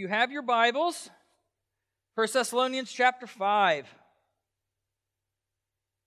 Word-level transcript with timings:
You 0.00 0.06
have 0.06 0.30
your 0.30 0.42
Bibles. 0.42 1.10
1 2.14 2.28
Thessalonians 2.32 2.92
chapter 2.92 3.26
5. 3.26 3.84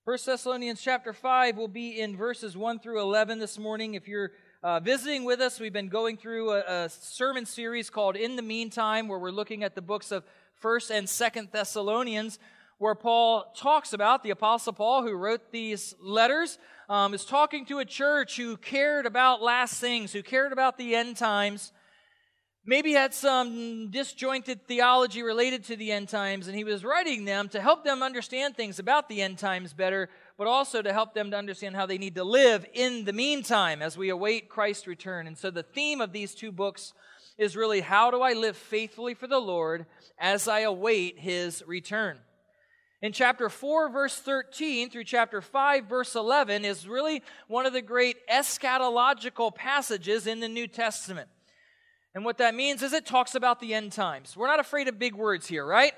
1 0.04 0.18
Thessalonians 0.24 0.80
chapter 0.80 1.12
5 1.12 1.58
will 1.58 1.68
be 1.68 2.00
in 2.00 2.16
verses 2.16 2.56
1 2.56 2.78
through 2.78 3.02
11 3.02 3.38
this 3.38 3.58
morning. 3.58 3.92
If 3.92 4.08
you're 4.08 4.30
uh, 4.62 4.80
visiting 4.80 5.24
with 5.24 5.42
us, 5.42 5.60
we've 5.60 5.74
been 5.74 5.90
going 5.90 6.16
through 6.16 6.52
a, 6.52 6.84
a, 6.84 6.88
sermon 6.88 7.44
series 7.44 7.90
called 7.90 8.16
In 8.16 8.36
the 8.36 8.40
Meantime, 8.40 9.08
where 9.08 9.18
we're 9.18 9.30
looking 9.30 9.62
at 9.62 9.74
the 9.74 9.82
books 9.82 10.10
of 10.10 10.24
1st 10.64 10.90
and 10.92 11.06
2nd 11.06 11.52
Thessalonians, 11.52 12.38
where 12.78 12.94
Paul 12.94 13.52
talks 13.54 13.92
about, 13.92 14.22
the 14.22 14.30
Apostle 14.30 14.72
Paul, 14.72 15.02
who 15.02 15.12
wrote 15.12 15.52
these 15.52 15.94
letters, 16.00 16.58
um, 16.88 17.12
is 17.12 17.26
talking 17.26 17.66
to 17.66 17.80
a 17.80 17.84
church 17.84 18.38
who 18.38 18.56
cared 18.56 19.04
about 19.04 19.42
last 19.42 19.78
things, 19.78 20.14
who 20.14 20.22
cared 20.22 20.52
about 20.52 20.78
the 20.78 20.94
end 20.94 21.18
times 21.18 21.72
maybe 22.64 22.92
had 22.92 23.12
some 23.12 23.90
disjointed 23.90 24.66
theology 24.66 25.22
related 25.22 25.64
to 25.64 25.76
the 25.76 25.90
end 25.90 26.08
times, 26.08 26.46
and 26.46 26.56
he 26.56 26.64
was 26.64 26.84
writing 26.84 27.24
them 27.24 27.48
to 27.48 27.60
help 27.60 27.84
them 27.84 28.02
understand 28.02 28.56
things 28.56 28.78
about 28.78 29.08
the 29.08 29.20
end 29.20 29.38
times 29.38 29.72
better, 29.72 30.08
but 30.38 30.46
also 30.46 30.80
to 30.80 30.92
help 30.92 31.14
them 31.14 31.30
to 31.32 31.36
understand 31.36 31.74
how 31.74 31.86
they 31.86 31.98
need 31.98 32.14
to 32.14 32.24
live 32.24 32.64
in 32.72 33.04
the 33.04 33.12
meantime 33.12 33.82
as 33.82 33.98
we 33.98 34.10
await 34.10 34.48
Christ's 34.48 34.86
return. 34.86 35.26
And 35.26 35.36
so 35.36 35.50
the 35.50 35.62
theme 35.62 36.00
of 36.00 36.12
these 36.12 36.34
two 36.34 36.52
books 36.52 36.92
is 37.36 37.56
really 37.56 37.80
how 37.80 38.10
do 38.10 38.20
I 38.20 38.34
live 38.34 38.56
faithfully 38.56 39.14
for 39.14 39.26
the 39.26 39.40
Lord 39.40 39.86
as 40.18 40.46
I 40.46 40.60
await 40.60 41.18
his 41.18 41.64
return. 41.66 42.18
In 43.00 43.12
chapter 43.12 43.48
4, 43.48 43.88
verse 43.88 44.16
13 44.18 44.88
through 44.88 45.02
chapter 45.02 45.40
5, 45.40 45.86
verse 45.86 46.14
11 46.14 46.64
is 46.64 46.86
really 46.86 47.22
one 47.48 47.66
of 47.66 47.72
the 47.72 47.82
great 47.82 48.16
eschatological 48.28 49.52
passages 49.52 50.28
in 50.28 50.38
the 50.38 50.48
New 50.48 50.68
Testament. 50.68 51.28
And 52.14 52.24
what 52.24 52.38
that 52.38 52.54
means 52.54 52.82
is 52.82 52.92
it 52.92 53.06
talks 53.06 53.34
about 53.34 53.60
the 53.60 53.74
end 53.74 53.92
times. 53.92 54.36
We're 54.36 54.46
not 54.46 54.60
afraid 54.60 54.88
of 54.88 54.98
big 54.98 55.14
words 55.14 55.46
here, 55.46 55.64
right? 55.64 55.94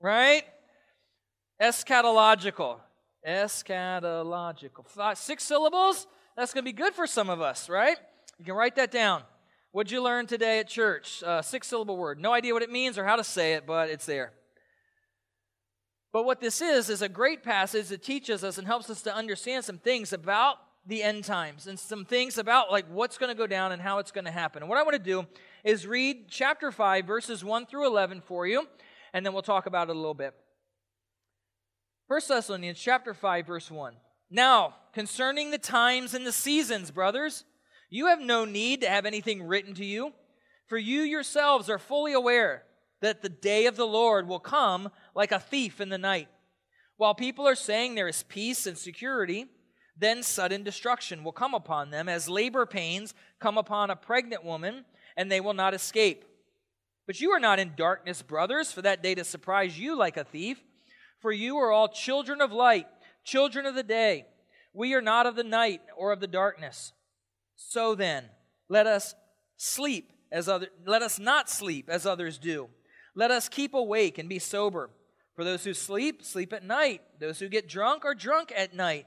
Right? 0.00 0.44
Eschatological. 1.60 2.80
Eschatological. 3.26 4.86
Five, 4.86 5.16
six 5.16 5.42
syllables? 5.44 6.06
That's 6.36 6.52
going 6.52 6.64
to 6.64 6.70
be 6.70 6.76
good 6.76 6.94
for 6.94 7.06
some 7.06 7.30
of 7.30 7.40
us, 7.40 7.68
right? 7.70 7.96
You 8.38 8.44
can 8.44 8.54
write 8.54 8.76
that 8.76 8.90
down. 8.90 9.22
What'd 9.72 9.90
you 9.90 10.02
learn 10.02 10.26
today 10.26 10.58
at 10.58 10.68
church? 10.68 11.22
Uh, 11.22 11.40
six 11.40 11.66
syllable 11.66 11.96
word. 11.96 12.20
No 12.20 12.32
idea 12.32 12.52
what 12.52 12.62
it 12.62 12.70
means 12.70 12.98
or 12.98 13.04
how 13.04 13.16
to 13.16 13.24
say 13.24 13.54
it, 13.54 13.66
but 13.66 13.88
it's 13.88 14.06
there. 14.06 14.32
But 16.12 16.24
what 16.24 16.40
this 16.40 16.60
is, 16.60 16.88
is 16.88 17.02
a 17.02 17.08
great 17.08 17.42
passage 17.42 17.88
that 17.88 18.02
teaches 18.02 18.44
us 18.44 18.58
and 18.58 18.66
helps 18.66 18.88
us 18.90 19.02
to 19.02 19.14
understand 19.14 19.64
some 19.64 19.78
things 19.78 20.12
about 20.12 20.56
the 20.86 21.02
end 21.02 21.24
times 21.24 21.66
and 21.66 21.78
some 21.78 22.04
things 22.04 22.38
about 22.38 22.70
like 22.70 22.86
what's 22.88 23.18
going 23.18 23.30
to 23.30 23.36
go 23.36 23.46
down 23.46 23.72
and 23.72 23.82
how 23.82 23.98
it's 23.98 24.12
going 24.12 24.24
to 24.24 24.30
happen. 24.30 24.62
And 24.62 24.68
what 24.68 24.78
I 24.78 24.82
want 24.82 24.94
to 24.94 25.02
do 25.02 25.26
is 25.64 25.86
read 25.86 26.28
chapter 26.28 26.70
5 26.70 27.04
verses 27.04 27.44
1 27.44 27.66
through 27.66 27.86
11 27.86 28.22
for 28.22 28.46
you 28.46 28.66
and 29.12 29.24
then 29.24 29.32
we'll 29.32 29.42
talk 29.42 29.66
about 29.66 29.88
it 29.88 29.96
a 29.96 29.98
little 29.98 30.14
bit. 30.14 30.34
1 32.08 32.20
Thessalonians 32.28 32.78
chapter 32.78 33.14
5 33.14 33.46
verse 33.46 33.70
1. 33.70 33.94
Now, 34.30 34.74
concerning 34.92 35.50
the 35.50 35.58
times 35.58 36.14
and 36.14 36.26
the 36.26 36.32
seasons, 36.32 36.90
brothers, 36.90 37.44
you 37.90 38.06
have 38.06 38.20
no 38.20 38.44
need 38.44 38.80
to 38.80 38.88
have 38.88 39.06
anything 39.06 39.42
written 39.42 39.74
to 39.74 39.84
you, 39.84 40.12
for 40.66 40.78
you 40.78 41.02
yourselves 41.02 41.70
are 41.70 41.78
fully 41.78 42.12
aware 42.12 42.64
that 43.00 43.22
the 43.22 43.28
day 43.28 43.66
of 43.66 43.76
the 43.76 43.86
Lord 43.86 44.26
will 44.26 44.40
come 44.40 44.90
like 45.14 45.32
a 45.32 45.38
thief 45.38 45.80
in 45.80 45.88
the 45.88 45.98
night. 45.98 46.28
While 46.96 47.14
people 47.14 47.46
are 47.46 47.54
saying 47.54 47.94
there 47.94 48.08
is 48.08 48.24
peace 48.24 48.66
and 48.66 48.76
security, 48.76 49.46
then 49.98 50.22
sudden 50.22 50.62
destruction 50.62 51.24
will 51.24 51.32
come 51.32 51.54
upon 51.54 51.90
them, 51.90 52.08
as 52.08 52.28
labor 52.28 52.66
pains 52.66 53.14
come 53.40 53.56
upon 53.56 53.90
a 53.90 53.96
pregnant 53.96 54.44
woman, 54.44 54.84
and 55.16 55.30
they 55.30 55.40
will 55.40 55.54
not 55.54 55.74
escape. 55.74 56.24
But 57.06 57.20
you 57.20 57.30
are 57.30 57.40
not 57.40 57.58
in 57.58 57.74
darkness, 57.76 58.22
brothers, 58.22 58.72
for 58.72 58.82
that 58.82 59.02
day 59.02 59.14
to 59.14 59.24
surprise 59.24 59.78
you 59.78 59.96
like 59.96 60.16
a 60.16 60.24
thief. 60.24 60.62
For 61.20 61.32
you 61.32 61.56
are 61.56 61.72
all 61.72 61.88
children 61.88 62.40
of 62.40 62.52
light, 62.52 62.86
children 63.24 63.64
of 63.64 63.74
the 63.74 63.82
day. 63.82 64.26
We 64.74 64.92
are 64.94 65.00
not 65.00 65.26
of 65.26 65.36
the 65.36 65.44
night 65.44 65.80
or 65.96 66.12
of 66.12 66.20
the 66.20 66.26
darkness. 66.26 66.92
So 67.56 67.94
then, 67.94 68.24
let 68.68 68.86
us 68.86 69.14
sleep 69.56 70.12
as 70.30 70.48
other 70.48 70.68
let 70.84 71.00
us 71.02 71.18
not 71.18 71.48
sleep 71.48 71.88
as 71.88 72.04
others 72.04 72.38
do. 72.38 72.68
Let 73.14 73.30
us 73.30 73.48
keep 73.48 73.72
awake 73.72 74.18
and 74.18 74.28
be 74.28 74.38
sober. 74.38 74.90
For 75.34 75.44
those 75.44 75.64
who 75.64 75.72
sleep, 75.72 76.22
sleep 76.22 76.52
at 76.52 76.64
night. 76.64 77.02
Those 77.18 77.38
who 77.38 77.48
get 77.48 77.68
drunk 77.68 78.04
are 78.04 78.14
drunk 78.14 78.52
at 78.54 78.74
night. 78.74 79.06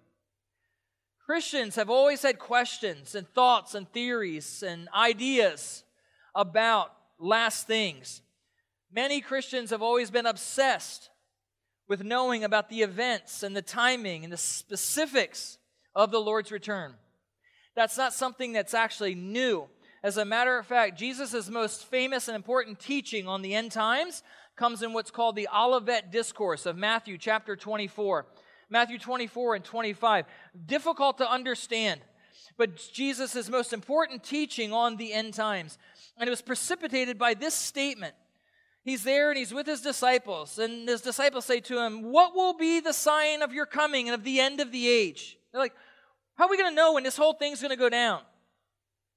Christians 1.31 1.77
have 1.77 1.89
always 1.89 2.23
had 2.23 2.39
questions 2.39 3.15
and 3.15 3.25
thoughts 3.25 3.73
and 3.73 3.89
theories 3.93 4.65
and 4.67 4.89
ideas 4.93 5.85
about 6.35 6.91
last 7.19 7.67
things. 7.67 8.21
Many 8.93 9.21
Christians 9.21 9.69
have 9.69 9.81
always 9.81 10.11
been 10.11 10.25
obsessed 10.25 11.09
with 11.87 12.03
knowing 12.03 12.43
about 12.43 12.67
the 12.67 12.81
events 12.81 13.43
and 13.43 13.55
the 13.55 13.61
timing 13.61 14.25
and 14.25 14.33
the 14.33 14.35
specifics 14.35 15.57
of 15.95 16.11
the 16.11 16.19
Lord's 16.19 16.51
return. 16.51 16.95
That's 17.77 17.97
not 17.97 18.11
something 18.11 18.51
that's 18.51 18.73
actually 18.73 19.15
new. 19.15 19.69
As 20.03 20.17
a 20.17 20.25
matter 20.25 20.57
of 20.57 20.67
fact, 20.67 20.99
Jesus' 20.99 21.49
most 21.49 21.85
famous 21.85 22.27
and 22.27 22.35
important 22.35 22.77
teaching 22.77 23.25
on 23.25 23.41
the 23.41 23.55
end 23.55 23.71
times 23.71 24.21
comes 24.57 24.83
in 24.83 24.91
what's 24.91 25.11
called 25.11 25.37
the 25.37 25.47
Olivet 25.55 26.11
Discourse 26.11 26.65
of 26.65 26.75
Matthew 26.75 27.17
chapter 27.17 27.55
24. 27.55 28.25
Matthew 28.71 28.97
24 28.97 29.55
and 29.55 29.63
25. 29.63 30.25
Difficult 30.65 31.19
to 31.19 31.29
understand, 31.29 32.01
but 32.57 32.77
Jesus' 32.93 33.49
most 33.49 33.73
important 33.73 34.23
teaching 34.23 34.73
on 34.73 34.95
the 34.95 35.13
end 35.13 35.33
times. 35.33 35.77
And 36.17 36.27
it 36.27 36.31
was 36.31 36.41
precipitated 36.41 37.19
by 37.19 37.33
this 37.33 37.53
statement. 37.53 38.15
He's 38.83 39.03
there 39.03 39.29
and 39.29 39.37
he's 39.37 39.53
with 39.53 39.67
his 39.67 39.81
disciples, 39.81 40.57
and 40.57 40.89
his 40.89 41.01
disciples 41.01 41.45
say 41.45 41.59
to 41.59 41.79
him, 41.79 42.11
What 42.11 42.33
will 42.33 42.53
be 42.53 42.79
the 42.79 42.93
sign 42.93 43.43
of 43.43 43.53
your 43.53 43.67
coming 43.67 44.07
and 44.07 44.15
of 44.15 44.23
the 44.23 44.39
end 44.39 44.59
of 44.59 44.71
the 44.71 44.87
age? 44.87 45.37
They're 45.51 45.61
like, 45.61 45.75
How 46.35 46.45
are 46.45 46.49
we 46.49 46.57
going 46.57 46.71
to 46.71 46.75
know 46.75 46.93
when 46.93 47.03
this 47.03 47.17
whole 47.17 47.33
thing's 47.33 47.61
going 47.61 47.69
to 47.69 47.77
go 47.77 47.89
down? 47.89 48.21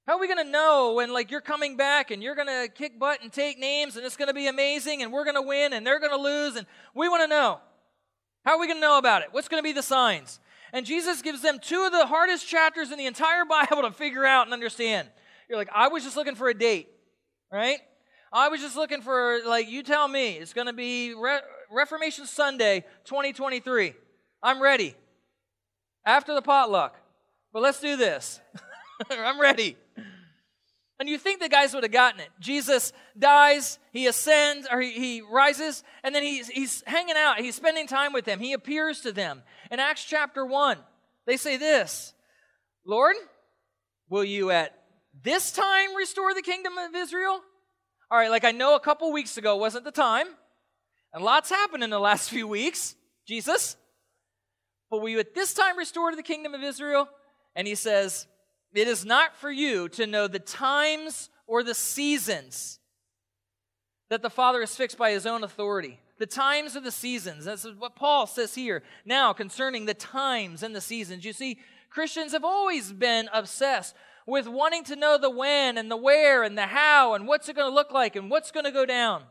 How 0.05 0.17
are 0.17 0.19
we 0.19 0.27
going 0.27 0.45
to 0.45 0.51
know 0.51 0.93
when 0.93 1.11
like 1.11 1.31
you're 1.31 1.41
coming 1.41 1.77
back 1.77 2.11
and 2.11 2.21
you're 2.21 2.35
going 2.35 2.47
to 2.47 2.67
kick 2.71 2.99
butt 2.99 3.23
and 3.23 3.33
take 3.33 3.57
names 3.57 3.95
and 3.95 4.05
it's 4.05 4.15
going 4.15 4.27
to 4.27 4.35
be 4.35 4.45
amazing 4.45 5.01
and 5.01 5.11
we're 5.11 5.23
going 5.23 5.35
to 5.35 5.41
win 5.41 5.73
and 5.73 5.85
they're 5.85 5.99
going 5.99 6.11
to 6.11 6.21
lose 6.21 6.55
and 6.55 6.67
we 6.93 7.09
want 7.09 7.23
to 7.23 7.27
know. 7.27 7.59
How 8.45 8.51
are 8.51 8.59
we 8.59 8.67
going 8.67 8.77
to 8.77 8.81
know 8.81 8.97
about 8.99 9.23
it? 9.23 9.29
What's 9.31 9.47
going 9.47 9.61
to 9.61 9.67
be 9.67 9.73
the 9.73 9.83
signs? 9.83 10.39
And 10.71 10.85
Jesus 10.85 11.21
gives 11.21 11.41
them 11.41 11.57
two 11.59 11.83
of 11.83 11.91
the 11.91 12.05
hardest 12.05 12.47
chapters 12.47 12.91
in 12.91 12.97
the 12.97 13.07
entire 13.07 13.43
Bible 13.49 13.81
to 13.81 13.91
figure 13.91 14.25
out 14.25 14.45
and 14.45 14.53
understand. 14.53 15.09
You're 15.49 15.57
like, 15.57 15.69
I 15.73 15.87
was 15.87 16.03
just 16.03 16.15
looking 16.15 16.35
for 16.35 16.47
a 16.47 16.53
date, 16.53 16.89
right? 17.51 17.79
I 18.31 18.49
was 18.49 18.59
just 18.59 18.75
looking 18.75 19.01
for, 19.01 19.39
like, 19.45 19.69
you 19.69 19.81
tell 19.81 20.07
me, 20.07 20.33
it's 20.33 20.53
going 20.53 20.67
to 20.67 20.73
be 20.73 21.13
Re- 21.13 21.39
Reformation 21.71 22.25
Sunday 22.25 22.81
2023. 23.05 23.93
I'm 24.43 24.61
ready. 24.61 24.95
After 26.05 26.35
the 26.35 26.41
potluck. 26.41 26.95
But 27.53 27.61
let's 27.61 27.79
do 27.79 27.95
this. 27.95 28.41
I'm 29.09 29.39
ready. 29.39 29.77
And 30.99 31.09
you 31.09 31.17
think 31.17 31.41
the 31.41 31.49
guys 31.49 31.73
would 31.73 31.83
have 31.83 31.91
gotten 31.91 32.21
it. 32.21 32.29
Jesus 32.39 32.93
dies, 33.17 33.79
he 33.91 34.07
ascends, 34.07 34.67
or 34.71 34.79
he, 34.79 34.91
he 34.91 35.21
rises, 35.21 35.83
and 36.03 36.15
then 36.15 36.23
he's, 36.23 36.47
he's 36.47 36.83
hanging 36.87 37.17
out. 37.17 37.39
He's 37.39 37.55
spending 37.55 37.85
time 37.85 38.13
with 38.13 38.23
them. 38.23 38.39
He 38.39 38.53
appears 38.53 39.01
to 39.01 39.11
them. 39.11 39.43
In 39.71 39.79
Acts 39.79 40.05
chapter 40.05 40.45
1, 40.45 40.77
they 41.25 41.37
say 41.37 41.57
this 41.57 42.13
Lord, 42.85 43.15
will 44.09 44.23
you 44.23 44.51
at 44.51 44.73
this 45.21 45.51
time 45.51 45.95
restore 45.95 46.33
the 46.33 46.41
kingdom 46.41 46.77
of 46.77 46.95
Israel? 46.95 47.41
All 48.09 48.17
right, 48.17 48.29
like 48.29 48.45
I 48.45 48.51
know 48.51 48.75
a 48.75 48.79
couple 48.79 49.11
weeks 49.11 49.37
ago 49.37 49.57
wasn't 49.57 49.83
the 49.83 49.91
time, 49.91 50.27
and 51.13 51.23
lots 51.23 51.49
happened 51.49 51.83
in 51.83 51.89
the 51.89 51.99
last 51.99 52.29
few 52.31 52.47
weeks, 52.47 52.95
Jesus. 53.27 53.75
But 54.89 55.01
will 55.01 55.09
you 55.09 55.19
at 55.19 55.35
this 55.35 55.53
time 55.53 55.77
restore 55.77 56.11
to 56.11 56.15
the 56.15 56.23
kingdom 56.23 56.53
of 56.53 56.63
Israel? 56.63 57.09
And 57.55 57.67
he 57.67 57.75
says, 57.75 58.27
it 58.75 58.87
is 58.87 59.05
not 59.05 59.35
for 59.35 59.51
you 59.51 59.89
to 59.89 60.05
know 60.05 60.27
the 60.27 60.39
times 60.39 61.29
or 61.47 61.63
the 61.63 61.73
seasons 61.73 62.79
that 64.09 64.21
the 64.21 64.29
Father 64.29 64.59
has 64.59 64.75
fixed 64.75 64.97
by 64.97 65.11
his 65.11 65.25
own 65.25 65.43
authority. 65.43 65.99
The 66.17 66.25
times 66.25 66.75
or 66.75 66.81
the 66.81 66.91
seasons. 66.91 67.45
That's 67.45 67.65
what 67.77 67.95
Paul 67.95 68.27
says 68.27 68.55
here. 68.55 68.83
Now, 69.03 69.33
concerning 69.33 69.85
the 69.85 69.93
times 69.93 70.63
and 70.63 70.75
the 70.75 70.81
seasons. 70.81 71.25
You 71.25 71.33
see, 71.33 71.59
Christians 71.89 72.31
have 72.31 72.45
always 72.45 72.91
been 72.91 73.29
obsessed 73.33 73.95
with 74.25 74.47
wanting 74.47 74.83
to 74.85 74.95
know 74.95 75.17
the 75.17 75.29
when 75.29 75.77
and 75.77 75.91
the 75.91 75.97
where 75.97 76.43
and 76.43 76.57
the 76.57 76.67
how 76.67 77.13
and 77.13 77.27
what's 77.27 77.49
it 77.49 77.55
going 77.55 77.69
to 77.69 77.75
look 77.75 77.91
like 77.91 78.15
and 78.15 78.29
what's 78.29 78.51
going 78.51 78.65
to 78.65 78.71
go 78.71 78.85
down. 78.85 79.23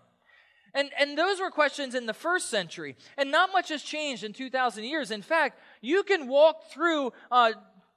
And, 0.74 0.90
and 0.98 1.16
those 1.16 1.40
were 1.40 1.50
questions 1.50 1.94
in 1.94 2.06
the 2.06 2.12
first 2.12 2.50
century. 2.50 2.96
And 3.16 3.30
not 3.30 3.52
much 3.52 3.68
has 3.68 3.82
changed 3.82 4.24
in 4.24 4.32
2,000 4.32 4.84
years. 4.84 5.10
In 5.10 5.22
fact, 5.22 5.60
you 5.80 6.02
can 6.02 6.26
walk 6.26 6.70
through 6.70 7.12
uh, 7.30 7.52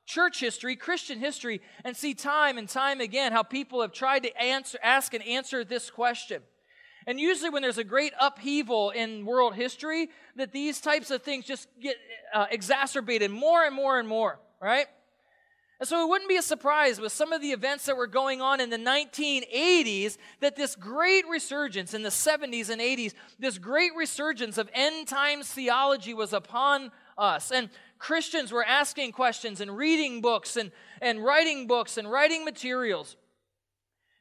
church 0.07 0.39
history, 0.39 0.75
Christian 0.75 1.19
history, 1.19 1.61
and 1.83 1.95
see 1.95 2.15
time 2.15 2.57
and 2.57 2.67
time 2.67 3.01
again 3.01 3.31
how 3.31 3.43
people 3.43 3.81
have 3.81 3.91
tried 3.91 4.23
to 4.23 4.41
answer, 4.41 4.79
ask 4.81 5.13
and 5.13 5.23
answer 5.23 5.63
this 5.63 5.91
question. 5.91 6.41
And 7.05 7.19
usually, 7.19 7.49
when 7.49 7.61
there's 7.61 7.77
a 7.77 7.83
great 7.83 8.13
upheaval 8.19 8.89
in 8.89 9.25
world 9.25 9.53
history, 9.53 10.09
that 10.35 10.51
these 10.51 10.81
types 10.81 11.11
of 11.11 11.21
things 11.21 11.45
just 11.45 11.67
get 11.79 11.97
uh, 12.33 12.47
exacerbated 12.49 13.31
more 13.31 13.63
and 13.63 13.75
more 13.75 13.99
and 13.99 14.07
more, 14.07 14.39
right? 14.61 14.87
And 15.79 15.87
so 15.87 16.03
it 16.03 16.09
wouldn't 16.09 16.27
be 16.27 16.37
a 16.37 16.41
surprise 16.41 16.99
with 16.99 17.11
some 17.11 17.31
of 17.31 17.41
the 17.41 17.51
events 17.51 17.85
that 17.85 17.95
were 17.95 18.07
going 18.07 18.41
on 18.41 18.59
in 18.59 18.71
the 18.71 18.77
1980s 18.77 20.17
that 20.39 20.55
this 20.55 20.75
great 20.75 21.27
resurgence 21.29 21.93
in 21.93 22.01
the 22.01 22.09
70s 22.09 22.69
and 22.69 22.81
80s, 22.81 23.13
this 23.37 23.59
great 23.59 23.91
resurgence 23.95 24.57
of 24.57 24.69
end 24.73 25.07
times 25.07 25.51
theology 25.51 26.15
was 26.15 26.33
upon 26.33 26.91
us. 27.15 27.51
And 27.51 27.69
Christians 27.99 28.51
were 28.51 28.63
asking 28.63 29.11
questions 29.11 29.61
and 29.61 29.75
reading 29.75 30.21
books 30.21 30.55
and, 30.57 30.71
and 31.01 31.23
writing 31.23 31.67
books 31.67 31.97
and 31.97 32.09
writing 32.09 32.45
materials. 32.45 33.15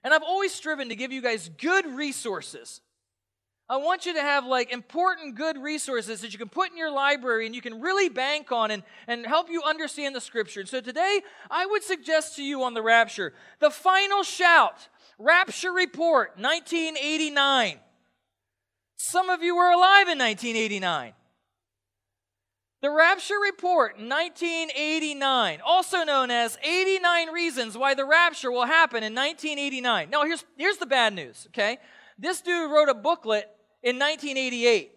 And 0.02 0.14
I've 0.14 0.22
always 0.22 0.52
striven 0.52 0.88
to 0.88 0.96
give 0.96 1.12
you 1.12 1.20
guys 1.20 1.50
good 1.58 1.86
resources. 1.86 2.80
I 3.68 3.78
want 3.78 4.06
you 4.06 4.14
to 4.14 4.20
have 4.20 4.46
like 4.46 4.72
important, 4.72 5.34
good 5.34 5.60
resources 5.60 6.20
that 6.20 6.32
you 6.32 6.38
can 6.38 6.48
put 6.48 6.70
in 6.70 6.76
your 6.76 6.92
library 6.92 7.46
and 7.46 7.54
you 7.54 7.60
can 7.60 7.80
really 7.80 8.08
bank 8.08 8.52
on 8.52 8.70
and, 8.70 8.84
and 9.08 9.26
help 9.26 9.50
you 9.50 9.62
understand 9.64 10.14
the 10.14 10.20
scripture. 10.20 10.64
so 10.64 10.80
today, 10.80 11.20
I 11.50 11.66
would 11.66 11.82
suggest 11.82 12.36
to 12.36 12.44
you 12.44 12.62
on 12.62 12.74
the 12.74 12.82
rapture 12.82 13.32
the 13.58 13.70
final 13.70 14.22
shout, 14.22 14.88
Rapture 15.18 15.72
Report, 15.72 16.38
1989. 16.38 17.80
Some 18.96 19.30
of 19.30 19.42
you 19.42 19.56
were 19.56 19.70
alive 19.70 20.08
in 20.08 20.18
1989. 20.18 21.12
The 22.86 22.92
Rapture 22.92 23.40
Report, 23.42 23.98
1989, 23.98 25.60
also 25.66 26.04
known 26.04 26.30
as 26.30 26.56
89 26.62 27.30
Reasons 27.30 27.76
Why 27.76 27.94
the 27.94 28.04
Rapture 28.04 28.52
Will 28.52 28.64
Happen 28.64 29.02
in 29.02 29.12
1989. 29.12 30.08
Now, 30.08 30.22
here's, 30.22 30.44
here's 30.56 30.76
the 30.76 30.86
bad 30.86 31.12
news, 31.12 31.48
okay? 31.48 31.78
This 32.16 32.40
dude 32.40 32.70
wrote 32.70 32.88
a 32.88 32.94
booklet 32.94 33.50
in 33.82 33.98
1988. 33.98 34.92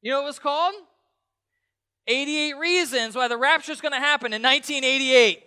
You 0.00 0.10
know 0.10 0.20
what 0.20 0.22
it 0.22 0.26
was 0.26 0.38
called? 0.38 0.72
88 2.06 2.56
Reasons 2.56 3.14
Why 3.14 3.28
the 3.28 3.36
Rapture 3.36 3.72
is 3.72 3.82
going 3.82 3.92
to 3.92 4.00
Happen 4.00 4.32
in 4.32 4.40
1988. 4.40 5.44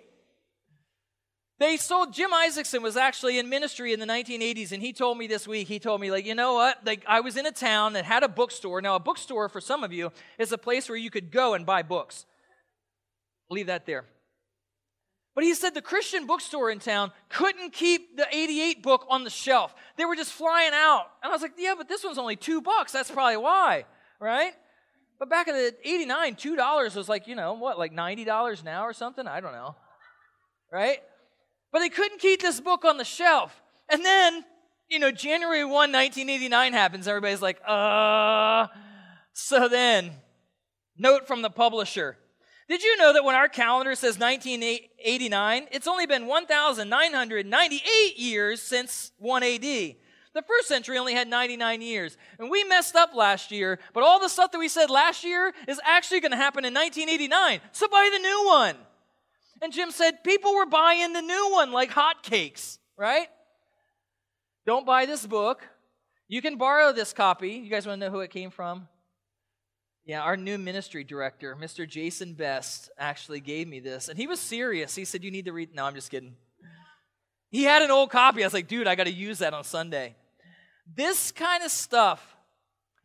They 1.58 1.78
sold 1.78 2.14
Jim 2.14 2.34
Isaacson 2.34 2.82
was 2.82 2.98
actually 2.98 3.40
in 3.40 3.48
ministry 3.48 3.94
in 3.94 4.00
the 4.02 4.06
1980s, 4.06 4.74
and 4.74 4.82
he 4.82 4.92
told 4.92 5.18
me 5.18 5.26
this 5.26 5.48
week. 5.48 5.70
He 5.70 5.80
told 5.80 6.02
me, 6.02 6.12
like, 6.12 6.26
you 6.26 6.36
know 6.36 6.54
what? 6.54 6.86
Like, 6.86 7.04
I 7.08 7.22
was 7.22 7.38
in 7.38 7.46
a 7.46 7.52
town 7.52 7.94
that 7.94 8.04
had 8.04 8.24
a 8.24 8.28
bookstore. 8.28 8.82
Now, 8.82 8.96
a 8.96 9.00
bookstore 9.00 9.48
for 9.48 9.62
some 9.62 9.84
of 9.84 9.94
you 9.94 10.12
is 10.38 10.52
a 10.52 10.58
place 10.58 10.90
where 10.90 10.98
you 10.98 11.10
could 11.10 11.32
go 11.32 11.54
and 11.54 11.66
buy 11.66 11.82
books. 11.82 12.26
Leave 13.50 13.68
that 13.68 13.86
there. 13.86 14.04
But 15.34 15.44
he 15.44 15.54
said 15.54 15.74
the 15.74 15.82
Christian 15.82 16.28
bookstore 16.28 16.70
in 16.72 16.80
town 16.80 17.12
couldn't 17.30 17.72
keep 17.72 18.18
the 18.18 18.26
88 18.32 18.82
book 18.84 19.06
on 19.10 19.24
the 19.24 19.30
shelf. 19.30 19.74
They 19.98 20.06
were 20.06 20.16
just 20.16 20.32
flying 20.32 20.72
out. 20.74 21.08
And 21.22 21.30
I 21.30 21.34
was 21.34 21.42
like, 21.42 21.54
yeah, 21.58 21.76
but 21.78 21.88
this 21.88 22.04
one's 22.04 22.18
only 22.18 22.38
two 22.38 22.62
bucks. 22.62 22.94
That's 22.94 23.12
probably 23.12 23.38
why, 23.38 23.86
right? 24.20 24.54
But 25.20 25.30
back 25.30 25.48
in 25.48 25.56
the 25.56 25.74
89, 25.84 26.36
$2 26.36 26.96
was 26.96 27.10
like, 27.10 27.28
you 27.28 27.36
know, 27.36 27.54
what, 27.54 27.78
like 27.78 27.94
$90 27.94 28.64
now 28.64 28.84
or 28.84 28.94
something? 28.94 29.28
I 29.28 29.42
don't 29.42 29.52
know, 29.54 29.76
right? 30.72 31.00
But 31.76 31.82
they 31.82 31.90
couldn't 31.90 32.22
keep 32.22 32.42
this 32.42 32.62
book 32.62 32.86
on 32.86 32.96
the 32.96 33.04
shelf. 33.04 33.62
And 33.90 34.06
then, 34.06 34.46
you 34.88 34.98
know, 34.98 35.12
January 35.12 35.66
1, 35.66 35.72
1989 35.72 36.72
happens. 36.72 37.06
Everybody's 37.06 37.42
like, 37.42 37.60
uh. 37.68 38.68
So 39.34 39.68
then, 39.68 40.14
note 40.98 41.28
from 41.28 41.42
the 41.42 41.50
publisher. 41.50 42.16
Did 42.70 42.82
you 42.82 42.96
know 42.96 43.12
that 43.12 43.26
when 43.26 43.36
our 43.36 43.50
calendar 43.50 43.94
says 43.94 44.18
1989, 44.18 45.68
it's 45.70 45.86
only 45.86 46.06
been 46.06 46.28
1,998 46.28 48.18
years 48.20 48.62
since 48.62 49.12
1 49.18 49.44
AD? 49.44 49.60
The 49.62 49.98
first 50.48 50.70
century 50.70 50.98
only 50.98 51.14
had 51.14 51.28
99 51.28 51.82
years. 51.82 52.16
And 52.40 52.50
we 52.50 52.64
messed 52.64 52.96
up 52.96 53.14
last 53.14 53.52
year, 53.52 53.80
but 53.94 54.02
all 54.02 54.22
the 54.22 54.30
stuff 54.30 54.54
that 54.54 54.60
we 54.60 54.70
said 54.70 54.90
last 54.90 55.26
year 55.26 55.52
is 55.68 55.82
actually 55.84 56.22
going 56.22 56.32
to 56.32 56.38
happen 56.38 56.64
in 56.64 56.74
1989. 56.74 57.60
So 57.74 57.90
buy 57.90 58.10
the 58.14 58.20
new 58.20 58.46
one. 58.46 58.78
And 59.62 59.72
Jim 59.72 59.92
said 59.92 60.24
people 60.24 60.54
were 60.54 60.66
buying 60.66 61.14
the 61.14 61.22
new 61.22 61.52
one 61.52 61.72
like 61.72 61.92
hotcakes, 61.92 62.78
right? 62.98 63.28
Don't 64.66 64.86
buy 64.86 65.06
this 65.06 65.26
book. 65.26 65.68
You 66.28 66.42
can 66.42 66.58
borrow 66.58 66.92
this 66.92 67.14
copy. 67.14 67.52
You 67.52 67.70
guys 67.70 67.86
want 67.86 68.02
to 68.02 68.08
know 68.08 68.12
who 68.12 68.22
it 68.22 68.32
came 68.32 68.50
from? 68.50 68.88
Yeah, 70.06 70.22
our 70.22 70.38
new 70.38 70.58
ministry 70.58 71.04
director, 71.04 71.58
Mr. 71.60 71.88
Jason 71.88 72.34
Best, 72.34 72.92
actually 72.98 73.40
gave 73.40 73.68
me 73.68 73.80
this. 73.80 74.08
And 74.08 74.18
he 74.18 74.28
was 74.28 74.40
serious. 74.40 74.94
He 74.94 75.06
said, 75.06 75.24
You 75.24 75.32
need 75.32 75.46
to 75.46 75.54
read. 75.54 75.74
No, 75.74 75.86
I'm 75.86 75.96
just 75.96 76.12
kidding. 76.12 76.36
He 77.50 77.64
had 77.64 77.82
an 77.82 77.92
old 77.92 78.12
copy. 78.12 78.44
I 78.44 78.46
was 78.46 78.54
like, 78.54 78.68
Dude, 78.68 78.88
I 78.88 78.96
got 78.96 79.06
to 79.06 79.14
use 79.14 79.40
that 79.40 79.54
on 79.54 79.64
Sunday. 79.64 80.16
This 80.96 81.32
kind 81.32 81.64
of 81.64 81.72
stuff 81.72 82.36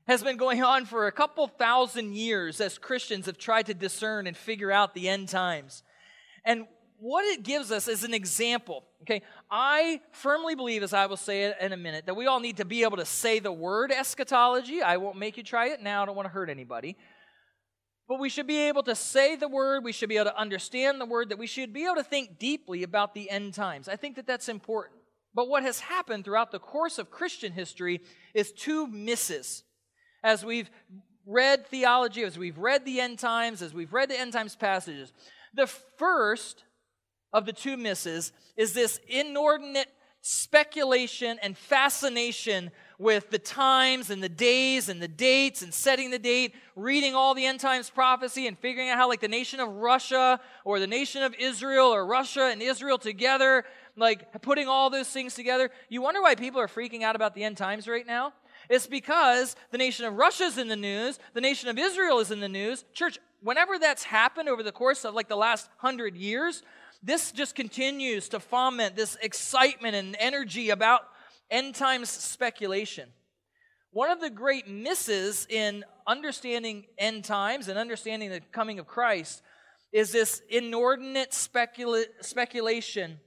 has 0.07 0.23
been 0.23 0.37
going 0.37 0.63
on 0.63 0.85
for 0.85 1.07
a 1.07 1.13
couple 1.13 1.47
thousand 1.47 2.15
years 2.15 2.61
as 2.61 2.77
Christians 2.77 3.27
have 3.27 3.39
tried 3.39 3.67
to 3.67 3.75
discern 3.75 4.27
and 4.27 4.37
figure 4.37 4.71
out 4.71 4.93
the 4.93 5.09
end 5.09 5.29
times. 5.29 5.83
And 6.45 6.67
what 6.99 7.25
it 7.25 7.43
gives 7.43 7.71
us 7.71 7.89
is 7.89 8.05
an 8.05 8.15
example. 8.15 8.85
Okay, 9.03 9.23
I 9.51 10.01
firmly 10.13 10.55
believe, 10.55 10.83
as 10.83 10.93
I 10.93 11.07
will 11.07 11.17
say 11.17 11.45
it 11.45 11.57
in 11.61 11.73
a 11.73 11.77
minute, 11.77 12.05
that 12.07 12.15
we 12.15 12.27
all 12.27 12.41
need 12.41 12.59
to 12.59 12.67
be 12.67 12.83
able 12.83 12.99
to 12.99 13.07
say 13.07 13.39
the 13.39 13.53
word 13.53 13.91
eschatology. 13.91 14.83
I 14.83 14.99
won't 14.99 15.17
make 15.17 15.39
you 15.39 15.43
try 15.43 15.69
it 15.69 15.81
now, 15.83 16.03
I 16.03 16.07
don't 16.07 16.17
want 16.17 16.27
to 16.27 16.33
hurt 16.33 16.51
anybody. 16.51 16.97
But 18.07 18.21
we 18.21 18.29
should 18.29 18.47
be 18.47 18.59
able 18.69 18.83
to 18.83 18.95
say 18.95 19.37
the 19.37 19.49
word, 19.49 19.85
we 19.85 19.93
should 19.93 20.09
be 20.09 20.17
able 20.17 20.31
to 20.31 20.39
understand 20.39 21.01
the 21.01 21.07
word, 21.07 21.31
that 21.31 21.39
we 21.39 21.47
should 21.47 21.73
be 21.73 21.85
able 21.85 21.95
to 21.95 22.05
think 22.05 22.39
deeply 22.39 22.83
about 22.83 23.15
the 23.15 23.31
end 23.31 23.55
times. 23.55 23.89
I 23.89 23.97
think 23.97 24.17
that 24.17 24.27
that's 24.27 24.49
important. 24.49 25.01
But 25.33 25.49
what 25.49 25.63
has 25.63 25.81
happened 25.81 26.25
throughout 26.25 26.51
the 26.51 26.59
course 26.59 26.99
of 26.99 27.11
Christian 27.11 27.53
history 27.53 28.01
is 28.35 28.53
two 28.53 28.87
misses. 28.89 29.63
As 30.25 30.45
we've 30.45 30.69
read 31.25 31.67
theology, 31.69 32.25
as 32.25 32.37
we've 32.37 32.59
read 32.59 32.85
the 32.85 33.01
end 33.01 33.21
times, 33.21 33.63
as 33.63 33.73
we've 33.73 33.93
read 33.93 34.11
the 34.11 34.19
end 34.19 34.33
times 34.33 34.57
passages, 34.57 35.13
the 35.55 35.67
first 35.67 36.65
of 37.33 37.47
the 37.47 37.53
two 37.53 37.77
misses 37.77 38.33
is 38.57 38.73
this 38.73 39.01
inordinate 39.09 39.89
speculation 40.23 41.39
and 41.43 41.57
fascination 41.57 42.71
with 42.99 43.31
the 43.31 43.39
times 43.39 44.11
and 44.11 44.23
the 44.23 44.29
days 44.29 44.91
and 44.91 45.01
the 45.01 45.09
dates 45.09 45.63
and 45.63 45.73
setting 45.73 46.11
the 46.11 46.19
date, 46.19 46.55
reading 46.77 47.15
all 47.15 47.35
the 47.35 47.47
end 47.47 47.59
times 47.59 47.89
prophecy 47.89 48.47
and 48.47 48.59
figuring 48.59 48.91
out 48.91 48.99
how, 48.99 49.09
like, 49.09 49.21
the 49.21 49.29
nation 49.29 49.59
of 49.61 49.69
Russia 49.77 50.39
or 50.65 50.79
the 50.79 50.87
nation 50.87 51.23
of 51.23 51.35
Israel 51.39 51.87
or 51.87 52.05
Russia 52.05 52.51
and 52.53 52.61
Israel 52.61 52.99
together, 52.99 53.65
like, 53.97 54.43
putting 54.43 54.69
all 54.69 54.91
those 54.91 55.09
things 55.09 55.35
together. 55.35 55.71
You 55.89 56.03
wonder 56.03 56.21
why 56.21 56.35
people 56.35 56.61
are 56.61 56.69
freaking 56.69 57.03
out 57.03 57.17
about 57.17 57.35
the 57.35 57.43
end 57.43 57.57
times 57.57 57.89
right 57.89 58.07
now? 58.07 58.35
It's 58.69 58.87
because 58.87 59.57
the 59.71 59.79
nation 59.79 60.05
of 60.05 60.15
Russia 60.15 60.45
is 60.45 60.59
in 60.59 60.69
the 60.69 60.77
news, 60.77 61.19
the 61.35 61.41
nation 61.41 61.69
of 61.69 61.79
Israel 61.79 62.19
is 62.21 62.31
in 62.31 62.41
the 62.41 62.49
news. 62.49 62.85
Church, 62.93 63.19
whenever 63.43 63.79
that's 63.79 64.05
happened 64.05 64.49
over 64.49 64.63
the 64.63 64.73
course 64.73 65.05
of 65.05 65.15
like 65.15 65.29
the 65.29 65.37
last 65.37 65.69
hundred 65.79 66.17
years, 66.17 66.63
this 67.03 67.33
just 67.33 67.55
continues 67.55 68.29
to 68.29 68.41
foment 68.41 68.97
this 68.97 69.17
excitement 69.23 69.95
and 69.95 70.17
energy 70.19 70.71
about 70.71 71.01
end 71.51 71.75
times 71.75 72.11
speculation. 72.11 73.09
One 73.93 74.11
of 74.11 74.21
the 74.21 74.31
great 74.31 74.69
misses 74.69 75.47
in 75.51 75.85
understanding 76.07 76.85
end 76.99 77.25
times 77.25 77.69
and 77.69 77.79
understanding 77.79 78.31
the 78.31 78.41
coming 78.53 78.79
of 78.79 78.87
Christ 78.87 79.43
is 79.93 80.13
this 80.13 80.43
inordinate 80.49 81.35
specula- 81.35 82.05
speculation 82.21 83.19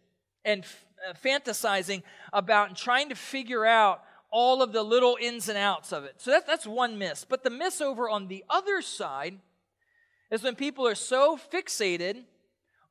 and 0.45 0.63
f- 0.63 0.85
uh, 1.09 1.13
fantasizing 1.13 2.03
about 2.31 2.69
and 2.69 2.77
trying 2.77 3.09
to 3.09 3.15
figure 3.15 3.65
out 3.65 4.03
all 4.33 4.63
of 4.63 4.73
the 4.73 4.81
little 4.81 5.15
ins 5.21 5.47
and 5.47 5.57
outs 5.57 5.93
of 5.93 6.03
it. 6.03 6.15
So 6.17 6.31
that, 6.31 6.47
that's 6.47 6.65
one 6.65 6.97
miss. 6.97 7.23
But 7.23 7.43
the 7.43 7.51
miss 7.51 7.79
over 7.79 8.09
on 8.09 8.27
the 8.27 8.43
other 8.49 8.81
side 8.81 9.37
is 10.31 10.41
when 10.41 10.55
people 10.55 10.87
are 10.87 10.95
so 10.95 11.37
fixated 11.37 12.23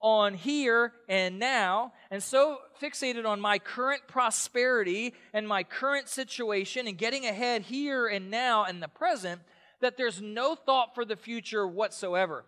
on 0.01 0.35
here 0.35 0.93
and 1.09 1.41
now 1.41 1.93
and 2.13 2.23
so 2.23 2.59
fixated 2.81 3.27
on 3.27 3.41
my 3.41 3.59
current 3.59 4.03
prosperity 4.07 5.15
and 5.33 5.47
my 5.47 5.65
current 5.65 6.09
situation 6.09 6.87
and 6.87 6.97
getting 6.97 7.27
ahead 7.27 7.63
here 7.63 8.07
and 8.07 8.31
now 8.31 8.65
and 8.65 8.81
the 8.81 8.89
present 8.89 9.41
that 9.81 9.97
there's 9.97 10.23
no 10.23 10.55
thought 10.55 10.95
for 10.95 11.05
the 11.05 11.17
future 11.17 11.67
whatsoever. 11.67 12.45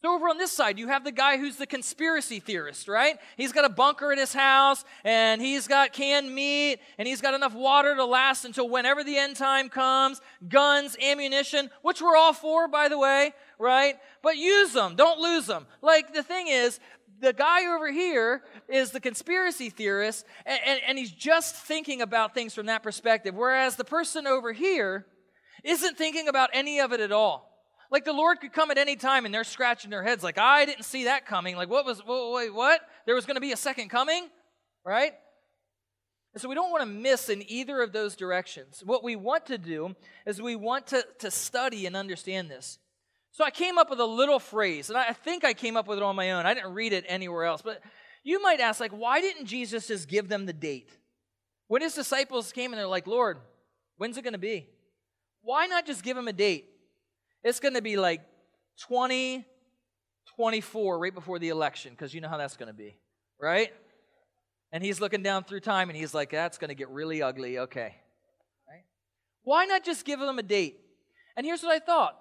So, 0.00 0.14
over 0.14 0.28
on 0.28 0.38
this 0.38 0.52
side, 0.52 0.78
you 0.78 0.86
have 0.86 1.02
the 1.02 1.10
guy 1.10 1.38
who's 1.38 1.56
the 1.56 1.66
conspiracy 1.66 2.38
theorist, 2.38 2.86
right? 2.86 3.18
He's 3.36 3.50
got 3.50 3.64
a 3.64 3.68
bunker 3.68 4.12
in 4.12 4.18
his 4.18 4.32
house, 4.32 4.84
and 5.02 5.42
he's 5.42 5.66
got 5.66 5.92
canned 5.92 6.32
meat, 6.32 6.78
and 6.98 7.08
he's 7.08 7.20
got 7.20 7.34
enough 7.34 7.52
water 7.52 7.96
to 7.96 8.04
last 8.04 8.44
until 8.44 8.68
whenever 8.68 9.02
the 9.02 9.16
end 9.16 9.34
time 9.34 9.68
comes, 9.68 10.20
guns, 10.48 10.96
ammunition, 11.02 11.68
which 11.82 12.00
we're 12.00 12.14
all 12.14 12.32
for, 12.32 12.68
by 12.68 12.88
the 12.88 12.96
way, 12.96 13.32
right? 13.58 13.96
But 14.22 14.36
use 14.36 14.72
them, 14.72 14.94
don't 14.94 15.18
lose 15.18 15.46
them. 15.46 15.66
Like, 15.82 16.14
the 16.14 16.22
thing 16.22 16.46
is, 16.46 16.78
the 17.20 17.32
guy 17.32 17.66
over 17.66 17.90
here 17.90 18.44
is 18.68 18.92
the 18.92 19.00
conspiracy 19.00 19.68
theorist, 19.68 20.24
and, 20.46 20.60
and, 20.64 20.80
and 20.86 20.98
he's 20.98 21.10
just 21.10 21.56
thinking 21.56 22.02
about 22.02 22.34
things 22.34 22.54
from 22.54 22.66
that 22.66 22.84
perspective, 22.84 23.34
whereas 23.34 23.74
the 23.74 23.84
person 23.84 24.28
over 24.28 24.52
here 24.52 25.06
isn't 25.64 25.98
thinking 25.98 26.28
about 26.28 26.50
any 26.52 26.78
of 26.78 26.92
it 26.92 27.00
at 27.00 27.10
all. 27.10 27.47
Like 27.90 28.04
the 28.04 28.12
Lord 28.12 28.40
could 28.40 28.52
come 28.52 28.70
at 28.70 28.78
any 28.78 28.96
time 28.96 29.24
and 29.24 29.34
they're 29.34 29.44
scratching 29.44 29.90
their 29.90 30.02
heads, 30.02 30.22
like, 30.22 30.38
I 30.38 30.64
didn't 30.64 30.84
see 30.84 31.04
that 31.04 31.26
coming. 31.26 31.56
Like, 31.56 31.70
what 31.70 31.86
was, 31.86 32.02
wait, 32.06 32.52
what? 32.52 32.80
There 33.06 33.14
was 33.14 33.24
going 33.24 33.36
to 33.36 33.40
be 33.40 33.52
a 33.52 33.56
second 33.56 33.88
coming, 33.88 34.28
right? 34.84 35.12
And 36.34 36.42
so 36.42 36.48
we 36.48 36.54
don't 36.54 36.70
want 36.70 36.82
to 36.82 36.88
miss 36.88 37.30
in 37.30 37.42
either 37.50 37.80
of 37.80 37.92
those 37.92 38.14
directions. 38.14 38.82
What 38.84 39.02
we 39.02 39.16
want 39.16 39.46
to 39.46 39.56
do 39.56 39.96
is 40.26 40.40
we 40.40 40.56
want 40.56 40.88
to, 40.88 41.04
to 41.20 41.30
study 41.30 41.86
and 41.86 41.96
understand 41.96 42.50
this. 42.50 42.78
So 43.32 43.44
I 43.44 43.50
came 43.50 43.78
up 43.78 43.88
with 43.88 44.00
a 44.00 44.04
little 44.04 44.38
phrase, 44.38 44.90
and 44.90 44.98
I 44.98 45.12
think 45.12 45.44
I 45.44 45.54
came 45.54 45.76
up 45.76 45.86
with 45.88 45.98
it 45.98 46.04
on 46.04 46.16
my 46.16 46.32
own. 46.32 46.44
I 46.44 46.54
didn't 46.54 46.74
read 46.74 46.92
it 46.92 47.04
anywhere 47.08 47.44
else. 47.44 47.62
But 47.62 47.80
you 48.22 48.42
might 48.42 48.60
ask, 48.60 48.80
like, 48.80 48.92
why 48.92 49.20
didn't 49.20 49.46
Jesus 49.46 49.86
just 49.86 50.08
give 50.08 50.28
them 50.28 50.44
the 50.44 50.52
date? 50.52 50.90
When 51.68 51.82
his 51.82 51.94
disciples 51.94 52.52
came 52.52 52.72
and 52.72 52.78
they're 52.78 52.86
like, 52.86 53.06
Lord, 53.06 53.38
when's 53.96 54.18
it 54.18 54.22
going 54.22 54.32
to 54.32 54.38
be? 54.38 54.68
Why 55.42 55.66
not 55.66 55.86
just 55.86 56.02
give 56.02 56.16
them 56.16 56.28
a 56.28 56.32
date? 56.32 56.67
It's 57.44 57.60
going 57.60 57.74
to 57.74 57.82
be 57.82 57.96
like 57.96 58.22
2024, 58.88 60.98
right 60.98 61.14
before 61.14 61.38
the 61.38 61.50
election, 61.50 61.92
because 61.92 62.12
you 62.14 62.20
know 62.20 62.28
how 62.28 62.36
that's 62.36 62.56
going 62.56 62.68
to 62.68 62.74
be, 62.74 62.96
right? 63.40 63.72
And 64.72 64.84
he's 64.84 65.00
looking 65.00 65.22
down 65.22 65.44
through 65.44 65.60
time 65.60 65.88
and 65.88 65.96
he's 65.96 66.14
like, 66.14 66.30
that's 66.30 66.58
going 66.58 66.68
to 66.68 66.74
get 66.74 66.90
really 66.90 67.22
ugly. 67.22 67.58
Okay. 67.58 67.94
Right? 68.68 68.84
Why 69.42 69.64
not 69.64 69.84
just 69.84 70.04
give 70.04 70.20
them 70.20 70.38
a 70.38 70.42
date? 70.42 70.78
And 71.36 71.46
here's 71.46 71.62
what 71.62 71.72
I 71.72 71.78
thought. 71.78 72.18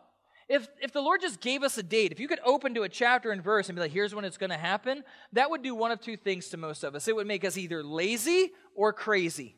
If, 0.48 0.70
if 0.82 0.94
the 0.94 1.02
Lord 1.02 1.20
just 1.20 1.42
gave 1.42 1.62
us 1.62 1.78
a 1.78 1.84
date, 1.84 2.14
if 2.14 2.22
you 2.22 2.30
could 2.30 2.40
open 2.46 2.74
to 2.76 2.84
a 2.84 2.90
chapter 2.90 3.32
and 3.32 3.44
verse 3.44 3.68
and 3.68 3.76
be 3.76 3.82
like, 3.82 3.92
here's 3.92 4.16
when 4.16 4.24
it's 4.24 4.38
going 4.38 4.52
to 4.52 4.58
happen, 4.58 5.04
that 5.34 5.50
would 5.50 5.62
do 5.62 5.76
one 5.76 5.92
of 5.92 6.00
two 6.00 6.16
things 6.16 6.48
to 6.50 6.58
most 6.58 6.86
of 6.86 6.96
us. 6.96 7.10
It 7.10 7.16
would 7.16 7.28
make 7.28 7.44
us 7.44 7.58
either 7.58 7.84
lazy 7.84 8.52
or 8.74 8.94
crazy. 8.94 9.58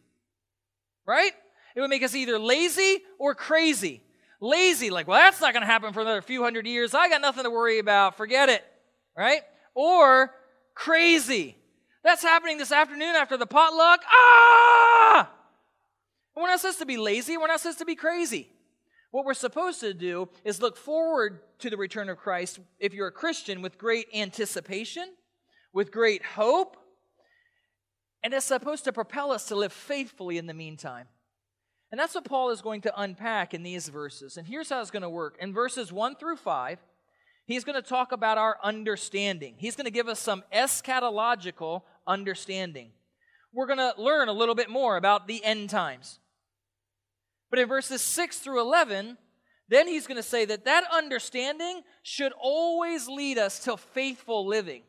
Right? 1.06 1.32
It 1.76 1.82
would 1.82 1.92
make 1.92 2.02
us 2.02 2.16
either 2.16 2.40
lazy 2.40 3.02
or 3.20 3.36
crazy. 3.36 4.02
Lazy, 4.42 4.90
like, 4.90 5.08
well, 5.08 5.20
that's 5.20 5.42
not 5.42 5.54
going 5.54 5.62
to 5.62 5.68
happen 5.68 5.92
for 5.92 6.02
another 6.02 6.22
few 6.22 6.44
hundred 6.44 6.66
years. 6.66 6.94
I 6.94 7.10
got 7.10 7.22
nothing 7.22 7.44
to 7.44 7.50
worry 7.50 7.80
about. 7.80 8.16
Forget 8.16 8.50
it. 8.50 8.64
Right? 9.18 9.42
Or 9.76 10.32
crazy. 10.76 11.58
That's 12.04 12.22
happening 12.22 12.58
this 12.58 12.72
afternoon 12.72 13.16
after 13.16 13.36
the 13.36 13.46
potluck. 13.46 14.02
Ah! 14.10 15.30
We're 16.36 16.48
not 16.48 16.62
supposed 16.62 16.80
to 16.80 16.86
be 16.86 16.98
lazy. 16.98 17.38
We're 17.38 17.48
not 17.48 17.60
supposed 17.60 17.80
to 17.80 17.86
be 17.86 17.96
crazy. 17.96 18.50
What 19.12 19.26
we're 19.26 19.34
supposed 19.34 19.82
to 19.82 19.94
do 19.94 20.30
is 20.46 20.62
look 20.62 20.78
forward 20.78 21.42
to 21.60 21.70
the 21.70 21.78
return 21.78 22.10
of 22.10 22.18
Christ, 22.18 22.60
if 22.80 22.94
you're 22.94 23.08
a 23.08 23.12
Christian, 23.12 23.62
with 23.62 23.78
great 23.78 24.08
anticipation, 24.14 25.06
with 25.74 25.92
great 25.92 26.24
hope, 26.24 26.78
and 28.24 28.34
it's 28.34 28.46
supposed 28.46 28.84
to 28.86 28.94
propel 28.94 29.32
us 29.32 29.48
to 29.48 29.56
live 29.56 29.74
faithfully 29.74 30.38
in 30.38 30.46
the 30.46 30.54
meantime. 30.54 31.08
And 31.92 32.00
that's 32.00 32.14
what 32.14 32.26
Paul 32.26 32.52
is 32.52 32.62
going 32.62 32.82
to 32.82 33.02
unpack 33.02 33.54
in 33.54 33.64
these 33.64 33.90
verses. 33.90 34.38
And 34.38 34.48
here's 34.48 34.70
how 34.70 34.82
it's 34.82 34.92
going 34.92 35.02
to 35.02 35.10
work. 35.10 35.38
In 35.40 35.54
verses 35.54 35.92
1 35.92 36.16
through 36.18 36.36
5, 36.36 36.78
he's 37.46 37.64
going 37.64 37.82
to 37.82 37.88
talk 37.88 38.12
about 38.12 38.38
our 38.38 38.58
understanding. 38.64 39.56
He's 39.58 39.76
going 39.76 39.86
to 39.86 39.92
give 39.92 40.08
us 40.08 40.20
some 40.20 40.44
eschatological 40.54 41.82
understanding. 42.06 42.92
We're 43.52 43.66
going 43.66 43.80
to 43.80 43.94
learn 43.98 44.30
a 44.30 44.34
little 44.34 44.54
bit 44.54 44.70
more 44.70 44.98
about 44.98 45.28
the 45.28 45.44
end 45.44 45.72
times. 45.72 46.20
But 47.50 47.58
in 47.58 47.68
verses 47.68 48.02
6 48.04 48.38
through 48.38 48.62
11, 48.62 49.18
then 49.68 49.88
he's 49.88 50.06
going 50.06 50.18
to 50.18 50.24
say 50.24 50.46
that 50.46 50.66
that 50.66 50.84
understanding 50.94 51.82
should 52.04 52.34
always 52.40 53.08
lead 53.08 53.40
us 53.40 53.60
to 53.62 53.78
faithful 53.78 54.46
living. 54.46 54.84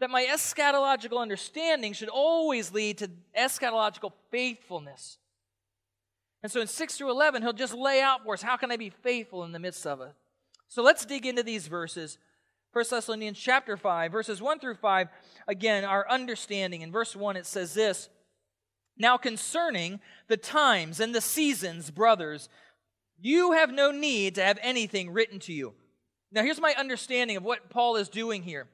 That 0.00 0.10
my 0.10 0.24
eschatological 0.24 1.20
understanding 1.20 1.92
should 1.92 2.08
always 2.08 2.72
lead 2.72 2.98
to 2.98 3.10
eschatological 3.38 4.12
faithfulness. 4.32 5.18
And 6.44 6.52
so 6.52 6.60
in 6.60 6.66
6 6.66 6.98
through 6.98 7.10
11, 7.10 7.40
he'll 7.40 7.54
just 7.54 7.72
lay 7.72 8.02
out 8.02 8.22
for 8.22 8.34
us 8.34 8.42
how 8.42 8.58
can 8.58 8.70
I 8.70 8.76
be 8.76 8.90
faithful 8.90 9.44
in 9.44 9.52
the 9.52 9.58
midst 9.58 9.86
of 9.86 10.02
it. 10.02 10.12
So 10.68 10.82
let's 10.82 11.06
dig 11.06 11.24
into 11.24 11.42
these 11.42 11.68
verses. 11.68 12.18
1 12.74 12.84
Thessalonians 12.90 13.38
chapter 13.38 13.78
5, 13.78 14.12
verses 14.12 14.42
1 14.42 14.58
through 14.58 14.74
5. 14.74 15.08
Again, 15.48 15.86
our 15.86 16.06
understanding. 16.10 16.82
In 16.82 16.92
verse 16.92 17.16
1, 17.16 17.38
it 17.38 17.46
says 17.46 17.72
this 17.72 18.10
Now 18.98 19.16
concerning 19.16 20.00
the 20.28 20.36
times 20.36 21.00
and 21.00 21.14
the 21.14 21.22
seasons, 21.22 21.90
brothers, 21.90 22.50
you 23.18 23.52
have 23.52 23.72
no 23.72 23.90
need 23.90 24.34
to 24.34 24.42
have 24.42 24.58
anything 24.60 25.12
written 25.12 25.38
to 25.40 25.52
you. 25.54 25.72
Now, 26.30 26.42
here's 26.42 26.60
my 26.60 26.74
understanding 26.76 27.38
of 27.38 27.42
what 27.42 27.70
Paul 27.70 27.96
is 27.96 28.10
doing 28.10 28.42
here. 28.42 28.66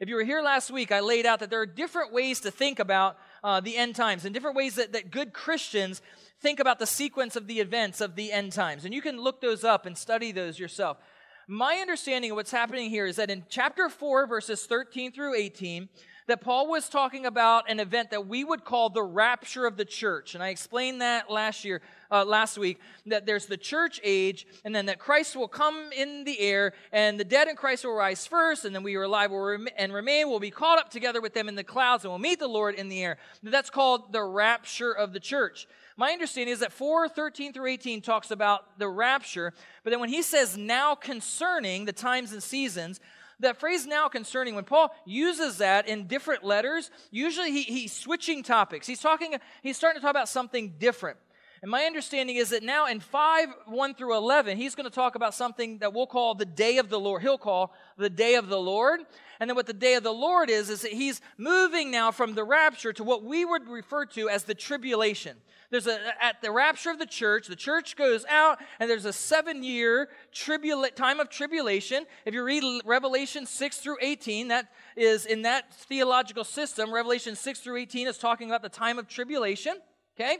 If 0.00 0.08
you 0.08 0.14
were 0.14 0.24
here 0.24 0.40
last 0.40 0.70
week, 0.70 0.90
I 0.90 1.00
laid 1.00 1.26
out 1.26 1.40
that 1.40 1.50
there 1.50 1.60
are 1.60 1.66
different 1.66 2.10
ways 2.10 2.40
to 2.40 2.50
think 2.50 2.78
about 2.78 3.18
uh, 3.44 3.60
the 3.60 3.76
end 3.76 3.96
times 3.96 4.24
and 4.24 4.32
different 4.32 4.56
ways 4.56 4.76
that, 4.76 4.94
that 4.94 5.10
good 5.10 5.34
Christians 5.34 6.00
think 6.42 6.58
about 6.58 6.80
the 6.80 6.86
sequence 6.86 7.36
of 7.36 7.46
the 7.46 7.60
events 7.60 8.00
of 8.00 8.16
the 8.16 8.32
end 8.32 8.52
times. 8.52 8.84
And 8.84 8.92
you 8.92 9.00
can 9.00 9.20
look 9.20 9.40
those 9.40 9.62
up 9.62 9.86
and 9.86 9.96
study 9.96 10.32
those 10.32 10.58
yourself. 10.58 10.98
My 11.46 11.76
understanding 11.76 12.32
of 12.32 12.36
what's 12.36 12.50
happening 12.50 12.90
here 12.90 13.06
is 13.06 13.16
that 13.16 13.30
in 13.30 13.44
chapter 13.48 13.88
4, 13.88 14.26
verses 14.26 14.66
13 14.66 15.12
through 15.12 15.34
18, 15.36 15.88
that 16.26 16.40
Paul 16.40 16.68
was 16.68 16.88
talking 16.88 17.26
about 17.26 17.68
an 17.70 17.80
event 17.80 18.10
that 18.10 18.26
we 18.26 18.44
would 18.44 18.64
call 18.64 18.90
the 18.90 19.02
rapture 19.02 19.66
of 19.66 19.76
the 19.76 19.84
church. 19.84 20.34
And 20.34 20.42
I 20.42 20.48
explained 20.48 21.00
that 21.00 21.30
last 21.30 21.64
year, 21.64 21.82
uh, 22.10 22.24
last 22.24 22.58
week, 22.58 22.78
that 23.06 23.26
there's 23.26 23.46
the 23.46 23.56
church 23.56 24.00
age, 24.04 24.46
and 24.64 24.74
then 24.74 24.86
that 24.86 24.98
Christ 24.98 25.34
will 25.34 25.48
come 25.48 25.90
in 25.96 26.24
the 26.24 26.38
air, 26.40 26.74
and 26.92 27.18
the 27.18 27.24
dead 27.24 27.48
in 27.48 27.56
Christ 27.56 27.84
will 27.84 27.94
rise 27.94 28.26
first, 28.26 28.64
and 28.64 28.74
then 28.74 28.82
we 28.82 28.94
are 28.96 29.02
alive 29.02 29.30
and 29.76 29.92
remain, 29.92 30.28
will 30.28 30.40
be 30.40 30.50
caught 30.50 30.78
up 30.78 30.90
together 30.90 31.20
with 31.20 31.34
them 31.34 31.48
in 31.48 31.54
the 31.54 31.64
clouds, 31.64 32.04
and 32.04 32.12
we'll 32.12 32.18
meet 32.18 32.38
the 32.38 32.48
Lord 32.48 32.74
in 32.74 32.88
the 32.88 33.02
air. 33.02 33.18
That's 33.42 33.70
called 33.70 34.12
the 34.12 34.22
rapture 34.22 34.92
of 34.92 35.12
the 35.12 35.20
church. 35.20 35.66
My 35.96 36.12
understanding 36.12 36.52
is 36.52 36.60
that 36.60 36.72
4 36.72 37.08
13 37.08 37.52
through 37.52 37.66
18 37.66 38.00
talks 38.00 38.30
about 38.30 38.78
the 38.78 38.88
rapture, 38.88 39.52
but 39.84 39.90
then 39.90 40.00
when 40.00 40.08
he 40.08 40.22
says 40.22 40.56
now 40.56 40.94
concerning 40.94 41.84
the 41.84 41.92
times 41.92 42.32
and 42.32 42.42
seasons, 42.42 43.00
that 43.42 43.60
phrase 43.60 43.86
now 43.86 44.08
concerning, 44.08 44.54
when 44.54 44.64
Paul 44.64 44.94
uses 45.04 45.58
that 45.58 45.86
in 45.86 46.06
different 46.06 46.42
letters, 46.42 46.90
usually 47.10 47.52
he, 47.52 47.62
he's 47.62 47.92
switching 47.92 48.42
topics. 48.42 48.86
He's 48.86 49.00
talking, 49.00 49.36
he's 49.62 49.76
starting 49.76 50.00
to 50.00 50.02
talk 50.04 50.10
about 50.10 50.28
something 50.28 50.74
different. 50.78 51.18
And 51.62 51.70
my 51.70 51.84
understanding 51.84 52.36
is 52.36 52.50
that 52.50 52.64
now 52.64 52.86
in 52.86 52.98
5, 52.98 53.48
1 53.66 53.94
through 53.94 54.16
11, 54.16 54.56
he's 54.56 54.74
going 54.74 54.88
to 54.88 54.94
talk 54.94 55.14
about 55.14 55.32
something 55.32 55.78
that 55.78 55.94
we'll 55.94 56.08
call 56.08 56.34
the 56.34 56.44
day 56.44 56.78
of 56.78 56.88
the 56.88 56.98
Lord. 56.98 57.22
He'll 57.22 57.38
call 57.38 57.72
the 57.96 58.10
day 58.10 58.34
of 58.34 58.48
the 58.48 58.58
Lord. 58.58 59.00
And 59.38 59.48
then 59.48 59.54
what 59.54 59.66
the 59.66 59.72
day 59.72 59.94
of 59.94 60.02
the 60.02 60.12
Lord 60.12 60.50
is, 60.50 60.68
is 60.68 60.82
that 60.82 60.92
he's 60.92 61.20
moving 61.38 61.92
now 61.92 62.10
from 62.10 62.34
the 62.34 62.42
rapture 62.42 62.92
to 62.94 63.04
what 63.04 63.22
we 63.22 63.44
would 63.44 63.68
refer 63.68 64.04
to 64.06 64.28
as 64.28 64.42
the 64.42 64.54
tribulation 64.56 65.36
there's 65.72 65.86
a 65.86 65.98
at 66.22 66.40
the 66.42 66.52
rapture 66.52 66.90
of 66.90 66.98
the 66.98 67.06
church 67.06 67.48
the 67.48 67.56
church 67.56 67.96
goes 67.96 68.24
out 68.26 68.58
and 68.78 68.88
there's 68.88 69.06
a 69.06 69.12
seven 69.12 69.64
year 69.64 70.10
tribula- 70.32 70.94
time 70.94 71.18
of 71.18 71.28
tribulation 71.30 72.04
if 72.26 72.34
you 72.34 72.44
read 72.44 72.62
revelation 72.84 73.46
6 73.46 73.78
through 73.78 73.96
18 74.00 74.48
that 74.48 74.68
is 74.96 75.26
in 75.26 75.42
that 75.42 75.72
theological 75.72 76.44
system 76.44 76.92
revelation 76.92 77.34
6 77.34 77.60
through 77.60 77.78
18 77.78 78.06
is 78.06 78.18
talking 78.18 78.48
about 78.48 78.62
the 78.62 78.68
time 78.68 78.98
of 78.98 79.08
tribulation 79.08 79.74
okay 80.14 80.36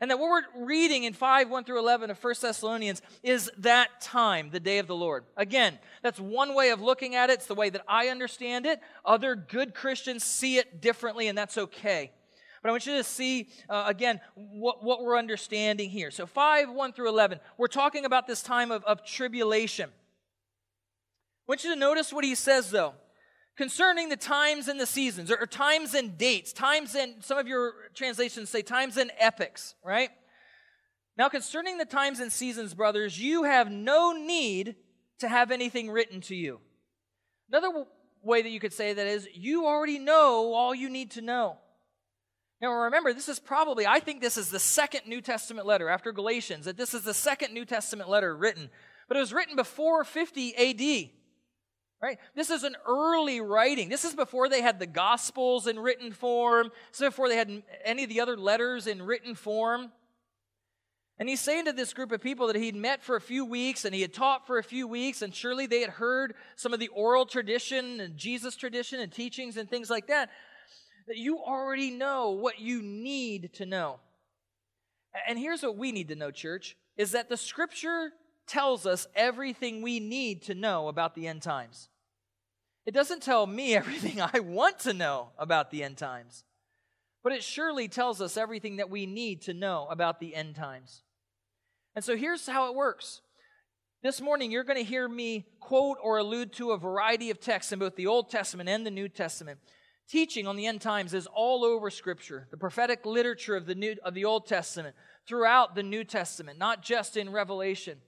and 0.00 0.10
that 0.10 0.18
what 0.18 0.28
we're 0.28 0.64
reading 0.66 1.04
in 1.04 1.12
5 1.12 1.50
1 1.50 1.64
through 1.64 1.78
11 1.78 2.10
of 2.10 2.22
1 2.22 2.34
thessalonians 2.40 3.02
is 3.22 3.50
that 3.58 4.00
time 4.00 4.50
the 4.50 4.60
day 4.60 4.78
of 4.78 4.86
the 4.86 4.94
lord. 4.94 5.24
Again 5.36 5.78
that's 6.02 6.20
one 6.20 6.54
way 6.54 6.70
of 6.70 6.80
looking 6.80 7.14
at 7.14 7.30
it. 7.30 7.34
It's 7.34 7.46
the 7.46 7.54
way 7.54 7.70
that 7.70 7.82
i 7.88 8.08
understand 8.08 8.66
it. 8.66 8.80
Other 9.04 9.34
good 9.34 9.74
christians 9.74 10.24
see 10.24 10.58
it 10.58 10.80
differently 10.80 11.28
and 11.28 11.36
that's 11.36 11.58
okay. 11.58 12.12
But 12.62 12.70
I 12.70 12.72
want 12.72 12.86
you 12.86 12.96
to 12.96 13.04
see, 13.04 13.48
uh, 13.68 13.84
again, 13.86 14.20
what, 14.34 14.82
what 14.82 15.02
we're 15.02 15.16
understanding 15.16 15.90
here. 15.90 16.10
So, 16.10 16.26
5, 16.26 16.70
1 16.70 16.92
through 16.92 17.08
11, 17.08 17.38
we're 17.56 17.68
talking 17.68 18.04
about 18.04 18.26
this 18.26 18.42
time 18.42 18.72
of, 18.72 18.82
of 18.84 19.04
tribulation. 19.04 19.88
I 19.88 19.92
want 21.46 21.64
you 21.64 21.72
to 21.72 21.78
notice 21.78 22.12
what 22.12 22.24
he 22.24 22.34
says, 22.34 22.70
though, 22.70 22.94
concerning 23.58 24.08
the 24.08 24.16
times 24.16 24.68
and 24.68 24.78
the 24.78 24.86
seasons, 24.86 25.32
or, 25.32 25.44
times 25.44 25.92
and 25.92 26.16
dates, 26.16 26.52
times 26.52 26.94
and, 26.94 27.22
some 27.24 27.38
of 27.38 27.48
your 27.48 27.74
translations 27.92 28.48
say 28.48 28.62
times 28.62 28.96
and 28.96 29.10
epochs, 29.18 29.74
right? 29.84 30.10
Now, 31.18 31.28
concerning 31.28 31.76
the 31.76 31.84
times 31.84 32.20
and 32.20 32.32
seasons, 32.32 32.72
brothers, 32.72 33.20
you 33.20 33.42
have 33.42 33.68
no 33.68 34.12
need 34.12 34.76
to 35.18 35.28
have 35.28 35.50
anything 35.50 35.90
written 35.90 36.20
to 36.22 36.36
you. 36.36 36.60
Another 37.50 37.84
way 38.22 38.42
that 38.42 38.50
you 38.50 38.60
could 38.60 38.72
say 38.72 38.92
that 38.92 39.06
is, 39.08 39.28
you 39.34 39.66
already 39.66 39.98
know 39.98 40.54
all 40.54 40.72
you 40.72 40.88
need 40.88 41.10
to 41.12 41.20
know. 41.20 41.58
Now 42.62 42.70
remember, 42.70 43.12
this 43.12 43.28
is 43.28 43.40
probably, 43.40 43.88
I 43.88 43.98
think 43.98 44.20
this 44.20 44.36
is 44.36 44.50
the 44.50 44.60
second 44.60 45.08
New 45.08 45.20
Testament 45.20 45.66
letter 45.66 45.88
after 45.88 46.12
Galatians, 46.12 46.66
that 46.66 46.76
this 46.76 46.94
is 46.94 47.02
the 47.02 47.14
second 47.14 47.52
New 47.52 47.64
Testament 47.64 48.08
letter 48.08 48.36
written. 48.36 48.70
But 49.08 49.16
it 49.16 49.20
was 49.20 49.32
written 49.32 49.56
before 49.56 50.04
50 50.04 50.54
AD. 50.54 51.10
Right? 52.00 52.18
This 52.36 52.50
is 52.50 52.62
an 52.62 52.76
early 52.86 53.40
writing. 53.40 53.88
This 53.88 54.04
is 54.04 54.14
before 54.14 54.48
they 54.48 54.62
had 54.62 54.78
the 54.78 54.86
Gospels 54.86 55.66
in 55.66 55.78
written 55.78 56.12
form. 56.12 56.70
This 56.92 57.00
is 57.00 57.08
before 57.08 57.28
they 57.28 57.36
had 57.36 57.62
any 57.84 58.04
of 58.04 58.08
the 58.08 58.20
other 58.20 58.36
letters 58.36 58.86
in 58.86 59.02
written 59.02 59.34
form. 59.34 59.90
And 61.18 61.28
he's 61.28 61.40
saying 61.40 61.64
to 61.64 61.72
this 61.72 61.92
group 61.92 62.12
of 62.12 62.20
people 62.20 62.46
that 62.46 62.54
he'd 62.54 62.76
met 62.76 63.02
for 63.02 63.16
a 63.16 63.20
few 63.20 63.44
weeks 63.44 63.84
and 63.84 63.92
he 63.92 64.02
had 64.02 64.14
taught 64.14 64.46
for 64.46 64.58
a 64.58 64.62
few 64.62 64.86
weeks, 64.86 65.22
and 65.22 65.34
surely 65.34 65.66
they 65.66 65.80
had 65.80 65.90
heard 65.90 66.34
some 66.54 66.72
of 66.72 66.78
the 66.78 66.88
oral 66.88 67.26
tradition 67.26 67.98
and 67.98 68.16
Jesus 68.16 68.54
tradition 68.54 69.00
and 69.00 69.10
teachings 69.10 69.56
and 69.56 69.68
things 69.68 69.90
like 69.90 70.06
that, 70.06 70.30
that 71.08 71.16
you 71.16 71.38
already 71.38 71.90
know 71.90 72.30
what 72.30 72.60
you 72.60 72.80
need 72.80 73.52
to 73.54 73.66
know. 73.66 73.98
And 75.26 75.36
here's 75.36 75.64
what 75.64 75.76
we 75.76 75.90
need 75.90 76.08
to 76.08 76.14
know, 76.14 76.30
church, 76.30 76.76
is 76.96 77.10
that 77.12 77.28
the 77.28 77.36
scripture 77.36 78.12
tells 78.48 78.86
us 78.86 79.06
everything 79.14 79.82
we 79.82 80.00
need 80.00 80.42
to 80.42 80.54
know 80.54 80.88
about 80.88 81.14
the 81.14 81.26
end 81.26 81.42
times. 81.42 81.88
It 82.86 82.94
doesn't 82.94 83.22
tell 83.22 83.46
me 83.46 83.74
everything 83.76 84.20
I 84.20 84.40
want 84.40 84.80
to 84.80 84.94
know 84.94 85.28
about 85.38 85.70
the 85.70 85.84
end 85.84 85.98
times, 85.98 86.44
but 87.22 87.32
it 87.32 87.44
surely 87.44 87.88
tells 87.88 88.20
us 88.20 88.36
everything 88.36 88.76
that 88.76 88.90
we 88.90 89.06
need 89.06 89.42
to 89.42 89.54
know 89.54 89.86
about 89.90 90.20
the 90.20 90.34
end 90.34 90.56
times. 90.56 91.02
And 91.94 92.04
so 92.04 92.16
here's 92.16 92.46
how 92.46 92.68
it 92.68 92.74
works. 92.74 93.20
This 94.02 94.20
morning, 94.20 94.52
you're 94.52 94.62
going 94.62 94.78
to 94.78 94.88
hear 94.88 95.08
me 95.08 95.44
quote 95.58 95.98
or 96.00 96.18
allude 96.18 96.52
to 96.54 96.70
a 96.70 96.78
variety 96.78 97.30
of 97.30 97.40
texts 97.40 97.72
in 97.72 97.80
both 97.80 97.96
the 97.96 98.06
Old 98.06 98.30
Testament 98.30 98.68
and 98.68 98.86
the 98.86 98.92
New 98.92 99.08
Testament. 99.08 99.58
Teaching 100.08 100.46
on 100.46 100.54
the 100.54 100.66
end 100.66 100.80
times 100.80 101.12
is 101.12 101.26
all 101.26 101.64
over 101.64 101.90
Scripture, 101.90 102.46
the 102.50 102.56
prophetic 102.56 103.04
literature 103.04 103.56
of 103.56 103.66
the, 103.66 103.74
New, 103.74 103.96
of 104.04 104.14
the 104.14 104.24
Old 104.24 104.46
Testament, 104.46 104.94
throughout 105.26 105.74
the 105.74 105.82
New 105.82 106.04
Testament, 106.04 106.58
not 106.58 106.82
just 106.82 107.16
in 107.16 107.30
Revelation. 107.30 107.98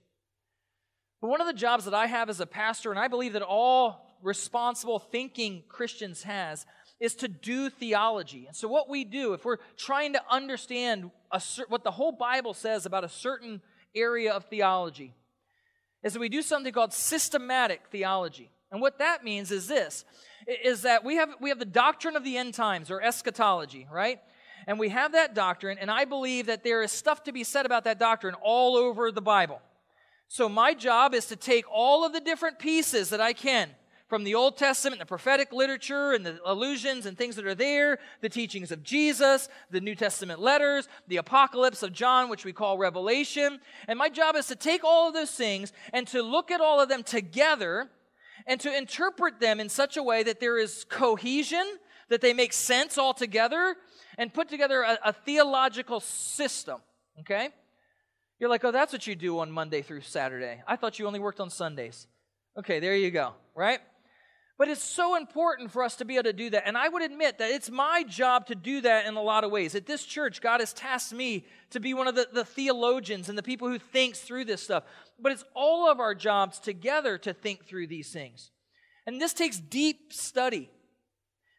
But 1.20 1.28
one 1.28 1.40
of 1.40 1.46
the 1.46 1.52
jobs 1.52 1.84
that 1.84 1.94
I 1.94 2.06
have 2.06 2.30
as 2.30 2.40
a 2.40 2.46
pastor, 2.46 2.90
and 2.90 2.98
I 2.98 3.08
believe 3.08 3.34
that 3.34 3.42
all 3.42 4.06
responsible 4.22 4.98
thinking 4.98 5.62
Christians 5.68 6.22
has, 6.22 6.66
is 6.98 7.14
to 7.16 7.28
do 7.28 7.70
theology. 7.70 8.46
And 8.46 8.54
so, 8.54 8.68
what 8.68 8.88
we 8.88 9.04
do, 9.04 9.32
if 9.32 9.44
we're 9.44 9.58
trying 9.76 10.12
to 10.12 10.22
understand 10.30 11.10
a, 11.30 11.40
what 11.68 11.84
the 11.84 11.90
whole 11.90 12.12
Bible 12.12 12.54
says 12.54 12.86
about 12.86 13.04
a 13.04 13.08
certain 13.08 13.60
area 13.94 14.32
of 14.32 14.44
theology 14.44 15.14
is 16.02 16.12
that 16.12 16.20
we 16.20 16.28
do 16.28 16.42
something 16.42 16.72
called 16.72 16.92
systematic 16.92 17.82
theology. 17.90 18.50
And 18.70 18.80
what 18.80 18.98
that 18.98 19.24
means 19.24 19.50
is 19.50 19.66
this 19.66 20.04
is 20.64 20.82
that 20.82 21.04
we 21.04 21.16
have 21.16 21.30
we 21.40 21.48
have 21.50 21.58
the 21.58 21.64
doctrine 21.64 22.16
of 22.16 22.24
the 22.24 22.36
end 22.36 22.54
times 22.54 22.90
or 22.90 23.02
eschatology, 23.02 23.86
right? 23.90 24.20
And 24.66 24.78
we 24.78 24.90
have 24.90 25.12
that 25.12 25.34
doctrine 25.34 25.78
and 25.78 25.90
I 25.90 26.04
believe 26.04 26.46
that 26.46 26.62
there 26.64 26.82
is 26.82 26.92
stuff 26.92 27.24
to 27.24 27.32
be 27.32 27.44
said 27.44 27.66
about 27.66 27.84
that 27.84 27.98
doctrine 27.98 28.34
all 28.42 28.76
over 28.76 29.10
the 29.10 29.22
Bible. 29.22 29.60
So 30.32 30.48
my 30.48 30.74
job 30.74 31.12
is 31.12 31.26
to 31.26 31.34
take 31.34 31.64
all 31.68 32.06
of 32.06 32.12
the 32.12 32.20
different 32.20 32.60
pieces 32.60 33.10
that 33.10 33.20
I 33.20 33.32
can 33.32 33.68
from 34.06 34.22
the 34.22 34.36
Old 34.36 34.56
Testament, 34.56 35.00
the 35.00 35.06
prophetic 35.06 35.52
literature, 35.52 36.12
and 36.12 36.24
the 36.24 36.38
allusions 36.44 37.04
and 37.04 37.18
things 37.18 37.34
that 37.34 37.46
are 37.46 37.54
there, 37.56 37.98
the 38.20 38.28
teachings 38.28 38.70
of 38.70 38.84
Jesus, 38.84 39.48
the 39.72 39.80
New 39.80 39.96
Testament 39.96 40.38
letters, 40.38 40.86
the 41.08 41.16
apocalypse 41.16 41.82
of 41.82 41.92
John, 41.92 42.28
which 42.28 42.44
we 42.44 42.52
call 42.52 42.78
Revelation. 42.78 43.58
And 43.88 43.98
my 43.98 44.08
job 44.08 44.36
is 44.36 44.46
to 44.46 44.54
take 44.54 44.84
all 44.84 45.08
of 45.08 45.14
those 45.14 45.32
things 45.32 45.72
and 45.92 46.06
to 46.06 46.22
look 46.22 46.52
at 46.52 46.60
all 46.60 46.80
of 46.80 46.88
them 46.88 47.02
together 47.02 47.90
and 48.46 48.60
to 48.60 48.72
interpret 48.72 49.40
them 49.40 49.58
in 49.58 49.68
such 49.68 49.96
a 49.96 50.02
way 50.02 50.22
that 50.22 50.38
there 50.38 50.58
is 50.58 50.86
cohesion, 50.88 51.66
that 52.08 52.20
they 52.20 52.34
make 52.34 52.52
sense 52.52 52.98
all 52.98 53.14
together, 53.14 53.74
and 54.16 54.32
put 54.32 54.48
together 54.48 54.82
a, 54.82 54.96
a 55.06 55.12
theological 55.12 55.98
system. 55.98 56.78
Okay? 57.18 57.48
You're 58.40 58.48
like, 58.48 58.64
oh, 58.64 58.72
that's 58.72 58.92
what 58.92 59.06
you 59.06 59.14
do 59.14 59.38
on 59.40 59.52
Monday 59.52 59.82
through 59.82 60.00
Saturday. 60.00 60.62
I 60.66 60.76
thought 60.76 60.98
you 60.98 61.06
only 61.06 61.20
worked 61.20 61.40
on 61.40 61.50
Sundays. 61.50 62.06
Okay, 62.58 62.80
there 62.80 62.96
you 62.96 63.10
go, 63.10 63.34
right? 63.54 63.80
But 64.56 64.68
it's 64.68 64.82
so 64.82 65.14
important 65.16 65.70
for 65.70 65.82
us 65.82 65.96
to 65.96 66.04
be 66.04 66.14
able 66.14 66.24
to 66.24 66.32
do 66.32 66.50
that. 66.50 66.66
And 66.66 66.76
I 66.76 66.88
would 66.88 67.02
admit 67.02 67.38
that 67.38 67.50
it's 67.50 67.70
my 67.70 68.02
job 68.02 68.46
to 68.46 68.54
do 68.54 68.80
that 68.80 69.06
in 69.06 69.16
a 69.16 69.22
lot 69.22 69.44
of 69.44 69.50
ways. 69.50 69.74
At 69.74 69.86
this 69.86 70.04
church, 70.04 70.40
God 70.40 70.60
has 70.60 70.72
tasked 70.72 71.12
me 71.12 71.46
to 71.70 71.80
be 71.80 71.94
one 71.94 72.08
of 72.08 72.14
the, 72.14 72.28
the 72.32 72.44
theologians 72.44 73.28
and 73.28 73.36
the 73.36 73.42
people 73.42 73.68
who 73.68 73.78
thinks 73.78 74.20
through 74.20 74.46
this 74.46 74.62
stuff. 74.62 74.84
But 75.18 75.32
it's 75.32 75.44
all 75.54 75.90
of 75.90 76.00
our 76.00 76.14
jobs 76.14 76.58
together 76.58 77.18
to 77.18 77.32
think 77.34 77.66
through 77.66 77.86
these 77.86 78.10
things. 78.10 78.50
And 79.06 79.20
this 79.20 79.34
takes 79.34 79.58
deep 79.58 80.12
study. 80.12 80.70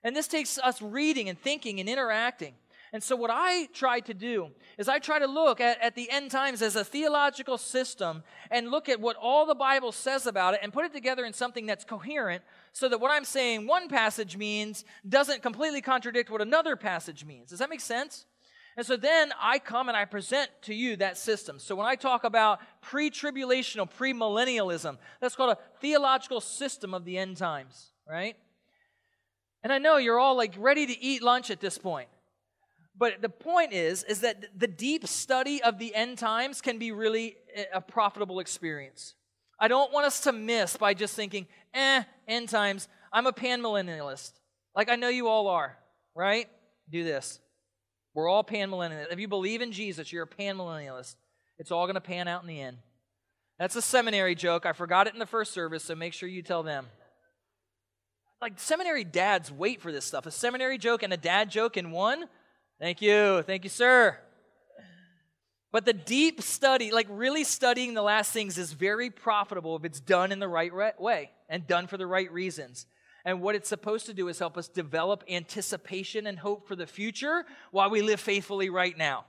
And 0.04 0.16
this 0.16 0.28
takes 0.28 0.58
us 0.58 0.82
reading 0.82 1.30
and 1.30 1.40
thinking 1.40 1.80
and 1.80 1.88
interacting. 1.88 2.54
And 2.94 3.02
so, 3.02 3.16
what 3.16 3.32
I 3.32 3.68
try 3.68 4.02
to 4.02 4.14
do 4.14 4.50
is 4.78 4.90
I 4.90 5.00
try 5.00 5.18
to 5.18 5.26
look 5.26 5.62
at, 5.62 5.82
at 5.82 5.96
the 5.96 6.12
end 6.12 6.30
times 6.30 6.62
as 6.62 6.76
a 6.76 6.84
theological 6.84 7.58
system 7.58 8.24
and 8.50 8.70
look 8.70 8.90
at 8.90 9.00
what 9.00 9.16
all 9.16 9.46
the 9.46 9.56
Bible 9.56 9.94
says 9.94 10.28
about 10.28 10.56
it 10.56 10.60
and 10.62 10.74
put 10.74 10.84
it 10.84 10.92
together 10.92 11.24
in 11.24 11.32
something 11.32 11.66
that's 11.66 11.86
coherent 11.86 12.44
so 12.74 12.90
that 12.90 13.00
what 13.00 13.10
I'm 13.12 13.24
saying 13.24 13.66
one 13.66 13.88
passage 13.88 14.36
means 14.36 14.84
doesn't 15.08 15.42
completely 15.42 15.82
contradict 15.82 16.30
what 16.30 16.42
another 16.42 16.76
passage 16.76 17.24
means. 17.24 17.52
Does 17.52 17.60
that 17.60 17.70
make 17.70 17.80
sense? 17.80 18.26
And 18.76 18.86
so 18.86 18.98
then 18.98 19.32
I 19.40 19.60
come 19.60 19.88
and 19.88 19.98
I 19.98 20.06
present 20.06 20.50
to 20.64 20.74
you 20.74 20.98
that 20.98 21.18
system. 21.18 21.60
So 21.60 21.76
when 21.76 21.88
I 21.88 21.96
talk 21.96 22.26
about 22.26 22.60
pre 22.82 23.10
tribulational, 23.10 23.90
premillennialism, 23.90 24.98
that's 25.22 25.36
called 25.36 25.52
a 25.52 25.58
theological 25.80 26.42
system 26.42 26.94
of 26.94 27.06
the 27.06 27.18
end 27.18 27.38
times, 27.38 27.92
right? 28.08 28.36
And 29.64 29.72
I 29.72 29.78
know 29.78 29.98
you're 29.98 30.20
all 30.20 30.36
like 30.36 30.56
ready 30.58 30.86
to 30.86 31.02
eat 31.02 31.22
lunch 31.22 31.52
at 31.52 31.62
this 31.62 31.78
point. 31.78 32.10
But 33.02 33.20
the 33.20 33.30
point 33.30 33.74
is, 33.74 34.04
is 34.04 34.22
that 34.22 34.46
the 34.56 34.68
deep 34.68 35.08
study 35.08 35.60
of 35.64 35.80
the 35.80 35.96
end 35.96 36.20
times 36.20 36.62
can 36.62 36.78
be 36.78 36.92
really 36.92 37.36
a 37.74 37.82
profitable 37.82 38.40
experience. 38.40 39.16
I 39.60 39.70
don't 39.70 39.92
want 39.92 40.06
us 40.06 40.20
to 40.22 40.32
miss 40.32 40.78
by 40.78 40.94
just 40.94 41.16
thinking, 41.16 41.48
eh, 41.74 42.04
end 42.28 42.50
times. 42.50 42.88
I'm 43.12 43.26
a 43.26 43.34
panmillennialist. 43.34 44.34
Like 44.76 44.88
I 44.88 44.98
know 44.98 45.10
you 45.10 45.28
all 45.30 45.48
are, 45.48 45.80
right? 46.14 46.48
Do 46.92 47.04
this. 47.04 47.40
We're 48.14 48.30
all 48.30 48.44
panmillennialists. 48.44 49.12
If 49.12 49.20
you 49.20 49.28
believe 49.28 49.62
in 49.62 49.72
Jesus, 49.72 50.14
you're 50.14 50.26
a 50.26 50.28
panmillennialist. 50.28 51.16
It's 51.58 51.72
all 51.72 51.88
going 51.88 51.96
to 51.96 52.02
pan 52.02 52.28
out 52.28 52.44
in 52.44 52.48
the 52.48 52.62
end. 52.62 52.78
That's 53.58 53.76
a 53.76 53.82
seminary 53.82 54.36
joke. 54.36 54.68
I 54.68 54.74
forgot 54.74 55.08
it 55.08 55.14
in 55.14 55.20
the 55.20 55.26
first 55.26 55.54
service, 55.54 55.86
so 55.86 55.96
make 55.96 56.14
sure 56.14 56.30
you 56.30 56.44
tell 56.44 56.62
them. 56.62 56.86
Like 58.40 58.60
seminary 58.60 59.06
dads 59.06 59.52
wait 59.52 59.82
for 59.82 59.92
this 59.92 60.06
stuff. 60.06 60.28
A 60.28 60.32
seminary 60.32 60.78
joke 60.78 61.02
and 61.02 61.12
a 61.12 61.18
dad 61.18 61.50
joke 61.50 61.78
in 61.78 61.90
one 61.90 62.26
Thank 62.82 63.00
you. 63.00 63.44
Thank 63.44 63.64
you, 63.64 63.70
sir. 63.70 64.18
But 65.72 65.86
the 65.86 65.94
deep 65.94 66.42
study, 66.42 66.92
like 66.92 67.06
really 67.12 67.44
studying 67.44 67.94
the 67.94 68.02
last 68.02 68.34
things, 68.34 68.58
is 68.58 68.74
very 68.74 69.12
profitable 69.12 69.76
if 69.76 69.86
it's 69.86 70.00
done 70.00 70.32
in 70.32 70.40
the 70.40 70.48
right 70.48 70.74
way 71.00 71.30
and 71.48 71.68
done 71.68 71.86
for 71.86 71.98
the 71.98 72.08
right 72.08 72.32
reasons. 72.32 72.88
And 73.24 73.40
what 73.40 73.54
it's 73.54 73.70
supposed 73.70 74.08
to 74.08 74.16
do 74.16 74.30
is 74.30 74.40
help 74.40 74.58
us 74.58 74.68
develop 74.68 75.24
anticipation 75.30 76.26
and 76.26 76.40
hope 76.40 76.68
for 76.68 76.76
the 76.76 76.88
future 76.88 77.46
while 77.70 77.92
we 77.92 78.02
live 78.02 78.20
faithfully 78.20 78.72
right 78.72 78.98
now. 78.98 79.26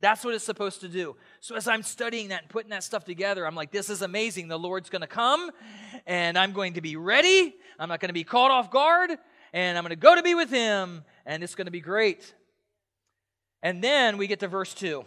That's 0.00 0.24
what 0.24 0.34
it's 0.34 0.44
supposed 0.44 0.80
to 0.82 0.88
do. 0.88 1.16
So 1.40 1.56
as 1.56 1.66
I'm 1.66 1.82
studying 1.82 2.28
that 2.28 2.42
and 2.42 2.48
putting 2.48 2.70
that 2.70 2.84
stuff 2.84 3.04
together, 3.04 3.44
I'm 3.44 3.56
like, 3.56 3.72
this 3.72 3.90
is 3.90 4.02
amazing. 4.02 4.46
The 4.46 4.56
Lord's 4.56 4.88
going 4.88 5.02
to 5.02 5.08
come 5.08 5.50
and 6.06 6.38
I'm 6.38 6.52
going 6.52 6.74
to 6.74 6.80
be 6.80 6.94
ready. 6.94 7.56
I'm 7.76 7.88
not 7.88 7.98
going 7.98 8.10
to 8.10 8.14
be 8.14 8.22
caught 8.22 8.52
off 8.52 8.70
guard 8.70 9.10
and 9.52 9.76
I'm 9.76 9.82
going 9.82 9.90
to 9.90 9.96
go 9.96 10.14
to 10.14 10.22
be 10.22 10.36
with 10.36 10.50
Him 10.50 11.02
and 11.26 11.42
it's 11.42 11.56
going 11.56 11.66
to 11.66 11.72
be 11.72 11.80
great. 11.80 12.34
And 13.62 13.82
then 13.82 14.18
we 14.18 14.26
get 14.26 14.40
to 14.40 14.48
verse 14.48 14.74
2. 14.74 15.04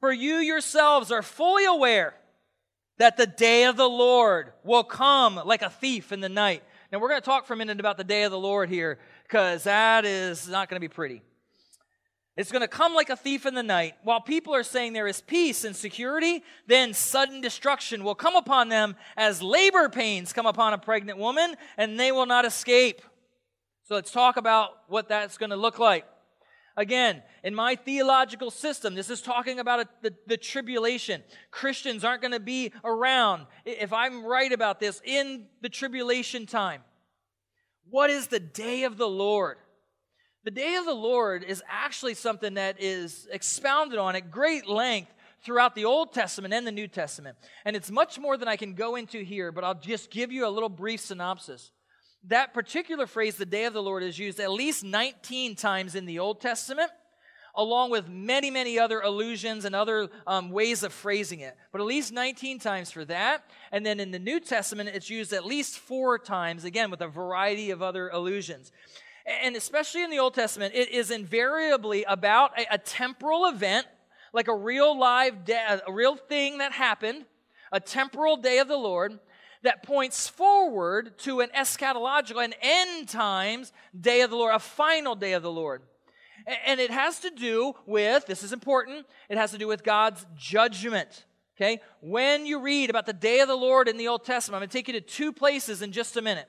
For 0.00 0.12
you 0.12 0.36
yourselves 0.36 1.10
are 1.10 1.22
fully 1.22 1.66
aware 1.66 2.14
that 2.98 3.16
the 3.16 3.26
day 3.26 3.64
of 3.64 3.76
the 3.76 3.88
Lord 3.88 4.52
will 4.64 4.84
come 4.84 5.40
like 5.44 5.62
a 5.62 5.70
thief 5.70 6.12
in 6.12 6.20
the 6.20 6.28
night. 6.28 6.62
Now, 6.92 6.98
we're 6.98 7.08
going 7.08 7.20
to 7.20 7.24
talk 7.24 7.46
for 7.46 7.54
a 7.54 7.56
minute 7.56 7.80
about 7.80 7.96
the 7.96 8.04
day 8.04 8.24
of 8.24 8.30
the 8.30 8.38
Lord 8.38 8.68
here 8.68 8.98
because 9.22 9.64
that 9.64 10.04
is 10.04 10.48
not 10.48 10.68
going 10.68 10.76
to 10.76 10.80
be 10.80 10.92
pretty. 10.92 11.22
It's 12.36 12.50
going 12.50 12.62
to 12.62 12.68
come 12.68 12.94
like 12.94 13.10
a 13.10 13.16
thief 13.16 13.44
in 13.44 13.54
the 13.54 13.62
night. 13.62 13.94
While 14.02 14.20
people 14.20 14.54
are 14.54 14.62
saying 14.62 14.92
there 14.92 15.06
is 15.06 15.20
peace 15.20 15.64
and 15.64 15.76
security, 15.76 16.42
then 16.66 16.94
sudden 16.94 17.40
destruction 17.40 18.02
will 18.02 18.14
come 18.14 18.34
upon 18.34 18.68
them 18.68 18.96
as 19.16 19.42
labor 19.42 19.88
pains 19.88 20.32
come 20.32 20.46
upon 20.46 20.72
a 20.72 20.78
pregnant 20.78 21.18
woman, 21.18 21.54
and 21.76 22.00
they 22.00 22.12
will 22.12 22.26
not 22.26 22.44
escape. 22.44 23.02
So 23.84 23.94
let's 23.94 24.10
talk 24.10 24.36
about 24.36 24.70
what 24.88 25.08
that's 25.08 25.36
going 25.36 25.50
to 25.50 25.56
look 25.56 25.78
like. 25.78 26.06
Again, 26.76 27.22
in 27.42 27.54
my 27.54 27.74
theological 27.74 28.50
system, 28.50 28.94
this 28.94 29.10
is 29.10 29.20
talking 29.20 29.58
about 29.58 29.80
a, 29.80 29.88
the, 30.02 30.14
the 30.26 30.36
tribulation. 30.36 31.22
Christians 31.50 32.04
aren't 32.04 32.22
going 32.22 32.32
to 32.32 32.40
be 32.40 32.72
around, 32.84 33.46
if 33.64 33.92
I'm 33.92 34.24
right 34.24 34.52
about 34.52 34.80
this, 34.80 35.02
in 35.04 35.46
the 35.60 35.68
tribulation 35.68 36.46
time. 36.46 36.82
What 37.88 38.10
is 38.10 38.28
the 38.28 38.40
day 38.40 38.84
of 38.84 38.96
the 38.96 39.08
Lord? 39.08 39.58
The 40.44 40.50
day 40.50 40.76
of 40.76 40.86
the 40.86 40.94
Lord 40.94 41.44
is 41.44 41.62
actually 41.68 42.14
something 42.14 42.54
that 42.54 42.76
is 42.78 43.28
expounded 43.30 43.98
on 43.98 44.16
at 44.16 44.30
great 44.30 44.66
length 44.66 45.12
throughout 45.42 45.74
the 45.74 45.84
Old 45.84 46.12
Testament 46.12 46.54
and 46.54 46.66
the 46.66 46.72
New 46.72 46.88
Testament. 46.88 47.36
And 47.64 47.74
it's 47.74 47.90
much 47.90 48.18
more 48.18 48.36
than 48.36 48.48
I 48.48 48.56
can 48.56 48.74
go 48.74 48.96
into 48.96 49.22
here, 49.22 49.52
but 49.52 49.64
I'll 49.64 49.74
just 49.74 50.10
give 50.10 50.30
you 50.30 50.46
a 50.46 50.48
little 50.48 50.68
brief 50.68 51.00
synopsis 51.00 51.72
that 52.28 52.52
particular 52.52 53.06
phrase, 53.06 53.36
the 53.36 53.46
day 53.46 53.64
of 53.64 53.72
the 53.72 53.82
Lord, 53.82 54.02
is 54.02 54.18
used 54.18 54.40
at 54.40 54.50
least 54.50 54.84
19 54.84 55.56
times 55.56 55.94
in 55.94 56.04
the 56.04 56.18
Old 56.18 56.40
Testament, 56.40 56.90
along 57.54 57.90
with 57.90 58.08
many, 58.08 58.50
many 58.50 58.78
other 58.78 59.00
allusions 59.00 59.64
and 59.64 59.74
other 59.74 60.08
um, 60.26 60.50
ways 60.50 60.82
of 60.82 60.92
phrasing 60.92 61.40
it. 61.40 61.56
But 61.72 61.80
at 61.80 61.86
least 61.86 62.12
19 62.12 62.58
times 62.58 62.90
for 62.90 63.04
that. 63.06 63.44
And 63.72 63.84
then 63.84 64.00
in 64.00 64.10
the 64.10 64.18
New 64.18 64.38
Testament, 64.38 64.90
it's 64.90 65.10
used 65.10 65.32
at 65.32 65.46
least 65.46 65.78
four 65.78 66.18
times, 66.18 66.64
again, 66.64 66.90
with 66.90 67.00
a 67.00 67.08
variety 67.08 67.70
of 67.70 67.82
other 67.82 68.08
allusions. 68.10 68.70
And 69.26 69.56
especially 69.56 70.02
in 70.02 70.10
the 70.10 70.18
Old 70.18 70.34
Testament, 70.34 70.74
it 70.74 70.90
is 70.90 71.10
invariably 71.10 72.04
about 72.04 72.58
a, 72.58 72.74
a 72.74 72.78
temporal 72.78 73.46
event 73.46 73.86
like 74.32 74.48
a 74.48 74.54
real 74.54 74.96
live, 74.98 75.44
day, 75.44 75.78
a 75.86 75.92
real 75.92 76.16
thing 76.16 76.58
that 76.58 76.72
happened, 76.72 77.24
a 77.72 77.80
temporal 77.80 78.36
day 78.36 78.58
of 78.58 78.68
the 78.68 78.76
Lord 78.76 79.18
that 79.62 79.82
points 79.82 80.28
forward 80.28 81.18
to 81.18 81.40
an 81.40 81.50
eschatological, 81.56 82.44
an 82.44 82.54
end 82.62 83.08
times 83.08 83.72
day 83.98 84.22
of 84.22 84.30
the 84.30 84.36
Lord, 84.36 84.54
a 84.54 84.58
final 84.58 85.14
day 85.14 85.32
of 85.32 85.42
the 85.42 85.50
Lord. 85.50 85.82
And 86.66 86.80
it 86.80 86.90
has 86.90 87.20
to 87.20 87.30
do 87.30 87.74
with, 87.86 88.26
this 88.26 88.42
is 88.42 88.52
important, 88.52 89.06
it 89.28 89.36
has 89.36 89.50
to 89.50 89.58
do 89.58 89.68
with 89.68 89.84
God's 89.84 90.26
judgment. 90.36 91.26
Okay? 91.56 91.80
When 92.00 92.46
you 92.46 92.60
read 92.60 92.88
about 92.88 93.04
the 93.04 93.12
day 93.12 93.40
of 93.40 93.48
the 93.48 93.56
Lord 93.56 93.88
in 93.88 93.98
the 93.98 94.08
Old 94.08 94.24
Testament, 94.24 94.56
I'm 94.56 94.60
going 94.60 94.70
to 94.70 94.78
take 94.78 94.88
you 94.88 94.94
to 94.94 95.00
two 95.02 95.32
places 95.32 95.82
in 95.82 95.92
just 95.92 96.16
a 96.16 96.22
minute. 96.22 96.48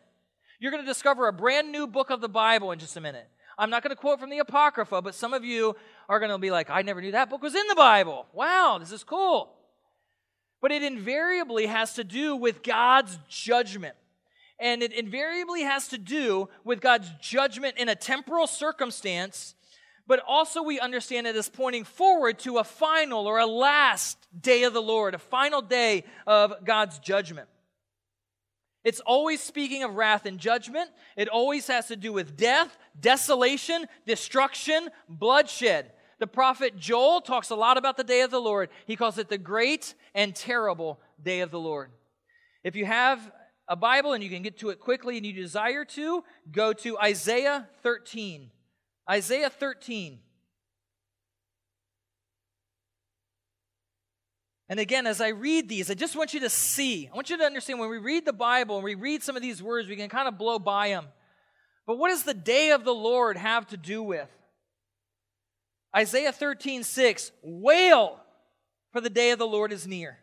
You're 0.60 0.71
going 0.71 0.84
to 0.84 0.89
discover 0.89 1.28
a 1.28 1.34
brand 1.34 1.71
new 1.71 1.88
book 1.88 2.12
of 2.12 2.21
the 2.21 2.30
Bible 2.30 2.71
in 2.71 2.80
just 2.80 2.95
a 2.95 3.02
minute. 3.02 3.28
I'm 3.58 3.69
not 3.69 3.84
going 3.84 3.89
to 3.89 4.00
quote 4.00 4.19
from 4.19 4.30
the 4.30 4.39
Apocrypha, 4.39 5.02
but 5.02 5.13
some 5.13 5.34
of 5.34 5.43
you 5.43 5.76
are 6.08 6.19
going 6.19 6.32
to 6.32 6.38
be 6.38 6.52
like, 6.52 6.69
I 6.69 6.82
never 6.82 7.02
knew 7.02 7.12
that 7.12 7.30
book 7.30 7.41
was 7.41 7.56
in 7.56 7.67
the 7.67 7.76
Bible. 7.76 8.26
Wow, 8.32 8.78
this 8.80 8.91
is 8.91 9.04
cool. 9.04 9.54
But 10.62 10.71
it 10.71 10.84
invariably 10.84 11.65
has 11.65 11.95
to 11.95 12.04
do 12.04 12.36
with 12.36 12.63
God's 12.63 13.17
judgment. 13.28 13.95
And 14.60 14.84
it 14.84 14.93
invariably 14.93 15.63
has 15.63 15.88
to 15.88 15.97
do 15.97 16.50
with 16.63 16.82
God's 16.82 17.10
judgment 17.19 17.78
in 17.78 17.89
a 17.89 17.95
temporal 17.95 18.45
circumstance 18.45 19.56
but 20.12 20.21
also 20.28 20.62
we 20.62 20.78
understand 20.78 21.26
it 21.26 21.38
as 21.38 21.47
pointing 21.47 21.86
forward 21.86 22.38
to 22.39 22.58
a 22.58 22.65
final 22.65 23.28
or 23.28 23.39
a 23.39 23.45
last 23.45 24.17
day 24.38 24.63
of 24.63 24.74
the 24.74 24.82
Lord, 24.82 25.15
a 25.15 25.17
final 25.17 25.62
day 25.62 26.04
of 26.28 26.65
God's 26.65 27.00
judgment. 27.00 27.47
It's 28.84 29.00
always 29.00 29.41
speaking 29.41 29.84
of 29.84 29.95
wrath 29.95 30.26
and 30.26 30.38
judgment. 30.38 30.89
It 31.15 31.30
always 31.30 31.67
has 31.67 31.88
to 31.88 31.95
do 31.95 32.12
with 32.12 32.36
death, 32.36 32.78
desolation, 33.00 33.86
destruction, 34.06 34.89
bloodshed. 35.08 35.93
The 36.21 36.27
prophet 36.27 36.77
Joel 36.77 37.21
talks 37.21 37.49
a 37.49 37.55
lot 37.55 37.79
about 37.79 37.97
the 37.97 38.03
day 38.03 38.21
of 38.21 38.29
the 38.29 38.39
Lord. 38.39 38.69
He 38.86 38.95
calls 38.95 39.17
it 39.17 39.27
the 39.27 39.39
great 39.39 39.95
and 40.13 40.36
terrible 40.36 40.99
day 41.19 41.39
of 41.39 41.49
the 41.49 41.60
Lord. 41.60 41.89
If 42.63 42.75
you 42.75 42.86
have 42.86 43.31
a 43.67 43.75
Bible 43.75 44.13
and 44.13 44.23
you 44.23 44.29
can 44.29 44.43
get 44.43 44.60
to 44.60 44.69
it 44.69 44.79
quickly 44.79 45.17
and 45.17 45.25
you 45.25 45.34
desire 45.34 45.84
to, 45.84 46.23
go 46.51 46.73
to 46.73 46.99
Isaiah 46.99 47.67
13. 47.81 48.51
Isaiah 49.10 49.49
13. 49.49 50.19
And 54.69 54.79
again, 54.79 55.07
as 55.07 55.21
I 55.21 55.29
read 55.29 55.69
these, 55.69 55.89
I 55.89 55.95
just 55.95 56.15
want 56.15 56.36
you 56.36 56.41
to 56.41 56.51
see, 56.51 57.10
I 57.12 57.15
want 57.15 57.31
you 57.31 57.38
to 57.39 57.43
understand 57.43 57.79
when 57.79 57.89
we 57.89 57.97
read 57.97 58.25
the 58.25 58.31
Bible 58.31 58.75
and 58.75 58.84
we 58.84 58.93
read 58.93 59.23
some 59.23 59.36
of 59.36 59.41
these 59.41 59.63
words, 59.63 59.89
we 59.89 59.95
can 59.95 60.07
kind 60.07 60.27
of 60.27 60.38
blow 60.38 60.60
by 60.60 60.89
them. 60.89 61.07
But 61.88 61.97
what 61.97 62.10
does 62.10 62.21
the 62.21 62.36
day 62.36 62.69
of 62.69 62.84
the 62.84 62.93
Lord 62.93 63.38
have 63.38 63.65
to 63.69 63.77
do 63.77 64.03
with? 64.03 64.29
Isaiah 65.95 66.32
13, 66.32 66.84
6, 66.84 67.32
wail, 67.43 68.19
for 68.91 69.01
the 69.01 69.10
day 69.10 69.32
of 69.32 69.39
the 69.39 69.47
Lord 69.47 69.71
is 69.71 69.88
near. 69.88 70.17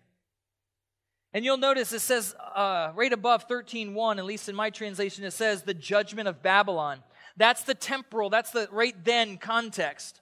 And 1.32 1.44
you'll 1.44 1.58
notice 1.58 1.92
it 1.92 2.00
says 2.00 2.34
uh, 2.54 2.92
right 2.94 3.12
above 3.12 3.44
13, 3.44 3.94
1, 3.94 4.18
at 4.18 4.24
least 4.24 4.48
in 4.48 4.56
my 4.56 4.70
translation, 4.70 5.24
it 5.24 5.32
says 5.32 5.62
the 5.62 5.74
judgment 5.74 6.26
of 6.26 6.42
Babylon. 6.42 7.02
That's 7.36 7.62
the 7.62 7.74
temporal, 7.74 8.30
that's 8.30 8.50
the 8.50 8.68
right 8.72 8.94
then 9.04 9.36
context. 9.36 10.20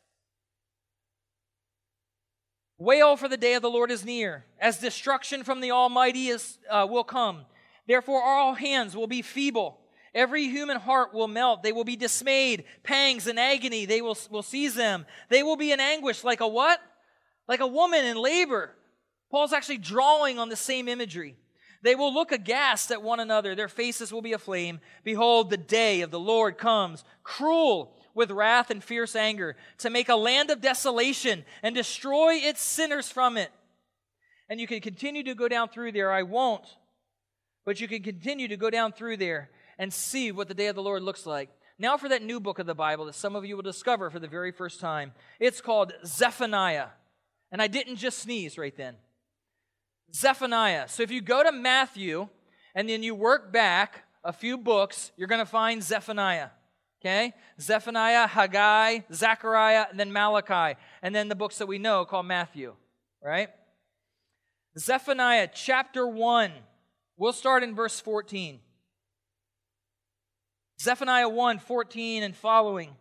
Wail 2.78 3.16
for 3.16 3.28
the 3.28 3.38
day 3.38 3.54
of 3.54 3.62
the 3.62 3.70
Lord 3.70 3.90
is 3.90 4.04
near, 4.04 4.44
as 4.60 4.78
destruction 4.78 5.44
from 5.44 5.60
the 5.60 5.70
Almighty 5.70 6.26
is, 6.26 6.58
uh, 6.68 6.86
will 6.90 7.04
come. 7.04 7.46
Therefore, 7.86 8.22
all 8.22 8.54
hands 8.54 8.96
will 8.96 9.06
be 9.06 9.22
feeble. 9.22 9.78
Every 10.16 10.48
human 10.48 10.78
heart 10.78 11.12
will 11.12 11.28
melt. 11.28 11.62
They 11.62 11.72
will 11.72 11.84
be 11.84 11.94
dismayed. 11.94 12.64
Pangs 12.82 13.26
and 13.26 13.38
agony, 13.38 13.84
they 13.84 14.00
will, 14.00 14.16
will 14.30 14.42
seize 14.42 14.74
them. 14.74 15.04
They 15.28 15.42
will 15.42 15.56
be 15.56 15.72
in 15.72 15.78
anguish 15.78 16.24
like 16.24 16.40
a 16.40 16.48
what? 16.48 16.80
Like 17.46 17.60
a 17.60 17.66
woman 17.66 18.02
in 18.06 18.16
labor. 18.16 18.70
Paul's 19.30 19.52
actually 19.52 19.76
drawing 19.76 20.38
on 20.38 20.48
the 20.48 20.56
same 20.56 20.88
imagery. 20.88 21.36
They 21.82 21.94
will 21.94 22.14
look 22.14 22.32
aghast 22.32 22.90
at 22.90 23.02
one 23.02 23.20
another. 23.20 23.54
Their 23.54 23.68
faces 23.68 24.10
will 24.10 24.22
be 24.22 24.32
aflame. 24.32 24.80
Behold, 25.04 25.50
the 25.50 25.58
day 25.58 26.00
of 26.00 26.10
the 26.10 26.18
Lord 26.18 26.56
comes, 26.56 27.04
cruel 27.22 27.94
with 28.14 28.30
wrath 28.30 28.70
and 28.70 28.82
fierce 28.82 29.14
anger, 29.14 29.54
to 29.78 29.90
make 29.90 30.08
a 30.08 30.16
land 30.16 30.48
of 30.48 30.62
desolation 30.62 31.44
and 31.62 31.74
destroy 31.74 32.36
its 32.36 32.62
sinners 32.62 33.10
from 33.10 33.36
it. 33.36 33.52
And 34.48 34.58
you 34.58 34.66
can 34.66 34.80
continue 34.80 35.24
to 35.24 35.34
go 35.34 35.46
down 35.46 35.68
through 35.68 35.92
there. 35.92 36.10
I 36.10 36.22
won't. 36.22 36.64
But 37.66 37.82
you 37.82 37.86
can 37.86 38.02
continue 38.02 38.48
to 38.48 38.56
go 38.56 38.70
down 38.70 38.92
through 38.92 39.18
there 39.18 39.50
and 39.78 39.92
see 39.92 40.32
what 40.32 40.48
the 40.48 40.54
day 40.54 40.66
of 40.66 40.76
the 40.76 40.82
Lord 40.82 41.02
looks 41.02 41.26
like. 41.26 41.50
Now, 41.78 41.96
for 41.96 42.08
that 42.08 42.22
new 42.22 42.40
book 42.40 42.58
of 42.58 42.66
the 42.66 42.74
Bible 42.74 43.04
that 43.04 43.14
some 43.14 43.36
of 43.36 43.44
you 43.44 43.54
will 43.54 43.62
discover 43.62 44.10
for 44.10 44.18
the 44.18 44.28
very 44.28 44.50
first 44.50 44.80
time. 44.80 45.12
It's 45.38 45.60
called 45.60 45.92
Zephaniah. 46.04 46.88
And 47.52 47.60
I 47.60 47.66
didn't 47.66 47.96
just 47.96 48.18
sneeze 48.20 48.56
right 48.56 48.76
then. 48.76 48.96
Zephaniah. 50.14 50.88
So 50.88 51.02
if 51.02 51.10
you 51.10 51.20
go 51.20 51.42
to 51.42 51.52
Matthew 51.52 52.28
and 52.74 52.88
then 52.88 53.02
you 53.02 53.14
work 53.14 53.52
back 53.52 54.04
a 54.24 54.32
few 54.32 54.56
books, 54.56 55.12
you're 55.16 55.28
going 55.28 55.44
to 55.44 55.50
find 55.50 55.82
Zephaniah. 55.82 56.48
Okay? 57.00 57.34
Zephaniah, 57.60 58.26
Haggai, 58.26 59.00
Zechariah, 59.12 59.86
and 59.90 60.00
then 60.00 60.12
Malachi. 60.12 60.78
And 61.02 61.14
then 61.14 61.28
the 61.28 61.34
books 61.34 61.58
that 61.58 61.66
we 61.66 61.78
know 61.78 62.04
called 62.06 62.26
Matthew. 62.26 62.74
Right? 63.22 63.50
Zephaniah 64.78 65.48
chapter 65.52 66.06
1. 66.06 66.52
We'll 67.18 67.32
start 67.32 67.62
in 67.62 67.74
verse 67.74 68.00
14. 68.00 68.60
Zephaniah 70.80 71.28
1 71.28 71.58
14 71.58 72.22
and 72.22 72.36
following. 72.36 72.96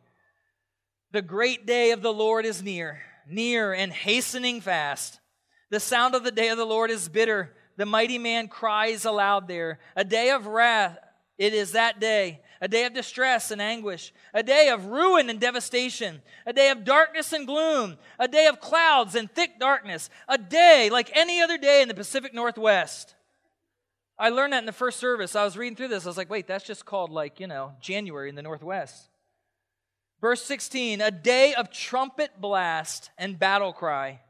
The 1.11 1.21
great 1.21 1.65
day 1.65 1.91
of 1.91 2.01
the 2.01 2.13
Lord 2.13 2.45
is 2.45 2.61
near, 2.61 3.01
near 3.27 3.73
and 3.73 3.91
hastening 3.91 4.61
fast. 4.61 5.19
The 5.69 5.79
sound 5.79 6.15
of 6.15 6.23
the 6.23 6.31
day 6.31 6.49
of 6.49 6.57
the 6.57 6.65
Lord 6.65 6.91
is 6.91 7.09
bitter. 7.09 7.53
The 7.77 7.85
mighty 7.85 8.17
man 8.17 8.47
cries 8.47 9.05
aloud 9.05 9.47
there. 9.47 9.79
A 9.95 10.03
day 10.03 10.29
of 10.31 10.47
wrath, 10.47 10.97
it 11.37 11.53
is 11.53 11.73
that 11.73 11.99
day. 11.99 12.41
A 12.61 12.67
day 12.67 12.85
of 12.85 12.93
distress 12.93 13.51
and 13.51 13.61
anguish. 13.61 14.13
A 14.33 14.41
day 14.41 14.69
of 14.69 14.85
ruin 14.85 15.29
and 15.29 15.39
devastation. 15.39 16.21
A 16.45 16.53
day 16.53 16.69
of 16.69 16.85
darkness 16.85 17.33
and 17.33 17.45
gloom. 17.45 17.97
A 18.17 18.27
day 18.27 18.47
of 18.47 18.61
clouds 18.61 19.15
and 19.15 19.29
thick 19.29 19.59
darkness. 19.59 20.09
A 20.29 20.37
day 20.37 20.89
like 20.89 21.11
any 21.15 21.41
other 21.41 21.57
day 21.57 21.81
in 21.81 21.89
the 21.89 21.93
Pacific 21.93 22.33
Northwest. 22.33 23.14
I 24.17 24.29
learned 24.29 24.53
that 24.53 24.59
in 24.59 24.65
the 24.65 24.71
first 24.71 24.99
service. 24.99 25.35
I 25.35 25.43
was 25.43 25.57
reading 25.57 25.75
through 25.75 25.89
this. 25.89 26.05
I 26.05 26.09
was 26.09 26.17
like, 26.17 26.29
wait, 26.29 26.47
that's 26.47 26.63
just 26.63 26.85
called 26.85 27.11
like, 27.11 27.39
you 27.39 27.47
know, 27.47 27.73
January 27.81 28.29
in 28.29 28.35
the 28.35 28.41
Northwest. 28.41 29.09
Verse 30.21 30.41
16, 30.43 31.01
a 31.01 31.11
day 31.11 31.53
of 31.53 31.69
trumpet 31.69 32.39
blast 32.39 33.11
and 33.17 33.37
battle 33.37 33.73
cry 33.73 34.21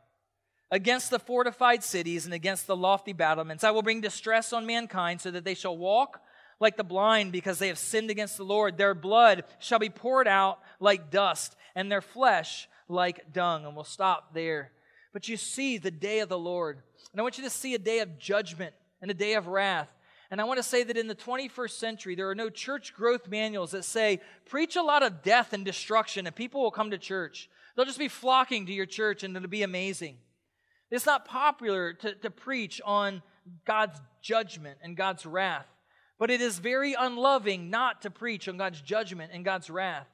against 0.71 1.11
the 1.11 1.19
fortified 1.19 1.83
cities 1.83 2.25
and 2.25 2.33
against 2.33 2.65
the 2.65 2.75
lofty 2.75 3.13
battlements. 3.13 3.63
I 3.63 3.71
will 3.71 3.83
bring 3.83 4.01
distress 4.01 4.51
on 4.51 4.65
mankind 4.65 5.21
so 5.21 5.29
that 5.31 5.45
they 5.45 5.53
shall 5.53 5.77
walk 5.77 6.19
like 6.59 6.77
the 6.77 6.83
blind 6.83 7.31
because 7.31 7.59
they 7.59 7.67
have 7.67 7.77
sinned 7.77 8.09
against 8.09 8.37
the 8.37 8.43
Lord. 8.43 8.77
Their 8.77 8.95
blood 8.95 9.43
shall 9.59 9.79
be 9.79 9.89
poured 9.89 10.27
out 10.27 10.59
like 10.79 11.11
dust 11.11 11.55
and 11.75 11.91
their 11.91 12.01
flesh 12.01 12.67
like 12.89 13.31
dung. 13.31 13.65
And 13.65 13.75
we'll 13.75 13.83
stop 13.83 14.33
there. 14.33 14.71
But 15.13 15.29
you 15.29 15.37
see 15.37 15.77
the 15.77 15.91
day 15.91 16.19
of 16.19 16.29
the 16.29 16.39
Lord. 16.39 16.81
And 17.11 17.21
I 17.21 17.23
want 17.23 17.37
you 17.37 17.43
to 17.43 17.49
see 17.49 17.75
a 17.75 17.79
day 17.79 17.99
of 17.99 18.17
judgment 18.17 18.73
and 19.05 19.11
a 19.11 19.13
day 19.13 19.35
of 19.35 19.45
wrath. 19.45 19.93
And 20.31 20.41
I 20.41 20.45
want 20.45 20.57
to 20.57 20.63
say 20.63 20.81
that 20.81 20.97
in 20.97 21.07
the 21.07 21.13
21st 21.13 21.77
century, 21.77 22.15
there 22.15 22.27
are 22.27 22.33
no 22.33 22.49
church 22.49 22.91
growth 22.95 23.29
manuals 23.29 23.69
that 23.69 23.85
say, 23.85 24.19
preach 24.49 24.75
a 24.75 24.81
lot 24.81 25.03
of 25.03 25.21
death 25.21 25.53
and 25.53 25.63
destruction, 25.63 26.25
and 26.25 26.35
people 26.35 26.63
will 26.63 26.71
come 26.71 26.89
to 26.89 26.97
church. 26.97 27.47
They'll 27.75 27.85
just 27.85 27.99
be 27.99 28.07
flocking 28.07 28.65
to 28.65 28.73
your 28.73 28.87
church, 28.87 29.21
and 29.21 29.37
it'll 29.37 29.47
be 29.47 29.61
amazing. 29.61 30.17
It's 30.89 31.05
not 31.05 31.25
popular 31.25 31.93
to, 31.93 32.15
to 32.15 32.31
preach 32.31 32.81
on 32.83 33.21
God's 33.63 34.01
judgment 34.23 34.79
and 34.81 34.97
God's 34.97 35.27
wrath, 35.27 35.67
but 36.17 36.31
it 36.31 36.41
is 36.41 36.57
very 36.57 36.95
unloving 36.97 37.69
not 37.69 38.01
to 38.01 38.09
preach 38.09 38.47
on 38.47 38.57
God's 38.57 38.81
judgment 38.81 39.33
and 39.35 39.45
God's 39.45 39.69
wrath. 39.69 40.07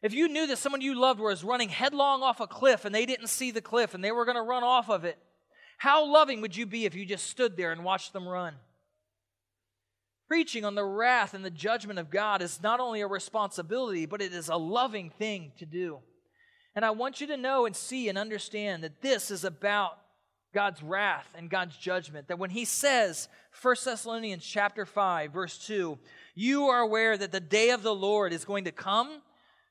If 0.00 0.14
you 0.14 0.26
knew 0.28 0.46
that 0.46 0.56
someone 0.56 0.80
you 0.80 0.98
loved 0.98 1.20
was 1.20 1.44
running 1.44 1.68
headlong 1.68 2.22
off 2.22 2.40
a 2.40 2.46
cliff 2.46 2.86
and 2.86 2.94
they 2.94 3.04
didn't 3.04 3.26
see 3.26 3.50
the 3.50 3.60
cliff 3.60 3.92
and 3.92 4.02
they 4.02 4.12
were 4.12 4.24
going 4.24 4.36
to 4.36 4.42
run 4.42 4.64
off 4.64 4.88
of 4.88 5.04
it, 5.04 5.18
how 5.76 6.10
loving 6.10 6.40
would 6.40 6.56
you 6.56 6.66
be 6.66 6.84
if 6.84 6.94
you 6.94 7.04
just 7.04 7.28
stood 7.28 7.56
there 7.56 7.72
and 7.72 7.84
watched 7.84 8.12
them 8.12 8.26
run? 8.26 8.54
Preaching 10.28 10.64
on 10.64 10.74
the 10.74 10.84
wrath 10.84 11.34
and 11.34 11.44
the 11.44 11.50
judgment 11.50 11.98
of 11.98 12.10
God 12.10 12.42
is 12.42 12.62
not 12.62 12.80
only 12.80 13.00
a 13.00 13.06
responsibility, 13.06 14.06
but 14.06 14.20
it 14.20 14.32
is 14.32 14.48
a 14.48 14.56
loving 14.56 15.10
thing 15.10 15.52
to 15.58 15.66
do. 15.66 15.98
And 16.74 16.84
I 16.84 16.90
want 16.90 17.20
you 17.20 17.26
to 17.28 17.36
know 17.36 17.66
and 17.66 17.76
see 17.76 18.08
and 18.08 18.18
understand 18.18 18.82
that 18.82 19.00
this 19.00 19.30
is 19.30 19.44
about 19.44 19.98
God's 20.52 20.82
wrath 20.82 21.28
and 21.34 21.50
God's 21.50 21.76
judgment. 21.76 22.28
That 22.28 22.38
when 22.38 22.50
he 22.50 22.64
says, 22.64 23.28
1 23.62 23.76
Thessalonians 23.84 24.44
chapter 24.44 24.84
5, 24.84 25.32
verse 25.32 25.58
2, 25.66 25.98
you 26.34 26.64
are 26.64 26.80
aware 26.80 27.16
that 27.16 27.30
the 27.30 27.40
day 27.40 27.70
of 27.70 27.82
the 27.82 27.94
Lord 27.94 28.32
is 28.32 28.44
going 28.44 28.64
to 28.64 28.72
come. 28.72 29.22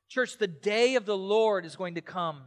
Church, 0.08 0.38
the 0.38 0.48
day 0.48 0.96
of 0.96 1.06
the 1.06 1.18
Lord 1.18 1.66
is 1.66 1.76
going 1.76 1.96
to 1.96 2.02
come. 2.02 2.44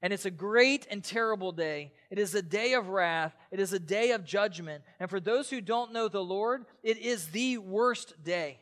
And 0.00 0.12
it's 0.12 0.26
a 0.26 0.30
great 0.30 0.86
and 0.90 1.02
terrible 1.02 1.50
day. 1.50 1.92
It 2.10 2.18
is 2.18 2.34
a 2.34 2.42
day 2.42 2.74
of 2.74 2.88
wrath. 2.88 3.34
It 3.50 3.58
is 3.58 3.72
a 3.72 3.80
day 3.80 4.12
of 4.12 4.24
judgment. 4.24 4.84
And 5.00 5.10
for 5.10 5.18
those 5.18 5.50
who 5.50 5.60
don't 5.60 5.92
know 5.92 6.08
the 6.08 6.22
Lord, 6.22 6.66
it 6.82 6.98
is 6.98 7.28
the 7.28 7.58
worst 7.58 8.22
day. 8.22 8.60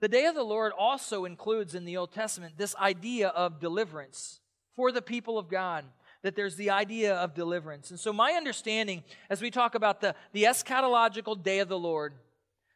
The 0.00 0.08
day 0.08 0.26
of 0.26 0.34
the 0.34 0.42
Lord 0.42 0.72
also 0.76 1.24
includes 1.24 1.74
in 1.74 1.84
the 1.84 1.96
Old 1.96 2.12
Testament 2.12 2.54
this 2.58 2.74
idea 2.76 3.28
of 3.28 3.60
deliverance 3.60 4.40
for 4.74 4.90
the 4.90 5.00
people 5.00 5.38
of 5.38 5.48
God 5.48 5.84
that 6.24 6.34
there's 6.34 6.56
the 6.56 6.70
idea 6.70 7.14
of 7.14 7.34
deliverance. 7.34 7.90
And 7.90 8.00
so, 8.00 8.12
my 8.12 8.32
understanding 8.32 9.04
as 9.30 9.42
we 9.42 9.50
talk 9.50 9.74
about 9.74 10.00
the, 10.00 10.14
the 10.32 10.44
eschatological 10.44 11.40
day 11.40 11.58
of 11.60 11.68
the 11.68 11.78
Lord, 11.78 12.14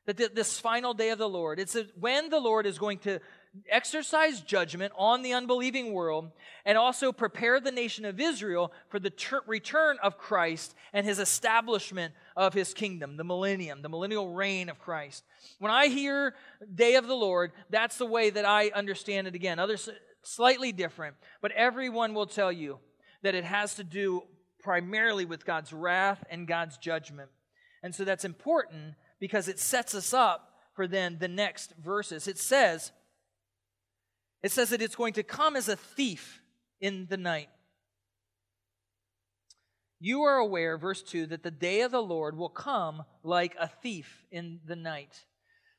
that 0.04 0.34
this 0.34 0.60
final 0.60 0.94
day 0.94 1.10
of 1.10 1.18
the 1.18 1.28
Lord, 1.28 1.58
it's 1.58 1.76
when 1.98 2.28
the 2.28 2.40
Lord 2.40 2.66
is 2.66 2.78
going 2.78 2.98
to 3.00 3.20
exercise 3.70 4.40
judgment 4.40 4.92
on 4.96 5.22
the 5.22 5.32
unbelieving 5.32 5.92
world 5.92 6.30
and 6.64 6.78
also 6.78 7.12
prepare 7.12 7.60
the 7.60 7.72
nation 7.72 8.04
of 8.04 8.20
Israel 8.20 8.72
for 8.88 8.98
the 8.98 9.10
ter- 9.10 9.42
return 9.46 9.96
of 10.02 10.18
Christ 10.18 10.74
and 10.92 11.06
his 11.06 11.18
establishment 11.18 12.14
of 12.36 12.54
his 12.54 12.74
kingdom, 12.74 13.16
the 13.16 13.24
millennium, 13.24 13.82
the 13.82 13.88
millennial 13.88 14.32
reign 14.34 14.68
of 14.68 14.78
Christ. 14.78 15.24
When 15.58 15.72
I 15.72 15.88
hear 15.88 16.34
day 16.74 16.96
of 16.96 17.06
the 17.06 17.14
Lord, 17.16 17.52
that's 17.70 17.98
the 17.98 18.06
way 18.06 18.30
that 18.30 18.44
I 18.44 18.68
understand 18.68 19.26
it 19.26 19.34
again. 19.34 19.58
Others 19.58 19.88
uh, 19.88 19.92
slightly 20.22 20.72
different, 20.72 21.16
but 21.40 21.52
everyone 21.52 22.14
will 22.14 22.26
tell 22.26 22.52
you 22.52 22.78
that 23.22 23.34
it 23.34 23.44
has 23.44 23.74
to 23.76 23.84
do 23.84 24.22
primarily 24.60 25.24
with 25.24 25.46
God's 25.46 25.72
wrath 25.72 26.22
and 26.30 26.46
God's 26.46 26.76
judgment. 26.76 27.30
And 27.82 27.94
so 27.94 28.04
that's 28.04 28.24
important 28.24 28.94
because 29.20 29.48
it 29.48 29.58
sets 29.58 29.94
us 29.94 30.12
up 30.12 30.52
for 30.74 30.86
then 30.86 31.16
the 31.18 31.28
next 31.28 31.74
verses. 31.82 32.28
It 32.28 32.38
says, 32.38 32.92
it 34.42 34.52
says 34.52 34.70
that 34.70 34.82
it's 34.82 34.96
going 34.96 35.14
to 35.14 35.22
come 35.22 35.56
as 35.56 35.68
a 35.68 35.76
thief 35.76 36.42
in 36.80 37.06
the 37.08 37.16
night. 37.16 37.48
You 40.00 40.22
are 40.22 40.36
aware, 40.36 40.78
verse 40.78 41.02
2, 41.02 41.26
that 41.26 41.42
the 41.42 41.50
day 41.50 41.80
of 41.80 41.90
the 41.90 42.02
Lord 42.02 42.36
will 42.36 42.48
come 42.48 43.02
like 43.24 43.56
a 43.58 43.66
thief 43.66 44.24
in 44.30 44.60
the 44.64 44.76
night. 44.76 45.24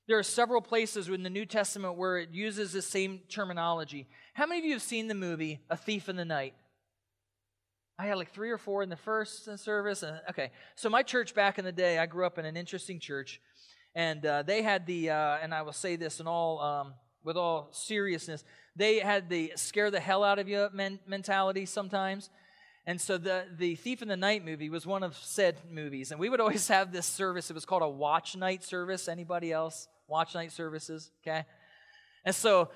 There 0.08 0.18
are 0.18 0.24
several 0.24 0.62
places 0.62 1.08
in 1.08 1.24
the 1.24 1.30
New 1.30 1.46
Testament 1.46 1.96
where 1.96 2.18
it 2.18 2.32
uses 2.32 2.74
the 2.74 2.82
same 2.82 3.22
terminology. 3.30 4.08
How 4.34 4.46
many 4.46 4.60
of 4.60 4.66
you 4.66 4.74
have 4.74 4.82
seen 4.82 5.08
the 5.08 5.16
movie 5.16 5.60
A 5.70 5.78
Thief 5.78 6.10
in 6.10 6.18
the 6.18 6.26
Night? 6.26 6.54
I 7.98 8.08
had 8.08 8.18
like 8.18 8.34
three 8.34 8.50
or 8.50 8.58
four 8.58 8.82
in 8.82 8.90
the 8.90 8.96
first 8.96 9.58
service. 9.60 10.04
Okay, 10.30 10.52
so 10.76 10.90
my 10.90 11.04
church 11.04 11.34
back 11.36 11.60
in 11.60 11.66
the 11.66 11.72
day, 11.72 12.00
I 12.00 12.06
grew 12.06 12.26
up 12.26 12.40
in 12.40 12.46
an 12.46 12.58
interesting 12.58 13.00
church, 13.00 13.40
and 13.94 14.26
uh, 14.26 14.42
they 14.44 14.64
had 14.64 14.86
the, 14.86 15.12
uh, 15.12 15.38
and 15.42 15.54
I 15.54 15.62
will 15.62 15.74
say 15.74 15.96
this 15.96 16.20
in 16.20 16.28
all 16.28 16.60
um, 16.60 16.94
with 17.24 17.38
all 17.38 17.70
seriousness, 17.72 18.44
they 18.76 19.00
had 19.00 19.30
the 19.30 19.54
scare 19.56 19.92
the 19.92 20.00
hell 20.00 20.24
out 20.24 20.40
of 20.40 20.48
you 20.48 20.70
men- 20.74 21.00
mentality 21.08 21.66
sometimes. 21.66 22.30
And 22.86 23.00
so 23.00 23.18
the, 23.18 23.46
the 23.58 23.76
Thief 23.76 24.02
in 24.02 24.08
the 24.08 24.18
Night 24.18 24.44
movie 24.44 24.70
was 24.70 24.88
one 24.88 25.04
of 25.04 25.16
said 25.18 25.58
movies. 25.70 26.12
And 26.12 26.20
we 26.20 26.30
would 26.30 26.40
always 26.40 26.68
have 26.70 26.92
this 26.92 27.06
service. 27.06 27.50
It 27.50 27.54
was 27.54 27.66
called 27.66 27.84
a 27.84 27.90
watch 27.90 28.36
night 28.36 28.64
service. 28.64 29.08
Anybody 29.08 29.52
else? 29.52 29.88
Watch 30.08 30.34
night 30.34 30.52
services, 30.52 31.12
okay? 31.22 31.46
And 32.26 32.34
so 32.34 32.70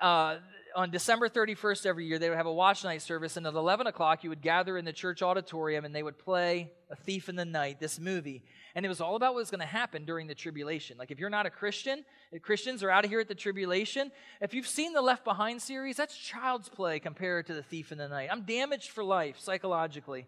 uh, 0.00 0.36
on 0.74 0.90
December 0.90 1.28
31st 1.28 1.86
every 1.86 2.06
year, 2.06 2.18
they 2.18 2.28
would 2.28 2.36
have 2.36 2.46
a 2.46 2.52
watch 2.52 2.84
night 2.84 3.02
service, 3.02 3.36
and 3.36 3.46
at 3.46 3.54
11 3.54 3.86
o'clock, 3.86 4.22
you 4.22 4.30
would 4.30 4.42
gather 4.42 4.76
in 4.76 4.84
the 4.84 4.92
church 4.92 5.22
auditorium 5.22 5.84
and 5.84 5.94
they 5.94 6.02
would 6.02 6.18
play 6.18 6.70
A 6.90 6.96
Thief 6.96 7.28
in 7.28 7.36
the 7.36 7.44
Night, 7.44 7.80
this 7.80 7.98
movie. 7.98 8.42
And 8.74 8.84
it 8.84 8.88
was 8.88 9.00
all 9.00 9.16
about 9.16 9.34
what 9.34 9.40
was 9.40 9.50
going 9.50 9.60
to 9.60 9.66
happen 9.66 10.04
during 10.04 10.26
the 10.26 10.34
tribulation. 10.34 10.98
Like, 10.98 11.10
if 11.10 11.18
you're 11.18 11.30
not 11.30 11.46
a 11.46 11.50
Christian, 11.50 12.04
Christians 12.42 12.82
are 12.82 12.90
out 12.90 13.04
of 13.04 13.10
here 13.10 13.20
at 13.20 13.28
the 13.28 13.34
tribulation, 13.34 14.12
if 14.40 14.54
you've 14.54 14.66
seen 14.66 14.92
the 14.92 15.02
Left 15.02 15.24
Behind 15.24 15.60
series, 15.60 15.96
that's 15.96 16.16
child's 16.16 16.68
play 16.68 17.00
compared 17.00 17.46
to 17.46 17.54
The 17.54 17.62
Thief 17.62 17.90
in 17.90 17.98
the 17.98 18.08
Night. 18.08 18.28
I'm 18.30 18.42
damaged 18.42 18.90
for 18.90 19.02
life 19.02 19.38
psychologically 19.38 20.26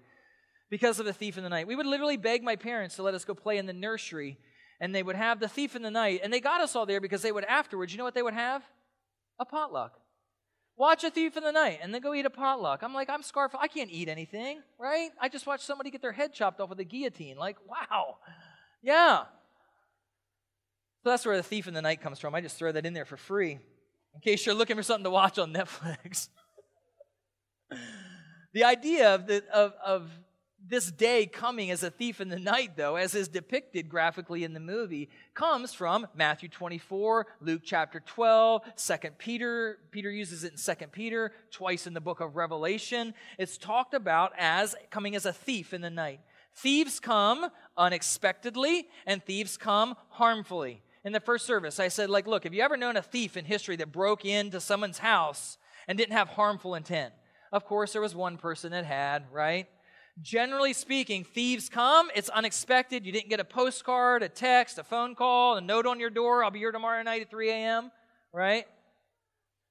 because 0.71 0.99
of 0.99 1.07
The 1.07 1.13
Thief 1.13 1.37
in 1.37 1.45
the 1.45 1.51
Night. 1.51 1.67
We 1.67 1.77
would 1.77 1.87
literally 1.87 2.17
beg 2.17 2.43
my 2.43 2.57
parents 2.57 2.97
to 2.97 3.03
let 3.03 3.15
us 3.15 3.25
go 3.25 3.35
play 3.35 3.59
in 3.59 3.67
the 3.67 3.73
nursery, 3.73 4.39
and 4.81 4.95
they 4.95 5.03
would 5.03 5.17
have 5.17 5.39
The 5.39 5.49
Thief 5.49 5.77
in 5.77 5.83
the 5.83 5.91
Night, 5.91 6.21
and 6.25 6.33
they 6.33 6.41
got 6.41 6.61
us 6.61 6.75
all 6.75 6.87
there 6.87 7.01
because 7.01 7.23
they 7.23 7.33
would 7.33 7.45
afterwards, 7.45 7.93
you 7.93 7.99
know 7.99 8.05
what 8.05 8.15
they 8.15 8.23
would 8.23 8.35
have? 8.35 8.63
A 9.39 9.45
potluck. 9.45 10.00
Watch 10.81 11.05
a 11.05 11.11
thief 11.11 11.37
in 11.37 11.45
the 11.45 11.53
night 11.53 11.81
and 11.83 11.93
then 11.93 12.01
go 12.01 12.15
eat 12.15 12.25
a 12.25 12.31
potluck. 12.31 12.83
I'm 12.83 12.95
like, 12.95 13.11
I'm 13.11 13.23
scarf. 13.23 13.55
I 13.55 13.69
can't 13.69 13.91
eat 13.91 14.09
anything, 14.09 14.63
right? 14.79 15.11
I 15.21 15.29
just 15.29 15.47
watched 15.47 15.65
somebody 15.65 15.91
get 15.91 16.01
their 16.01 16.11
head 16.11 16.33
chopped 16.33 16.59
off 16.59 16.71
with 16.71 16.81
a 16.81 16.85
guillotine. 16.85 17.37
Like, 17.37 17.59
wow. 17.69 18.17
Yeah. 18.83 19.25
So 21.05 21.11
that's 21.11 21.27
where 21.27 21.37
the 21.37 21.43
thief 21.43 21.69
in 21.69 21.75
the 21.75 21.83
night 21.83 22.01
comes 22.01 22.19
from. 22.19 22.35
I 22.35 22.41
just 22.41 22.57
throw 22.57 22.73
that 22.73 22.87
in 22.87 22.95
there 22.95 23.05
for 23.05 23.19
free 23.19 23.59
in 24.15 24.21
case 24.23 24.47
you're 24.47 24.55
looking 24.55 24.75
for 24.75 24.83
something 24.83 25.05
to 25.05 25.11
watch 25.11 25.39
on 25.39 25.53
Netflix. 25.53 26.29
the 28.55 28.65
idea 28.65 29.15
of, 29.15 29.27
the, 29.27 29.45
of, 29.53 29.75
of 29.85 30.11
this 30.69 30.91
day 30.91 31.27
coming 31.27 31.71
as 31.71 31.83
a 31.83 31.91
thief 31.91 32.21
in 32.21 32.29
the 32.29 32.39
night, 32.39 32.77
though, 32.77 32.97
as 32.97 33.15
is 33.15 33.29
depicted 33.29 33.89
graphically 33.89 34.45
in 34.45 34.53
the 34.53 34.61
movie, 34.61 35.09
comes 35.35 35.73
from 35.73 36.07
Matthew 36.15 36.49
24, 36.49 37.27
Luke 37.41 37.63
chapter 37.65 38.01
12, 38.01 38.63
2 38.77 38.97
Peter. 39.19 39.79
Peter 39.91 40.11
uses 40.11 40.45
it 40.45 40.53
in 40.53 40.77
2 40.77 40.87
Peter, 40.89 41.33
twice 41.51 41.87
in 41.87 41.95
the 41.95 42.01
book 42.01 42.21
of 42.21 42.37
Revelation. 42.37 43.15
It's 43.39 43.59
talked 43.59 43.95
about 43.95 44.33
as 44.39 44.75
coming 44.91 45.17
as 45.17 45.27
a 45.27 45.33
thief 45.33 45.73
in 45.73 45.81
the 45.81 45.91
night. 45.91 46.21
Thieves 46.55 47.01
come 47.01 47.47
unexpectedly, 47.77 48.89
and 49.07 49.25
thieves 49.25 49.57
come 49.57 49.95
harmfully. 50.11 50.83
In 51.05 51.13
the 51.13 51.21
first 51.21 51.47
service, 51.47 51.81
I 51.81 51.89
said, 51.89 52.11
like, 52.11 52.27
look, 52.27 52.45
have 52.45 52.53
you 52.53 52.63
ever 52.63 52.77
known 52.77 52.97
a 52.97 53.03
thief 53.03 53.37
in 53.37 53.47
history 53.47 53.77
that 53.77 53.93
broke 53.93 54.25
into 54.25 54.61
someone's 54.61 54.99
house 54.99 55.57
and 55.89 55.97
didn't 55.97 56.13
have 56.13 56.29
harmful 56.29 56.75
intent? 56.75 57.15
Of 57.53 57.65
course, 57.65 57.93
there 57.93 58.03
was 58.03 58.15
one 58.15 58.37
person 58.37 58.73
that 58.73 58.85
had, 58.85 59.25
right? 59.33 59.67
Generally 60.23 60.75
speaking, 60.75 61.25
thieves 61.25 61.69
come, 61.69 62.11
it's 62.15 62.29
unexpected. 62.29 63.07
You 63.07 63.13
didn't 63.13 63.31
get 63.31 63.41
a 63.41 63.45
postcard, 63.45 64.23
a 64.23 64.29
text, 64.29 64.79
a 64.79 64.85
phone 64.85 65.15
call, 65.15 65.57
a 65.57 65.61
note 65.61 65.87
on 65.87 65.99
your 65.99 66.11
door, 66.11 66.45
I'll 66.45 66.51
be 66.51 66.59
here 66.59 66.73
tomorrow 66.73 67.03
night 67.03 67.23
at 67.23 67.31
3 67.31 67.51
a.m., 67.51 67.91
right? 68.33 68.67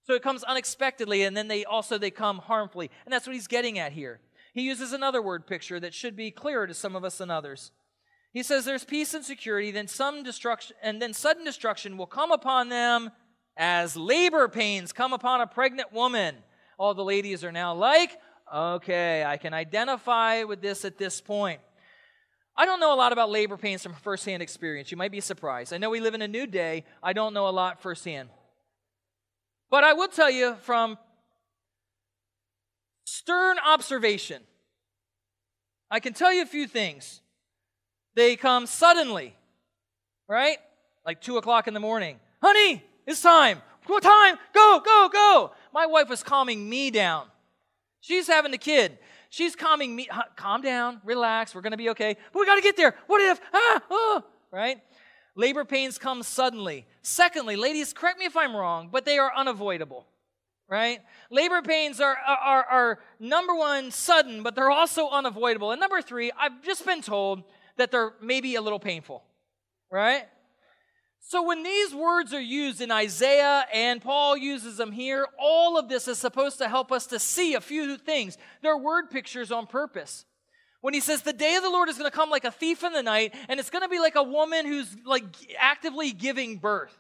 So 0.08 0.16
it 0.16 0.24
comes 0.24 0.44
unexpectedly, 0.44 1.24
and 1.24 1.38
then 1.38 1.48
they 1.50 1.66
also 1.66 2.00
they 2.00 2.10
come 2.10 2.40
harmfully. 2.40 2.90
And 3.06 3.14
that's 3.14 3.28
what 3.28 3.36
he's 3.36 3.48
getting 3.48 3.78
at 3.78 3.92
here. 3.92 4.22
He 4.54 4.64
uses 4.64 4.92
another 4.92 5.22
word 5.22 5.46
picture 5.46 5.80
that 5.80 5.94
should 5.94 6.16
be 6.16 6.32
clearer 6.32 6.66
to 6.66 6.74
some 6.74 6.96
of 6.96 7.04
us 7.04 7.20
than 7.20 7.30
others. 7.30 7.72
He 8.34 8.42
says 8.42 8.66
there's 8.66 8.84
peace 8.84 9.14
and 9.14 9.24
security, 9.24 9.70
then 9.70 9.88
some 9.88 10.24
destruction, 10.24 10.76
and 10.82 11.00
then 11.00 11.14
sudden 11.14 11.44
destruction 11.44 11.96
will 11.96 12.08
come 12.08 12.32
upon 12.32 12.70
them 12.70 13.12
as 13.56 13.96
labor 13.96 14.48
pains 14.48 14.94
come 14.94 15.14
upon 15.14 15.42
a 15.42 15.48
pregnant 15.48 15.94
woman. 15.94 16.38
All 16.80 16.94
the 16.94 17.04
ladies 17.04 17.44
are 17.44 17.52
now 17.52 17.76
like, 17.76 18.18
Okay, 18.54 19.24
I 19.24 19.38
can 19.38 19.54
identify 19.54 20.44
with 20.44 20.62
this 20.62 20.84
at 20.86 20.98
this 20.98 21.22
point. 21.22 21.62
I 22.58 22.66
don't 22.66 22.80
know 22.80 22.94
a 22.94 22.98
lot 22.98 23.14
about 23.14 23.30
labor 23.30 23.58
pains 23.58 23.84
from 23.84 23.94
firsthand 23.94 24.42
experience. 24.42 24.92
You 24.92 24.98
might 24.98 25.12
be 25.12 25.22
surprised. 25.22 25.72
I 25.72 25.78
know 25.78 25.90
we 25.90 26.00
live 26.00 26.14
in 26.14 26.22
a 26.22 26.28
new 26.28 26.48
day. 26.48 26.84
I 27.02 27.14
don't 27.14 27.34
know 27.34 27.48
a 27.48 27.52
lot 27.52 27.82
firsthand. 27.82 28.30
But 29.70 29.84
I 29.84 29.94
will 29.94 30.08
tell 30.08 30.32
you 30.32 30.56
from 30.62 30.98
stern 33.06 33.58
observation, 33.66 34.42
I 35.92 36.00
can 36.00 36.14
tell 36.14 36.34
you 36.34 36.42
a 36.42 36.48
few 36.48 36.68
things. 36.68 37.22
They 38.16 38.36
come 38.36 38.66
suddenly, 38.66 39.36
right? 40.28 40.58
Like 41.06 41.22
2 41.22 41.38
o'clock 41.38 41.68
in 41.68 41.74
the 41.74 41.80
morning. 41.80 42.20
Honey, 42.42 42.84
it's 43.06 43.22
time. 43.22 43.62
What 43.86 44.04
time? 44.04 44.38
Go, 44.54 44.82
go, 44.84 45.10
go. 45.12 45.52
My 45.74 45.86
wife 45.86 46.10
was 46.10 46.24
calming 46.24 46.68
me 46.68 46.92
down. 46.92 47.26
She's 48.02 48.28
having 48.28 48.52
the 48.52 48.58
kid. 48.58 48.98
She's 49.30 49.56
calming 49.56 49.96
me. 49.96 50.10
Calm 50.36 50.62
down, 50.62 51.02
relax. 51.04 51.54
We're 51.54 51.62
going 51.62 51.72
to 51.72 51.78
be 51.78 51.90
okay. 51.90 52.18
But 52.34 52.40
we 52.40 52.46
got 52.46 52.56
to 52.56 52.62
get 52.62 52.78
there. 52.78 52.96
What 53.08 53.22
if? 53.22 53.40
Ah, 53.54 53.84
oh, 53.90 54.24
right? 54.52 54.82
Labor 55.36 55.66
pains 55.66 55.98
come 55.98 56.24
suddenly. 56.24 56.86
Secondly, 57.02 57.56
ladies, 57.56 57.94
correct 57.94 58.20
me 58.20 58.26
if 58.26 58.36
I'm 58.36 58.56
wrong, 58.56 58.90
but 58.92 59.06
they 59.06 59.18
are 59.18 59.32
unavoidable. 59.36 60.08
Right? 60.68 61.00
Labor 61.32 61.62
pains 61.62 62.00
are, 62.00 62.16
are, 62.16 62.64
are 62.64 63.00
number 63.20 63.56
one, 63.56 63.90
sudden, 63.90 64.44
but 64.44 64.56
they're 64.56 64.70
also 64.70 65.10
unavoidable. 65.10 65.72
And 65.72 65.80
number 65.80 66.02
three, 66.02 66.32
I've 66.38 66.62
just 66.64 66.86
been 66.86 67.02
told 67.02 67.44
that 67.78 67.90
they're 67.90 68.14
maybe 68.22 68.56
a 68.56 68.62
little 68.62 68.80
painful. 68.80 69.24
Right? 69.92 70.26
So, 71.22 71.44
when 71.44 71.64
these 71.64 71.94
words 71.94 72.34
are 72.34 72.42
used 72.42 72.82
in 72.82 72.92
Isaiah 72.92 73.66
and 73.74 74.02
Paul 74.02 74.38
uses 74.38 74.78
them 74.78 74.92
here, 74.92 75.28
all 75.38 75.78
of 75.78 75.90
this 75.90 76.08
is 76.08 76.18
supposed 76.18 76.58
to 76.60 76.70
help 76.70 76.92
us 76.92 77.06
to 77.08 77.20
see 77.20 77.54
a 77.54 77.62
few 77.62 77.98
things. 77.98 78.38
They're 78.62 78.78
word 78.78 79.10
pictures 79.12 79.52
on 79.52 79.68
purpose. 79.68 80.26
When 80.82 80.94
he 80.94 81.02
says 81.02 81.22
the 81.22 81.34
day 81.34 81.56
of 81.56 81.64
the 81.64 81.70
Lord 81.70 81.90
is 81.90 81.98
going 81.98 82.10
to 82.10 82.16
come 82.16 82.30
like 82.30 82.46
a 82.46 82.52
thief 82.52 82.84
in 82.84 82.94
the 82.94 83.04
night, 83.04 83.36
and 83.50 83.60
it's 83.60 83.70
going 83.70 83.82
to 83.84 83.90
be 83.90 84.00
like 84.00 84.16
a 84.16 84.24
woman 84.24 84.66
who's 84.66 84.96
like 85.06 85.26
actively 85.60 86.14
giving 86.14 86.58
birth. 86.58 86.98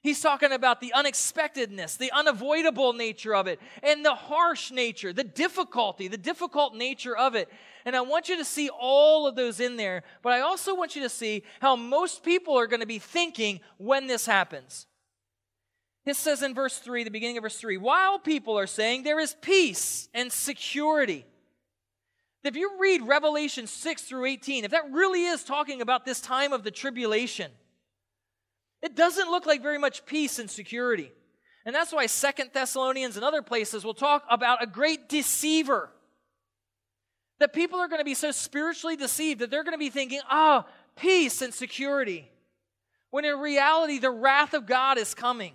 He's 0.00 0.20
talking 0.20 0.52
about 0.52 0.80
the 0.80 0.92
unexpectedness, 0.92 1.96
the 1.96 2.12
unavoidable 2.12 2.92
nature 2.92 3.34
of 3.34 3.48
it, 3.48 3.60
and 3.82 4.04
the 4.04 4.14
harsh 4.14 4.70
nature, 4.70 5.12
the 5.12 5.24
difficulty, 5.24 6.06
the 6.06 6.16
difficult 6.16 6.74
nature 6.74 7.16
of 7.16 7.34
it. 7.34 7.48
And 7.84 7.96
I 7.96 8.02
want 8.02 8.28
you 8.28 8.36
to 8.36 8.44
see 8.44 8.68
all 8.68 9.26
of 9.26 9.34
those 9.34 9.58
in 9.58 9.76
there, 9.76 10.04
but 10.22 10.32
I 10.32 10.40
also 10.40 10.74
want 10.74 10.94
you 10.94 11.02
to 11.02 11.08
see 11.08 11.42
how 11.60 11.74
most 11.74 12.22
people 12.22 12.56
are 12.56 12.68
going 12.68 12.80
to 12.80 12.86
be 12.86 13.00
thinking 13.00 13.60
when 13.76 14.06
this 14.06 14.24
happens. 14.24 14.86
It 16.06 16.16
says 16.16 16.42
in 16.42 16.54
verse 16.54 16.78
3, 16.78 17.04
the 17.04 17.10
beginning 17.10 17.36
of 17.36 17.42
verse 17.42 17.58
3, 17.58 17.76
while 17.76 18.18
people 18.18 18.56
are 18.58 18.68
saying 18.68 19.02
there 19.02 19.20
is 19.20 19.34
peace 19.42 20.08
and 20.14 20.32
security. 20.32 21.26
If 22.44 22.56
you 22.56 22.78
read 22.78 23.02
Revelation 23.02 23.66
6 23.66 24.02
through 24.02 24.26
18, 24.26 24.64
if 24.64 24.70
that 24.70 24.90
really 24.92 25.24
is 25.24 25.42
talking 25.42 25.82
about 25.82 26.06
this 26.06 26.20
time 26.20 26.52
of 26.52 26.62
the 26.62 26.70
tribulation, 26.70 27.50
it 28.82 28.94
doesn't 28.94 29.30
look 29.30 29.46
like 29.46 29.62
very 29.62 29.78
much 29.78 30.06
peace 30.06 30.38
and 30.38 30.50
security. 30.50 31.10
And 31.64 31.74
that's 31.74 31.92
why 31.92 32.06
Second 32.06 32.50
Thessalonians 32.52 33.16
and 33.16 33.24
other 33.24 33.42
places 33.42 33.84
will 33.84 33.94
talk 33.94 34.24
about 34.30 34.62
a 34.62 34.66
great 34.66 35.08
deceiver. 35.08 35.90
That 37.40 37.52
people 37.52 37.78
are 37.78 37.88
going 37.88 38.00
to 38.00 38.04
be 38.04 38.14
so 38.14 38.30
spiritually 38.30 38.96
deceived 38.96 39.40
that 39.40 39.50
they're 39.50 39.64
going 39.64 39.74
to 39.74 39.78
be 39.78 39.90
thinking, 39.90 40.20
ah, 40.30 40.64
oh, 40.66 40.70
peace 40.96 41.42
and 41.42 41.52
security. 41.52 42.30
When 43.10 43.24
in 43.24 43.38
reality, 43.38 43.98
the 43.98 44.10
wrath 44.10 44.54
of 44.54 44.66
God 44.66 44.98
is 44.98 45.14
coming. 45.14 45.52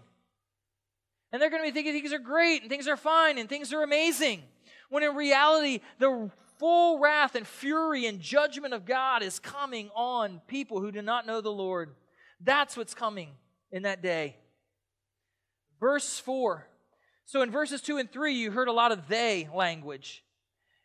And 1.32 1.42
they're 1.42 1.50
going 1.50 1.64
to 1.64 1.68
be 1.68 1.74
thinking 1.74 1.94
things 1.94 2.14
are 2.14 2.20
great 2.20 2.62
and 2.62 2.70
things 2.70 2.88
are 2.88 2.98
fine 2.98 3.38
and 3.38 3.50
things 3.50 3.74
are 3.74 3.84
amazing. 3.84 4.44
When 4.90 5.04
in 5.04 5.16
reality, 5.16 5.80
the 5.98 6.30
full 6.60 7.00
wrath 7.00 7.36
and 7.36 7.48
fury 7.48 8.06
and 8.06 8.20
judgment 8.20 8.74
of 8.74 8.86
God 8.86 9.24
is 9.24 9.40
coming 9.40 9.90
on 9.96 10.42
people 10.48 10.80
who 10.80 10.92
do 10.92 11.02
not 11.02 11.26
know 11.26 11.42
the 11.42 11.52
Lord. 11.52 11.90
That's 12.42 12.78
what's 12.78 12.94
coming 12.94 13.30
in 13.72 13.84
that 13.84 14.02
day. 14.02 14.38
Verse 15.80 16.20
4. 16.20 16.68
So 17.26 17.42
in 17.42 17.52
verses 17.52 17.82
2 17.82 17.98
and 17.98 18.12
3, 18.12 18.34
you 18.34 18.52
heard 18.52 18.68
a 18.68 18.74
lot 18.74 18.92
of 18.92 19.08
they 19.08 19.50
language. 19.54 20.24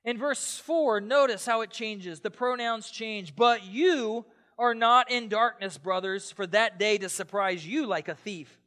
In 0.04 0.18
verse 0.18 0.58
4, 0.58 1.00
notice 1.00 1.44
how 1.44 1.60
it 1.60 1.70
changes. 1.70 2.20
The 2.20 2.30
pronouns 2.30 2.90
change. 2.90 3.36
But 3.36 3.64
you 3.64 4.24
are 4.58 4.74
not 4.74 5.10
in 5.10 5.28
darkness, 5.28 5.78
brothers, 5.78 6.30
for 6.30 6.46
that 6.48 6.78
day 6.78 6.98
to 6.98 7.08
surprise 7.08 7.66
you 7.66 7.86
like 7.86 8.08
a 8.08 8.14
thief. 8.14 8.58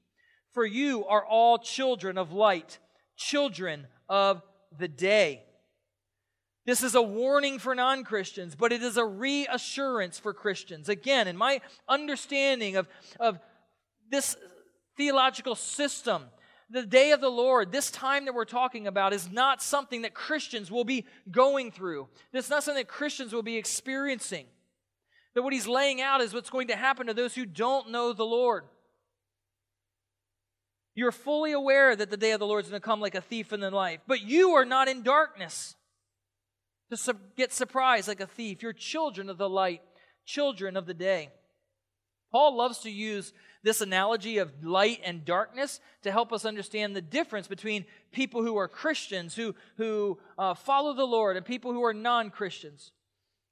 For 0.54 0.65
you 0.65 1.06
are 1.06 1.26
all 1.26 1.58
children 1.58 2.17
of 2.17 2.32
light, 2.32 2.80
children 3.15 3.88
of 4.10 4.41
the 4.78 4.88
day. 4.88 5.44
This 6.65 6.84
is 6.84 6.93
a 6.93 7.02
warning 7.02 7.58
for 7.58 7.74
non 7.74 8.04
Christians, 8.04 8.56
but 8.56 8.71
it 8.71 8.84
is 8.84 8.97
a 8.97 9.06
reassurance 9.06 10.19
for 10.19 10.34
Christians. 10.34 10.89
Again, 10.89 11.28
in 11.28 11.36
my 11.36 11.62
understanding 11.89 12.76
of, 12.76 12.88
of 13.19 13.39
this 14.12 14.36
theological 14.95 15.56
system, 15.56 16.24
the 16.69 16.86
day 16.86 17.12
of 17.12 17.21
the 17.21 17.30
Lord, 17.30 17.71
this 17.71 17.89
time 17.89 18.26
that 18.26 18.36
we're 18.36 18.45
talking 18.45 18.86
about, 18.86 19.12
is 19.12 19.32
not 19.32 19.62
something 19.62 20.04
that 20.04 20.13
Christians 20.13 20.69
will 20.69 20.84
be 20.84 21.06
going 21.32 21.71
through. 21.71 22.08
Is 22.32 22.50
not 22.50 22.63
something 22.63 22.82
that 22.82 22.88
Christians 22.88 23.34
will 23.34 23.43
be 23.43 23.58
experiencing. 23.58 24.45
That 25.34 25.41
what 25.41 25.54
he's 25.54 25.67
laying 25.67 26.00
out 26.00 26.21
is 26.21 26.34
what's 26.34 26.50
going 26.50 26.67
to 26.67 26.76
happen 26.76 27.08
to 27.08 27.13
those 27.13 27.34
who 27.34 27.45
don't 27.45 27.89
know 27.89 28.13
the 28.13 28.24
Lord. 28.24 28.65
You're 30.93 31.12
fully 31.12 31.54
aware 31.54 31.95
that 31.95 32.12
the 32.12 32.17
day 32.17 32.32
of 32.32 32.39
the 32.39 32.45
Lord 32.45 32.65
is 32.65 32.69
going 32.69 32.82
to 32.82 32.86
come 32.86 33.00
like 33.00 33.15
a 33.15 33.21
thief 33.21 33.52
in 33.52 33.62
the 33.62 33.71
night, 33.71 34.02
but 34.08 34.21
you 34.21 34.52
are 34.52 34.65
not 34.65 34.89
in 34.89 35.04
darkness 35.04 35.76
to 36.92 37.16
get 37.36 37.54
surprised 37.54 38.08
like 38.08 38.20
a 38.20 38.28
thief. 38.28 38.62
You're 38.62 38.74
children 38.74 39.30
of 39.30 39.38
the 39.38 39.50
light, 39.50 39.82
children 40.26 40.76
of 40.78 40.86
the 40.86 40.94
day. 40.94 41.30
Paul 42.32 42.56
loves 42.56 42.80
to 42.80 42.90
use 42.90 43.34
this 43.64 43.82
analogy 43.82 44.38
of 44.38 44.52
light 44.64 45.02
and 45.04 45.26
darkness 45.26 45.80
to 46.02 46.12
help 46.12 46.34
us 46.34 46.46
understand 46.46 46.96
the 46.96 47.02
difference 47.02 47.48
between 47.48 47.86
people 48.12 48.42
who 48.42 48.58
are 48.58 48.68
Christians, 48.68 49.36
who, 49.36 49.54
who 49.78 50.18
uh, 50.38 50.54
follow 50.54 50.94
the 50.94 51.06
Lord, 51.06 51.38
and 51.38 51.46
people 51.46 51.74
who 51.74 51.84
are 51.84 51.94
non 51.94 52.30
Christians. 52.30 52.92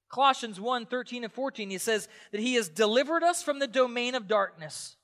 Colossians 0.08 0.60
1 0.60 0.86
13 0.86 1.24
and 1.24 1.32
14, 1.32 1.70
he 1.70 1.78
says 1.78 2.08
that 2.32 2.40
he 2.40 2.54
has 2.54 2.68
delivered 2.68 3.22
us 3.22 3.42
from 3.42 3.60
the 3.60 3.68
domain 3.68 4.14
of 4.14 4.26
darkness 4.26 4.96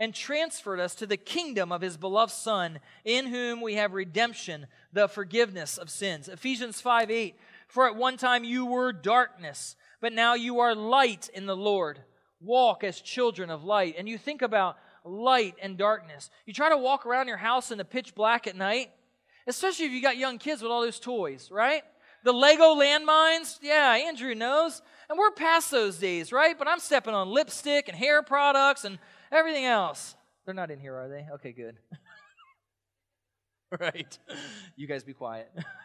and 0.00 0.12
transferred 0.12 0.80
us 0.80 0.94
to 0.96 1.06
the 1.06 1.16
kingdom 1.16 1.70
of 1.70 1.80
his 1.80 1.96
beloved 1.96 2.32
Son, 2.32 2.80
in 3.04 3.26
whom 3.26 3.60
we 3.60 3.74
have 3.74 3.92
redemption, 3.92 4.66
the 4.92 5.08
forgiveness 5.08 5.78
of 5.78 5.88
sins. 5.88 6.28
Ephesians 6.28 6.80
5 6.80 7.10
8, 7.10 7.36
for 7.68 7.88
at 7.88 7.96
one 7.96 8.16
time 8.16 8.44
you 8.44 8.66
were 8.66 8.92
darkness, 8.92 9.76
but 10.00 10.12
now 10.12 10.34
you 10.34 10.60
are 10.60 10.74
light 10.74 11.28
in 11.34 11.46
the 11.46 11.56
Lord. 11.56 12.00
Walk 12.40 12.84
as 12.84 13.00
children 13.00 13.50
of 13.50 13.64
light. 13.64 13.94
And 13.98 14.08
you 14.08 14.18
think 14.18 14.42
about 14.42 14.76
light 15.04 15.54
and 15.62 15.76
darkness. 15.76 16.30
You 16.46 16.52
try 16.52 16.68
to 16.68 16.78
walk 16.78 17.06
around 17.06 17.28
your 17.28 17.36
house 17.36 17.70
in 17.70 17.78
the 17.78 17.84
pitch 17.84 18.14
black 18.14 18.46
at 18.46 18.56
night, 18.56 18.90
especially 19.46 19.86
if 19.86 19.92
you 19.92 20.02
got 20.02 20.16
young 20.16 20.38
kids 20.38 20.62
with 20.62 20.70
all 20.70 20.82
those 20.82 21.00
toys, 21.00 21.50
right? 21.50 21.82
The 22.24 22.32
Lego 22.32 22.74
landmines, 22.74 23.58
yeah, 23.60 23.98
Andrew 24.06 24.34
knows. 24.34 24.80
And 25.10 25.18
we're 25.18 25.30
past 25.30 25.70
those 25.70 25.98
days, 25.98 26.32
right? 26.32 26.58
But 26.58 26.68
I'm 26.68 26.80
stepping 26.80 27.12
on 27.12 27.28
lipstick 27.28 27.88
and 27.88 27.96
hair 27.96 28.22
products 28.22 28.84
and 28.84 28.98
everything 29.30 29.66
else. 29.66 30.16
They're 30.46 30.54
not 30.54 30.70
in 30.70 30.80
here, 30.80 30.94
are 30.96 31.08
they? 31.08 31.26
Okay, 31.34 31.52
good. 31.52 31.76
right. 33.80 34.18
You 34.76 34.86
guys 34.86 35.04
be 35.04 35.12
quiet. 35.12 35.50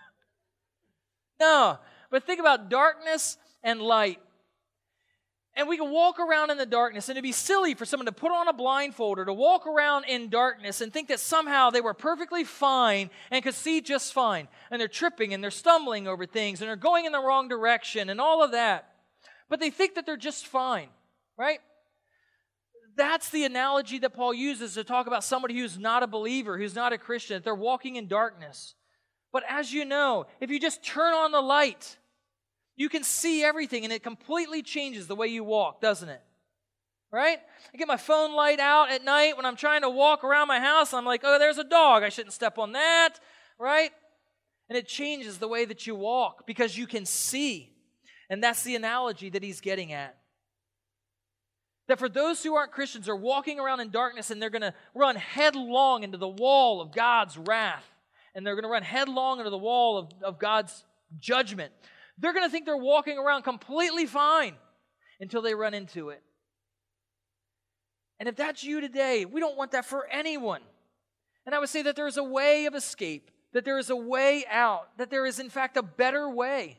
no, 1.39 1.79
but 2.11 2.25
think 2.25 2.39
about 2.39 2.69
darkness 2.69 3.37
and 3.63 3.81
light. 3.81 4.19
And 5.55 5.67
we 5.67 5.77
can 5.77 5.91
walk 5.91 6.19
around 6.19 6.51
in 6.51 6.57
the 6.57 6.65
darkness, 6.65 7.09
and 7.09 7.17
it'd 7.17 7.23
be 7.23 7.33
silly 7.33 7.73
for 7.73 7.83
someone 7.83 8.05
to 8.05 8.11
put 8.11 8.31
on 8.31 8.47
a 8.47 8.53
blindfold 8.53 9.19
or 9.19 9.25
to 9.25 9.33
walk 9.33 9.67
around 9.67 10.05
in 10.05 10.29
darkness 10.29 10.79
and 10.79 10.93
think 10.93 11.09
that 11.09 11.19
somehow 11.19 11.69
they 11.69 11.81
were 11.81 11.93
perfectly 11.93 12.45
fine 12.45 13.09
and 13.29 13.43
could 13.43 13.55
see 13.55 13.81
just 13.81 14.13
fine. 14.13 14.47
And 14.71 14.79
they're 14.79 14.87
tripping 14.87 15.33
and 15.33 15.43
they're 15.43 15.51
stumbling 15.51 16.07
over 16.07 16.25
things 16.25 16.61
and 16.61 16.69
they're 16.69 16.77
going 16.77 17.05
in 17.05 17.11
the 17.11 17.19
wrong 17.19 17.49
direction 17.49 18.09
and 18.09 18.21
all 18.21 18.41
of 18.41 18.51
that. 18.51 18.93
But 19.49 19.59
they 19.59 19.69
think 19.69 19.95
that 19.95 20.05
they're 20.05 20.15
just 20.15 20.47
fine, 20.47 20.87
right? 21.37 21.59
That's 22.95 23.29
the 23.29 23.43
analogy 23.43 23.99
that 23.99 24.13
Paul 24.13 24.33
uses 24.33 24.75
to 24.75 24.83
talk 24.83 25.07
about 25.07 25.23
somebody 25.23 25.55
who's 25.57 25.77
not 25.77 26.03
a 26.03 26.07
believer, 26.07 26.57
who's 26.57 26.75
not 26.75 26.93
a 26.93 26.97
Christian, 26.97 27.35
that 27.35 27.43
they're 27.43 27.55
walking 27.55 27.95
in 27.95 28.07
darkness. 28.07 28.75
But 29.31 29.43
as 29.47 29.71
you 29.71 29.85
know, 29.85 30.25
if 30.39 30.49
you 30.49 30.59
just 30.59 30.83
turn 30.83 31.13
on 31.13 31.31
the 31.31 31.41
light, 31.41 31.97
you 32.75 32.89
can 32.89 33.03
see 33.03 33.43
everything 33.43 33.83
and 33.83 33.93
it 33.93 34.03
completely 34.03 34.63
changes 34.63 35.07
the 35.07 35.15
way 35.15 35.27
you 35.27 35.43
walk, 35.43 35.81
doesn't 35.81 36.09
it? 36.09 36.21
Right? 37.11 37.39
I 37.73 37.77
get 37.77 37.87
my 37.87 37.97
phone 37.97 38.35
light 38.35 38.59
out 38.59 38.91
at 38.91 39.03
night 39.03 39.35
when 39.35 39.45
I'm 39.45 39.55
trying 39.55 39.81
to 39.81 39.89
walk 39.89 40.23
around 40.23 40.47
my 40.47 40.59
house. 40.59 40.93
I'm 40.93 41.05
like, 41.05 41.21
oh, 41.23 41.39
there's 41.39 41.57
a 41.57 41.63
dog. 41.63 42.03
I 42.03 42.09
shouldn't 42.09 42.33
step 42.33 42.57
on 42.57 42.73
that. 42.73 43.19
Right? 43.59 43.91
And 44.69 44.77
it 44.77 44.87
changes 44.87 45.39
the 45.39 45.47
way 45.47 45.65
that 45.65 45.87
you 45.87 45.95
walk 45.95 46.45
because 46.45 46.77
you 46.77 46.87
can 46.87 47.05
see. 47.05 47.73
And 48.29 48.43
that's 48.43 48.63
the 48.63 48.75
analogy 48.75 49.29
that 49.31 49.43
he's 49.43 49.59
getting 49.59 49.91
at. 49.91 50.15
That 51.87 51.97
for 51.97 52.07
those 52.07 52.43
who 52.43 52.55
aren't 52.55 52.71
Christians 52.71 53.09
are 53.09 53.15
walking 53.15 53.59
around 53.59 53.79
in 53.79 53.89
darkness 53.89 54.29
and 54.29 54.39
they're 54.39 54.51
going 54.51 54.61
to 54.61 54.75
run 54.93 55.15
headlong 55.15 56.03
into 56.03 56.19
the 56.19 56.27
wall 56.27 56.81
of 56.81 56.93
God's 56.93 57.35
wrath. 57.35 57.83
And 58.35 58.45
they're 58.45 58.55
going 58.55 58.63
to 58.63 58.69
run 58.69 58.83
headlong 58.83 59.39
into 59.39 59.49
the 59.49 59.57
wall 59.57 59.97
of, 59.97 60.09
of 60.23 60.39
God's 60.39 60.83
judgment. 61.19 61.71
They're 62.17 62.33
going 62.33 62.45
to 62.45 62.51
think 62.51 62.65
they're 62.65 62.77
walking 62.77 63.17
around 63.17 63.43
completely 63.43 64.05
fine 64.05 64.55
until 65.19 65.41
they 65.41 65.55
run 65.55 65.73
into 65.73 66.09
it. 66.09 66.21
And 68.19 68.27
if 68.27 68.35
that's 68.35 68.63
you 68.63 68.81
today, 68.81 69.25
we 69.25 69.39
don't 69.39 69.57
want 69.57 69.71
that 69.71 69.85
for 69.85 70.07
anyone. 70.11 70.61
And 71.45 71.55
I 71.55 71.59
would 71.59 71.69
say 71.69 71.81
that 71.83 71.95
there 71.95 72.07
is 72.07 72.17
a 72.17 72.23
way 72.23 72.65
of 72.65 72.75
escape, 72.75 73.31
that 73.53 73.65
there 73.65 73.79
is 73.79 73.89
a 73.89 73.95
way 73.95 74.45
out, 74.49 74.89
that 74.97 75.09
there 75.09 75.25
is, 75.25 75.39
in 75.39 75.49
fact, 75.49 75.77
a 75.77 75.83
better 75.83 76.29
way. 76.29 76.77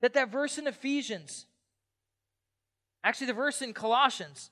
That 0.00 0.14
that 0.14 0.32
verse 0.32 0.58
in 0.58 0.66
Ephesians, 0.66 1.46
actually, 3.04 3.28
the 3.28 3.34
verse 3.34 3.62
in 3.62 3.72
Colossians, 3.72 4.50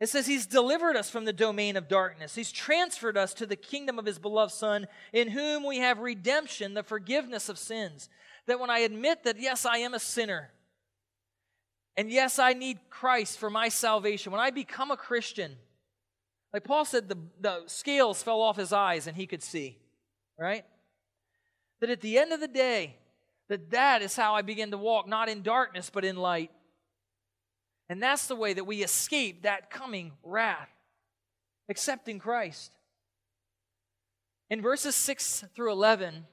it 0.00 0.08
says 0.08 0.26
he's 0.26 0.46
delivered 0.46 0.96
us 0.96 1.10
from 1.10 1.24
the 1.24 1.32
domain 1.32 1.76
of 1.76 1.88
darkness. 1.88 2.34
He's 2.34 2.52
transferred 2.52 3.16
us 3.16 3.34
to 3.34 3.46
the 3.46 3.56
kingdom 3.56 3.98
of 3.98 4.06
his 4.06 4.18
beloved 4.18 4.52
Son, 4.52 4.86
in 5.12 5.28
whom 5.28 5.66
we 5.66 5.78
have 5.78 5.98
redemption, 5.98 6.74
the 6.74 6.82
forgiveness 6.82 7.48
of 7.48 7.58
sins 7.58 8.08
that 8.48 8.58
when 8.58 8.70
I 8.70 8.80
admit 8.80 9.24
that, 9.24 9.38
yes, 9.38 9.64
I 9.64 9.78
am 9.78 9.94
a 9.94 10.00
sinner, 10.00 10.50
and 11.96 12.10
yes, 12.10 12.38
I 12.38 12.54
need 12.54 12.78
Christ 12.90 13.38
for 13.38 13.50
my 13.50 13.68
salvation, 13.68 14.32
when 14.32 14.40
I 14.40 14.50
become 14.50 14.90
a 14.90 14.96
Christian, 14.96 15.56
like 16.52 16.64
Paul 16.64 16.84
said, 16.84 17.08
the, 17.08 17.18
the 17.40 17.62
scales 17.66 18.22
fell 18.22 18.40
off 18.40 18.56
his 18.56 18.72
eyes 18.72 19.06
and 19.06 19.16
he 19.16 19.26
could 19.26 19.42
see, 19.42 19.78
right? 20.38 20.64
That 21.80 21.90
at 21.90 22.00
the 22.00 22.18
end 22.18 22.32
of 22.32 22.40
the 22.40 22.48
day, 22.48 22.96
that 23.48 23.70
that 23.70 24.00
is 24.00 24.16
how 24.16 24.34
I 24.34 24.42
begin 24.42 24.70
to 24.70 24.78
walk, 24.78 25.06
not 25.06 25.28
in 25.28 25.42
darkness, 25.42 25.90
but 25.92 26.04
in 26.04 26.16
light. 26.16 26.50
And 27.88 28.02
that's 28.02 28.26
the 28.26 28.36
way 28.36 28.52
that 28.52 28.66
we 28.66 28.82
escape 28.82 29.42
that 29.42 29.70
coming 29.70 30.12
wrath, 30.22 30.68
accepting 31.70 32.18
Christ. 32.18 32.72
In 34.50 34.60
verses 34.62 34.94
6 34.94 35.44
through 35.54 35.72
11, 35.72 36.26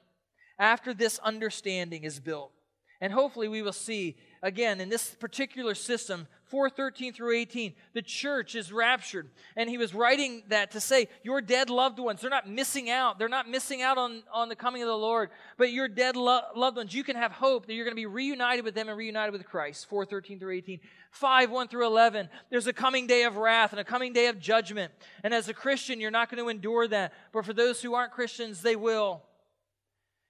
after 0.58 0.94
this 0.94 1.18
understanding 1.20 2.04
is 2.04 2.20
built. 2.20 2.52
And 3.00 3.12
hopefully 3.12 3.48
we 3.48 3.62
will 3.62 3.72
see 3.72 4.16
again 4.42 4.80
in 4.80 4.88
this 4.88 5.14
particular 5.14 5.74
system 5.74 6.26
413 6.46 7.12
through 7.12 7.34
18 7.36 7.74
the 7.92 8.02
church 8.02 8.54
is 8.54 8.72
raptured. 8.72 9.28
And 9.56 9.68
he 9.68 9.78
was 9.78 9.94
writing 9.94 10.44
that 10.48 10.70
to 10.72 10.80
say 10.80 11.08
your 11.22 11.40
dead 11.40 11.70
loved 11.70 11.98
ones 11.98 12.20
they're 12.20 12.30
not 12.30 12.48
missing 12.48 12.88
out. 12.88 13.18
They're 13.18 13.28
not 13.28 13.48
missing 13.48 13.82
out 13.82 13.98
on, 13.98 14.22
on 14.32 14.48
the 14.48 14.56
coming 14.56 14.82
of 14.82 14.88
the 14.88 14.96
lord. 14.96 15.30
But 15.58 15.72
your 15.72 15.88
dead 15.88 16.16
lo- 16.16 16.42
loved 16.54 16.76
ones 16.76 16.94
you 16.94 17.02
can 17.02 17.16
have 17.16 17.32
hope 17.32 17.66
that 17.66 17.74
you're 17.74 17.84
going 17.84 17.96
to 17.96 18.00
be 18.00 18.06
reunited 18.06 18.64
with 18.64 18.74
them 18.74 18.88
and 18.88 18.96
reunited 18.96 19.32
with 19.32 19.44
christ. 19.46 19.88
413 19.88 20.38
through 20.38 20.54
18 20.54 20.80
5 21.10 21.50
1 21.50 21.68
through 21.68 21.86
11 21.86 22.28
there's 22.50 22.66
a 22.66 22.72
coming 22.72 23.06
day 23.06 23.24
of 23.24 23.36
wrath 23.36 23.72
and 23.72 23.80
a 23.80 23.84
coming 23.84 24.12
day 24.12 24.28
of 24.28 24.38
judgment. 24.38 24.92
And 25.24 25.34
as 25.34 25.48
a 25.48 25.54
christian 25.54 26.00
you're 26.00 26.10
not 26.10 26.30
going 26.30 26.42
to 26.42 26.48
endure 26.48 26.86
that. 26.88 27.12
But 27.32 27.44
for 27.44 27.52
those 27.52 27.82
who 27.82 27.94
aren't 27.94 28.12
christians 28.12 28.62
they 28.62 28.76
will. 28.76 29.22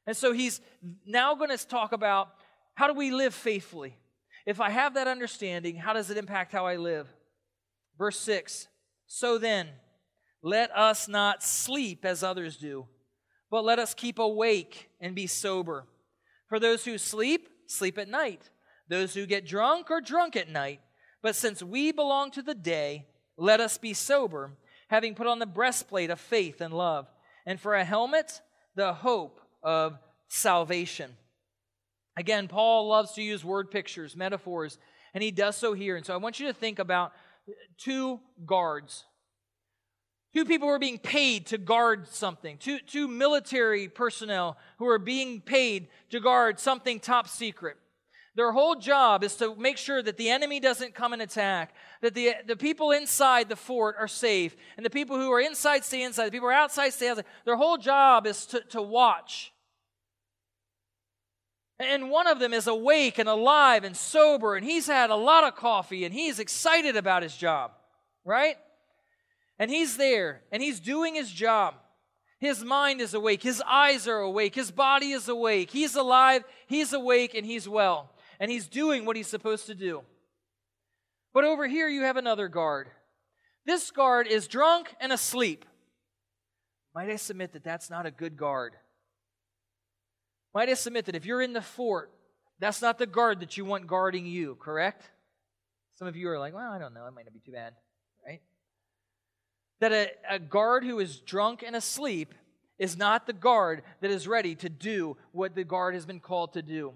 And 0.06 0.16
so 0.16 0.32
he's 0.32 0.60
now 1.04 1.34
going 1.34 1.50
to 1.50 1.66
talk 1.66 1.92
about 1.92 2.30
how 2.76 2.86
do 2.86 2.94
we 2.94 3.10
live 3.10 3.34
faithfully? 3.34 3.96
If 4.44 4.60
I 4.60 4.70
have 4.70 4.94
that 4.94 5.08
understanding, 5.08 5.76
how 5.76 5.92
does 5.92 6.10
it 6.10 6.18
impact 6.18 6.52
how 6.52 6.66
I 6.66 6.76
live? 6.76 7.08
Verse 7.98 8.20
6 8.20 8.68
So 9.06 9.38
then, 9.38 9.68
let 10.42 10.70
us 10.76 11.08
not 11.08 11.42
sleep 11.42 12.04
as 12.04 12.22
others 12.22 12.56
do, 12.56 12.86
but 13.50 13.64
let 13.64 13.78
us 13.78 13.94
keep 13.94 14.18
awake 14.18 14.90
and 15.00 15.14
be 15.14 15.26
sober. 15.26 15.86
For 16.48 16.60
those 16.60 16.84
who 16.84 16.98
sleep, 16.98 17.48
sleep 17.66 17.98
at 17.98 18.08
night. 18.08 18.50
Those 18.88 19.14
who 19.14 19.26
get 19.26 19.46
drunk 19.46 19.90
are 19.90 20.00
drunk 20.00 20.36
at 20.36 20.48
night. 20.48 20.80
But 21.22 21.34
since 21.34 21.62
we 21.62 21.90
belong 21.90 22.30
to 22.32 22.42
the 22.42 22.54
day, 22.54 23.06
let 23.38 23.58
us 23.58 23.78
be 23.78 23.94
sober, 23.94 24.52
having 24.88 25.14
put 25.14 25.26
on 25.26 25.38
the 25.38 25.46
breastplate 25.46 26.10
of 26.10 26.20
faith 26.20 26.60
and 26.60 26.72
love, 26.72 27.08
and 27.46 27.58
for 27.58 27.74
a 27.74 27.84
helmet, 27.84 28.42
the 28.76 28.92
hope 28.92 29.40
of 29.62 29.98
salvation. 30.28 31.16
Again, 32.16 32.48
Paul 32.48 32.88
loves 32.88 33.12
to 33.12 33.22
use 33.22 33.44
word 33.44 33.70
pictures, 33.70 34.16
metaphors, 34.16 34.78
and 35.14 35.22
he 35.22 35.30
does 35.30 35.56
so 35.56 35.74
here. 35.74 35.96
And 35.96 36.04
so 36.04 36.14
I 36.14 36.18
want 36.18 36.40
you 36.40 36.46
to 36.46 36.52
think 36.52 36.78
about 36.78 37.12
two 37.78 38.20
guards 38.44 39.04
Two 40.36 40.44
people 40.44 40.68
who 40.68 40.74
are 40.74 40.78
being 40.78 40.98
paid 40.98 41.46
to 41.46 41.56
guard 41.56 42.08
something. 42.08 42.58
Two, 42.58 42.78
two 42.80 43.08
military 43.08 43.88
personnel 43.88 44.58
who 44.78 44.86
are 44.86 44.98
being 44.98 45.40
paid 45.40 45.88
to 46.10 46.20
guard 46.20 46.60
something 46.60 47.00
top 47.00 47.26
secret. 47.26 47.78
Their 48.34 48.52
whole 48.52 48.74
job 48.74 49.24
is 49.24 49.34
to 49.36 49.56
make 49.56 49.78
sure 49.78 50.02
that 50.02 50.18
the 50.18 50.28
enemy 50.28 50.60
doesn't 50.60 50.94
come 50.94 51.14
and 51.14 51.22
attack, 51.22 51.74
that 52.02 52.12
the, 52.12 52.34
the 52.46 52.54
people 52.54 52.90
inside 52.90 53.48
the 53.48 53.56
fort 53.56 53.96
are 53.98 54.06
safe, 54.06 54.54
and 54.76 54.84
the 54.84 54.90
people 54.90 55.16
who 55.16 55.32
are 55.32 55.40
inside 55.40 55.86
stay 55.86 56.02
inside, 56.02 56.26
the 56.26 56.32
people 56.32 56.50
who 56.50 56.54
are 56.54 56.58
outside 56.58 56.92
stay 56.92 57.08
outside. 57.08 57.24
Their 57.46 57.56
whole 57.56 57.78
job 57.78 58.26
is 58.26 58.44
to, 58.44 58.60
to 58.60 58.82
watch. 58.82 59.54
And 61.78 62.10
one 62.10 62.26
of 62.26 62.38
them 62.38 62.54
is 62.54 62.66
awake 62.66 63.18
and 63.18 63.28
alive 63.28 63.84
and 63.84 63.96
sober, 63.96 64.56
and 64.56 64.64
he's 64.64 64.86
had 64.86 65.10
a 65.10 65.16
lot 65.16 65.44
of 65.44 65.56
coffee, 65.56 66.04
and 66.04 66.14
he's 66.14 66.38
excited 66.38 66.96
about 66.96 67.22
his 67.22 67.36
job, 67.36 67.72
right? 68.24 68.56
And 69.58 69.70
he's 69.70 69.96
there 69.96 70.42
and 70.52 70.62
he's 70.62 70.80
doing 70.80 71.14
his 71.14 71.30
job. 71.30 71.74
His 72.38 72.62
mind 72.62 73.00
is 73.00 73.14
awake. 73.14 73.42
His 73.42 73.62
eyes 73.66 74.06
are 74.06 74.18
awake. 74.18 74.54
His 74.54 74.70
body 74.70 75.12
is 75.12 75.28
awake. 75.28 75.70
He's 75.70 75.94
alive. 75.94 76.44
He's 76.66 76.92
awake 76.92 77.34
and 77.34 77.46
he's 77.46 77.68
well. 77.68 78.10
And 78.38 78.50
he's 78.50 78.68
doing 78.68 79.06
what 79.06 79.16
he's 79.16 79.26
supposed 79.26 79.66
to 79.66 79.74
do. 79.74 80.02
But 81.32 81.44
over 81.44 81.66
here, 81.66 81.88
you 81.88 82.02
have 82.02 82.18
another 82.18 82.48
guard. 82.48 82.88
This 83.64 83.90
guard 83.90 84.26
is 84.26 84.46
drunk 84.46 84.94
and 85.00 85.12
asleep. 85.12 85.64
Might 86.94 87.08
I 87.08 87.16
submit 87.16 87.52
that 87.54 87.64
that's 87.64 87.90
not 87.90 88.06
a 88.06 88.10
good 88.10 88.36
guard? 88.36 88.74
Might 90.56 90.70
I 90.70 90.74
submit 90.74 91.04
that 91.04 91.14
if 91.14 91.26
you're 91.26 91.42
in 91.42 91.52
the 91.52 91.60
fort, 91.60 92.10
that's 92.58 92.80
not 92.80 92.96
the 92.96 93.04
guard 93.04 93.40
that 93.40 93.58
you 93.58 93.66
want 93.66 93.86
guarding 93.86 94.24
you, 94.24 94.54
correct? 94.54 95.06
Some 95.96 96.08
of 96.08 96.16
you 96.16 96.30
are 96.30 96.38
like, 96.38 96.54
well, 96.54 96.72
I 96.72 96.78
don't 96.78 96.94
know. 96.94 97.04
It 97.04 97.12
might 97.14 97.26
not 97.26 97.34
be 97.34 97.42
too 97.44 97.52
bad 97.52 97.74
right? 98.26 98.40
that 99.80 99.92
a, 99.92 100.10
a 100.30 100.38
guard 100.38 100.82
who 100.82 100.98
is 100.98 101.20
drunk 101.20 101.62
and 101.62 101.76
asleep 101.76 102.32
is 102.78 102.96
not 102.96 103.26
the 103.26 103.34
guard 103.34 103.82
that 104.00 104.10
is 104.10 104.26
ready 104.26 104.54
to 104.54 104.70
do 104.70 105.18
what 105.32 105.54
the 105.54 105.62
guard 105.62 105.92
has 105.92 106.06
been 106.06 106.20
called 106.20 106.54
to 106.54 106.62
do. 106.62 106.94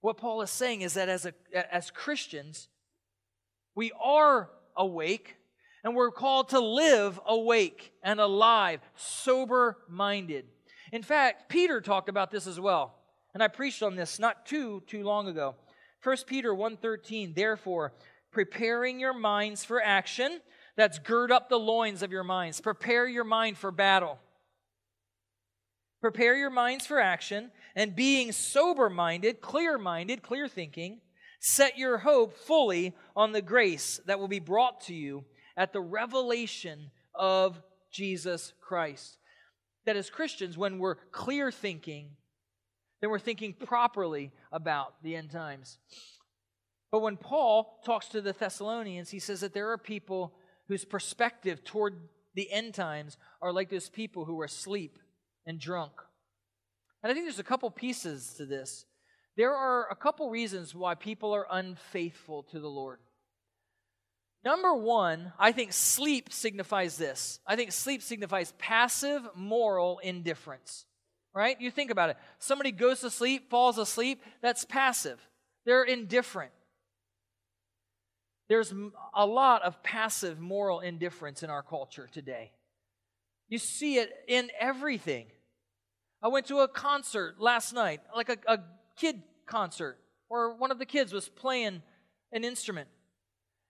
What 0.00 0.16
Paul 0.16 0.40
is 0.42 0.50
saying 0.50 0.82
is 0.82 0.94
that 0.94 1.08
as, 1.08 1.26
a, 1.26 1.34
as 1.74 1.90
Christians, 1.90 2.68
we 3.74 3.90
are 4.00 4.48
awake 4.76 5.34
and 5.82 5.96
we're 5.96 6.12
called 6.12 6.50
to 6.50 6.60
live 6.60 7.18
awake 7.26 7.92
and 8.00 8.20
alive, 8.20 8.78
sober 8.94 9.78
minded. 9.88 10.44
In 10.92 11.02
fact, 11.02 11.48
Peter 11.48 11.80
talked 11.80 12.08
about 12.08 12.30
this 12.30 12.46
as 12.46 12.58
well. 12.58 12.94
And 13.34 13.42
I 13.42 13.48
preached 13.48 13.82
on 13.82 13.94
this 13.94 14.18
not 14.18 14.46
too 14.46 14.82
too 14.86 15.02
long 15.04 15.28
ago. 15.28 15.54
1 16.02 16.16
Peter 16.26 16.54
1:13 16.54 17.34
Therefore, 17.34 17.92
preparing 18.30 18.98
your 18.98 19.12
minds 19.12 19.64
for 19.64 19.82
action, 19.82 20.40
that's 20.76 20.98
gird 20.98 21.30
up 21.30 21.48
the 21.48 21.58
loins 21.58 22.02
of 22.02 22.12
your 22.12 22.24
minds. 22.24 22.60
Prepare 22.60 23.06
your 23.06 23.24
mind 23.24 23.58
for 23.58 23.70
battle. 23.70 24.18
Prepare 26.00 26.36
your 26.36 26.50
minds 26.50 26.86
for 26.86 27.00
action, 27.00 27.50
and 27.74 27.96
being 27.96 28.30
sober 28.30 28.88
minded, 28.88 29.40
clear 29.40 29.78
minded, 29.78 30.22
clear 30.22 30.46
thinking, 30.46 31.00
set 31.40 31.76
your 31.76 31.98
hope 31.98 32.32
fully 32.32 32.94
on 33.16 33.32
the 33.32 33.42
grace 33.42 34.00
that 34.06 34.20
will 34.20 34.28
be 34.28 34.38
brought 34.38 34.80
to 34.82 34.94
you 34.94 35.24
at 35.56 35.72
the 35.72 35.80
revelation 35.80 36.92
of 37.14 37.60
Jesus 37.90 38.52
Christ. 38.60 39.17
That 39.88 39.96
as 39.96 40.10
Christians, 40.10 40.58
when 40.58 40.78
we're 40.78 40.96
clear 41.12 41.50
thinking, 41.50 42.10
then 43.00 43.08
we're 43.08 43.18
thinking 43.18 43.54
properly 43.54 44.32
about 44.52 45.02
the 45.02 45.16
end 45.16 45.30
times. 45.30 45.78
But 46.92 47.00
when 47.00 47.16
Paul 47.16 47.80
talks 47.86 48.08
to 48.08 48.20
the 48.20 48.34
Thessalonians, 48.34 49.08
he 49.08 49.18
says 49.18 49.40
that 49.40 49.54
there 49.54 49.70
are 49.70 49.78
people 49.78 50.34
whose 50.68 50.84
perspective 50.84 51.64
toward 51.64 51.94
the 52.34 52.52
end 52.52 52.74
times 52.74 53.16
are 53.40 53.50
like 53.50 53.70
those 53.70 53.88
people 53.88 54.26
who 54.26 54.38
are 54.42 54.44
asleep 54.44 54.98
and 55.46 55.58
drunk. 55.58 55.92
And 57.02 57.10
I 57.10 57.14
think 57.14 57.24
there's 57.24 57.38
a 57.38 57.42
couple 57.42 57.70
pieces 57.70 58.34
to 58.34 58.44
this. 58.44 58.84
There 59.38 59.54
are 59.54 59.90
a 59.90 59.96
couple 59.96 60.28
reasons 60.28 60.74
why 60.74 60.96
people 60.96 61.34
are 61.34 61.46
unfaithful 61.50 62.42
to 62.50 62.60
the 62.60 62.68
Lord. 62.68 62.98
Number 64.48 64.72
one, 64.72 65.34
I 65.38 65.52
think 65.52 65.74
sleep 65.74 66.32
signifies 66.32 66.96
this. 66.96 67.38
I 67.46 67.54
think 67.54 67.70
sleep 67.70 68.00
signifies 68.00 68.54
passive 68.56 69.28
moral 69.34 69.98
indifference. 69.98 70.86
Right? 71.34 71.60
You 71.60 71.70
think 71.70 71.90
about 71.90 72.08
it. 72.08 72.16
Somebody 72.38 72.72
goes 72.72 73.00
to 73.00 73.10
sleep, 73.10 73.50
falls 73.50 73.76
asleep, 73.76 74.22
that's 74.40 74.64
passive. 74.64 75.20
They're 75.66 75.84
indifferent. 75.84 76.52
There's 78.48 78.72
a 79.14 79.26
lot 79.26 79.64
of 79.64 79.82
passive 79.82 80.40
moral 80.40 80.80
indifference 80.80 81.42
in 81.42 81.50
our 81.50 81.62
culture 81.62 82.08
today. 82.10 82.52
You 83.50 83.58
see 83.58 83.96
it 83.96 84.10
in 84.28 84.50
everything. 84.58 85.26
I 86.22 86.28
went 86.28 86.46
to 86.46 86.60
a 86.60 86.68
concert 86.68 87.34
last 87.38 87.74
night, 87.74 88.00
like 88.16 88.30
a, 88.30 88.38
a 88.50 88.60
kid 88.96 89.24
concert, 89.44 89.98
where 90.28 90.54
one 90.54 90.70
of 90.70 90.78
the 90.78 90.86
kids 90.86 91.12
was 91.12 91.28
playing 91.28 91.82
an 92.32 92.44
instrument. 92.44 92.88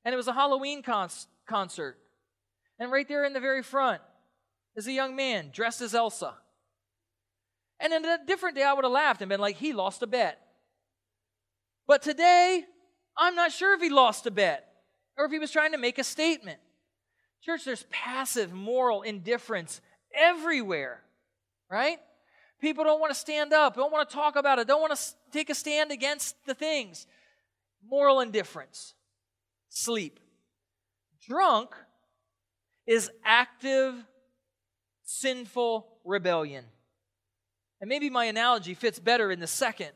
And 0.05 0.13
it 0.13 0.17
was 0.17 0.29
a 0.29 0.33
Halloween 0.33 0.83
con- 0.83 1.11
concert. 1.47 1.99
And 2.79 2.91
right 2.91 3.07
there 3.07 3.25
in 3.25 3.33
the 3.33 3.41
very 3.41 3.63
front 3.63 4.01
is 4.77 4.87
a 4.87 4.93
young 4.93 5.17
man 5.17 5.51
dressed 5.53 5.81
as 5.81 5.95
Elsa. 5.95 6.35
And 7.81 7.93
in 7.93 8.05
a 8.05 8.19
different 8.27 8.57
day, 8.57 8.63
I 8.63 8.73
would 8.73 8.85
have 8.85 8.93
laughed 8.93 9.23
and 9.23 9.29
been 9.29 9.41
like, 9.41 9.57
he 9.57 9.73
lost 9.73 10.03
a 10.03 10.07
bet. 10.07 10.39
But 11.87 12.03
today, 12.03 12.65
I'm 13.17 13.35
not 13.35 13.53
sure 13.53 13.75
if 13.75 13.81
he 13.81 13.89
lost 13.89 14.27
a 14.27 14.31
bet 14.31 14.69
or 15.17 15.25
if 15.25 15.33
he 15.33 15.39
was 15.39 15.51
trying 15.51 15.73
to 15.73 15.79
make 15.79 15.99
a 15.99 16.05
statement. 16.05 16.61
Church, 17.43 17.65
there's 17.65 17.87
passive 17.91 18.53
moral 18.53 19.03
indifference 19.03 19.81
everywhere, 20.15 21.03
right? 21.71 21.99
People 22.61 22.85
don't 22.85 23.01
want 23.01 23.13
to 23.13 23.19
stand 23.19 23.53
up, 23.53 23.77
don't 23.77 23.93
want 23.93 24.09
to 24.09 24.15
talk 24.15 24.37
about 24.37 24.59
it, 24.59 24.67
don't 24.67 24.81
want 24.81 24.97
to 24.97 25.03
take 25.33 25.49
a 25.51 25.55
stand 25.55 25.93
against 25.93 26.37
the 26.47 26.55
things. 26.55 27.07
Moral 27.89 28.21
indifference, 28.21 28.95
sleep. 29.69 30.21
Drunk 31.27 31.71
is 32.87 33.11
active, 33.25 33.95
sinful 35.05 35.87
rebellion. 36.05 36.65
And 37.81 37.89
maybe 37.89 38.11
my 38.11 38.25
analogy 38.25 38.75
fits 38.75 38.99
better 38.99 39.31
in 39.31 39.41
the 39.41 39.47
second 39.47 39.91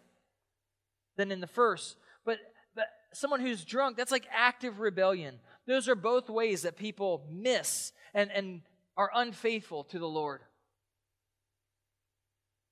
than 1.17 1.33
in 1.33 1.41
the 1.41 1.47
first 1.47 1.97
But, 2.25 2.39
but 2.75 2.87
someone 3.13 3.41
who's 3.41 3.65
drunk, 3.65 3.97
that's 3.97 4.13
like 4.13 4.27
active 4.33 4.81
rebellion. 4.81 5.41
Those 5.67 5.89
are 5.89 5.95
both 5.95 6.31
ways 6.31 6.63
that 6.63 6.77
people 6.77 7.25
miss 7.31 7.93
and, 8.15 8.31
and 8.31 8.63
are 8.97 9.11
unfaithful 9.15 9.85
to 9.85 9.99
the 9.99 10.09
Lord. 10.09 10.43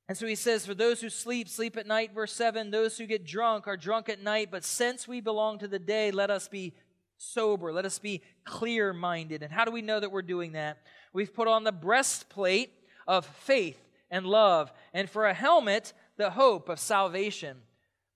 And 0.08 0.18
so 0.18 0.26
he 0.26 0.34
says, 0.34 0.66
For 0.66 0.74
those 0.74 1.00
who 1.00 1.08
sleep, 1.08 1.48
sleep 1.48 1.76
at 1.76 1.86
night. 1.86 2.12
Verse 2.12 2.32
7 2.32 2.70
Those 2.70 2.98
who 2.98 3.06
get 3.06 3.24
drunk 3.24 3.68
are 3.68 3.76
drunk 3.76 4.08
at 4.08 4.20
night. 4.20 4.50
But 4.50 4.64
since 4.64 5.06
we 5.06 5.20
belong 5.20 5.60
to 5.60 5.68
the 5.68 5.78
day, 5.78 6.10
let 6.10 6.30
us 6.30 6.48
be 6.48 6.74
sober. 7.20 7.72
Let 7.72 7.84
us 7.84 7.98
be 7.98 8.22
clear 8.44 8.92
minded. 8.92 9.42
And 9.42 9.52
how 9.52 9.64
do 9.64 9.70
we 9.70 9.82
know 9.82 10.00
that 10.00 10.10
we're 10.10 10.22
doing 10.22 10.52
that? 10.52 10.78
We've 11.12 11.32
put 11.32 11.48
on 11.48 11.64
the 11.64 11.72
breastplate 11.72 12.72
of 13.06 13.26
faith 13.26 13.78
and 14.10 14.26
love, 14.26 14.72
and 14.92 15.08
for 15.08 15.26
a 15.26 15.34
helmet, 15.34 15.92
the 16.16 16.30
hope 16.30 16.68
of 16.68 16.80
salvation. 16.80 17.58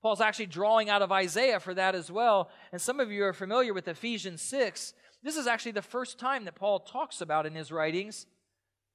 Paul's 0.02 0.20
actually 0.20 0.46
drawing 0.46 0.90
out 0.90 1.02
of 1.02 1.12
Isaiah 1.12 1.60
for 1.60 1.72
that 1.74 1.94
as 1.94 2.10
well. 2.10 2.50
And 2.72 2.80
some 2.80 2.98
of 2.98 3.12
you 3.12 3.24
are 3.24 3.32
familiar 3.32 3.72
with 3.72 3.86
Ephesians 3.86 4.42
6. 4.42 4.92
This 5.22 5.36
is 5.36 5.46
actually 5.46 5.72
the 5.72 5.82
first 5.82 6.18
time 6.18 6.44
that 6.44 6.56
Paul 6.56 6.80
talks 6.80 7.20
about 7.20 7.46
in 7.46 7.54
his 7.54 7.70
writings 7.70 8.26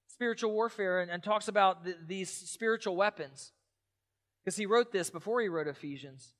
spiritual 0.07 0.51
warfare 0.51 0.99
and, 0.99 1.09
and 1.09 1.23
talks 1.23 1.47
about 1.47 1.85
th- 1.85 1.95
these 2.05 2.29
spiritual 2.29 2.97
weapons. 2.97 3.53
Because 4.43 4.57
he 4.57 4.65
wrote 4.65 4.91
this 4.91 5.09
before 5.09 5.39
he 5.39 5.47
wrote 5.47 5.67
Ephesians. 5.67 6.33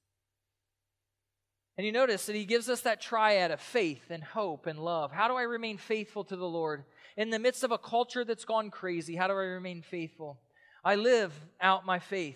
And 1.79 1.85
you 1.85 1.93
notice 1.93 2.25
that 2.25 2.35
he 2.35 2.43
gives 2.43 2.67
us 2.67 2.81
that 2.81 2.99
triad 2.99 3.51
of 3.51 3.61
faith 3.61 4.03
and 4.09 4.21
hope 4.21 4.67
and 4.67 4.77
love. 4.77 5.13
How 5.13 5.29
do 5.29 5.35
I 5.35 5.43
remain 5.43 5.77
faithful 5.77 6.25
to 6.25 6.35
the 6.35 6.45
Lord? 6.45 6.83
In 7.15 7.29
the 7.29 7.39
midst 7.39 7.63
of 7.63 7.71
a 7.71 7.77
culture 7.77 8.25
that's 8.25 8.43
gone 8.43 8.69
crazy, 8.69 9.15
how 9.15 9.27
do 9.27 9.33
I 9.33 9.45
remain 9.45 9.81
faithful? 9.81 10.41
I 10.83 10.95
live 10.95 11.33
out 11.61 11.85
my 11.85 11.99
faith. 11.99 12.35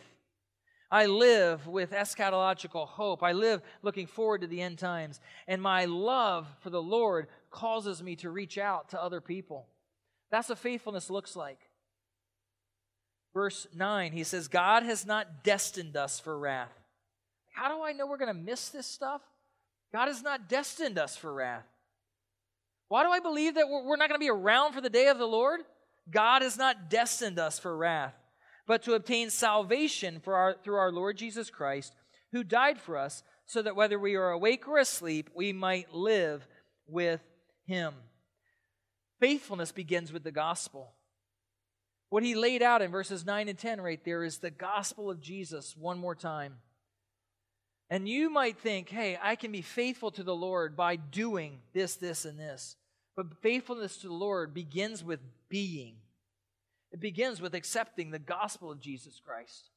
I 0.89 1.07
live 1.07 1.67
with 1.67 1.91
eschatological 1.91 2.87
hope. 2.87 3.21
I 3.21 3.33
live 3.33 3.61
looking 3.81 4.07
forward 4.07 4.39
to 4.39 4.47
the 4.47 4.61
end 4.61 4.79
times. 4.79 5.19
And 5.45 5.61
my 5.61 5.83
love 5.83 6.47
for 6.61 6.69
the 6.69 6.81
Lord 6.81 7.27
causes 7.51 8.01
me 8.01 8.15
to 8.15 8.29
reach 8.29 8.57
out 8.57 8.91
to 8.91 9.03
other 9.03 9.19
people. 9.19 9.67
That's 10.31 10.47
what 10.47 10.59
faithfulness 10.59 11.09
looks 11.09 11.35
like. 11.35 11.59
Verse 13.33 13.67
9, 13.75 14.13
he 14.13 14.23
says, 14.23 14.47
God 14.47 14.83
has 14.83 15.05
not 15.05 15.43
destined 15.43 15.97
us 15.97 16.17
for 16.17 16.39
wrath. 16.39 16.71
How 17.51 17.67
do 17.67 17.83
I 17.83 17.91
know 17.91 18.07
we're 18.07 18.15
going 18.15 18.33
to 18.33 18.41
miss 18.41 18.69
this 18.69 18.87
stuff? 18.87 19.21
God 19.93 20.07
has 20.07 20.23
not 20.23 20.49
destined 20.49 20.97
us 20.97 21.15
for 21.15 21.31
wrath. 21.31 21.67
Why 22.89 23.03
do 23.03 23.09
I 23.09 23.19
believe 23.19 23.55
that 23.55 23.69
we're 23.69 23.95
not 23.95 24.09
going 24.09 24.19
to 24.19 24.25
be 24.25 24.29
around 24.29 24.73
for 24.73 24.81
the 24.81 24.89
day 24.89 25.07
of 25.07 25.19
the 25.19 25.27
Lord? 25.27 25.61
God 26.09 26.41
has 26.41 26.57
not 26.57 26.89
destined 26.89 27.39
us 27.39 27.59
for 27.59 27.75
wrath, 27.77 28.15
but 28.67 28.83
to 28.83 28.93
obtain 28.93 29.29
salvation 29.29 30.21
our, 30.27 30.55
through 30.63 30.75
our 30.75 30.91
Lord 30.91 31.17
Jesus 31.17 31.49
Christ, 31.49 31.95
who 32.31 32.43
died 32.43 32.79
for 32.79 32.97
us, 32.97 33.23
so 33.45 33.61
that 33.61 33.75
whether 33.75 33.99
we 33.99 34.15
are 34.15 34.31
awake 34.31 34.67
or 34.67 34.79
asleep, 34.79 35.29
we 35.35 35.53
might 35.53 35.93
live 35.93 36.47
with 36.87 37.21
him. 37.65 37.93
Faithfulness 39.19 39.71
begins 39.71 40.11
with 40.11 40.23
the 40.23 40.31
gospel. 40.31 40.93
What 42.09 42.23
he 42.23 42.35
laid 42.35 42.61
out 42.61 42.81
in 42.81 42.91
verses 42.91 43.25
9 43.25 43.47
and 43.47 43.57
10 43.57 43.81
right 43.81 44.03
there 44.03 44.23
is 44.23 44.37
the 44.37 44.51
gospel 44.51 45.09
of 45.09 45.21
Jesus 45.21 45.75
one 45.77 45.97
more 45.97 46.15
time. 46.15 46.55
And 47.89 48.07
you 48.07 48.29
might 48.29 48.57
think, 48.57 48.89
hey, 48.89 49.19
I 49.21 49.35
can 49.35 49.51
be 49.51 49.61
faithful 49.61 50.11
to 50.11 50.23
the 50.23 50.35
Lord 50.35 50.75
by 50.75 50.95
doing 50.95 51.59
this, 51.73 51.95
this, 51.95 52.25
and 52.25 52.39
this. 52.39 52.75
But 53.15 53.41
faithfulness 53.41 53.97
to 53.97 54.07
the 54.07 54.13
Lord 54.13 54.53
begins 54.53 55.03
with 55.03 55.19
being, 55.49 55.95
it 56.91 56.99
begins 56.99 57.41
with 57.41 57.53
accepting 57.53 58.11
the 58.11 58.19
gospel 58.19 58.71
of 58.71 58.79
Jesus 58.79 59.19
Christ. 59.23 59.69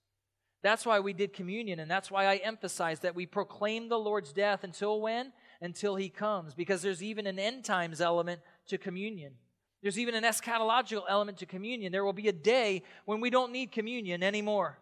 That's 0.63 0.87
why 0.87 1.01
we 1.01 1.13
did 1.13 1.33
communion, 1.33 1.79
and 1.79 1.91
that's 1.91 2.11
why 2.11 2.27
I 2.27 2.37
emphasize 2.37 3.01
that 3.01 3.15
we 3.15 3.27
proclaim 3.27 3.89
the 3.89 3.99
Lord's 3.99 4.33
death 4.33 4.65
until 4.65 5.01
when? 5.01 5.33
Until 5.61 5.97
he 5.97 6.09
comes, 6.09 6.55
because 6.55 6.83
there's 6.83 7.03
even 7.03 7.27
an 7.27 7.39
end 7.39 7.65
times 7.65 8.01
element 8.01 8.41
to 8.69 8.79
communion. 8.79 9.35
There's 9.83 9.99
even 9.99 10.15
an 10.15 10.25
eschatological 10.25 11.05
element 11.09 11.39
to 11.39 11.47
communion. 11.47 11.93
There 11.93 12.05
will 12.05 12.13
be 12.13 12.29
a 12.29 12.33
day 12.33 12.83
when 13.05 13.21
we 13.21 13.31
don't 13.31 13.53
need 13.53 13.71
communion 13.71 14.23
anymore. 14.23 14.79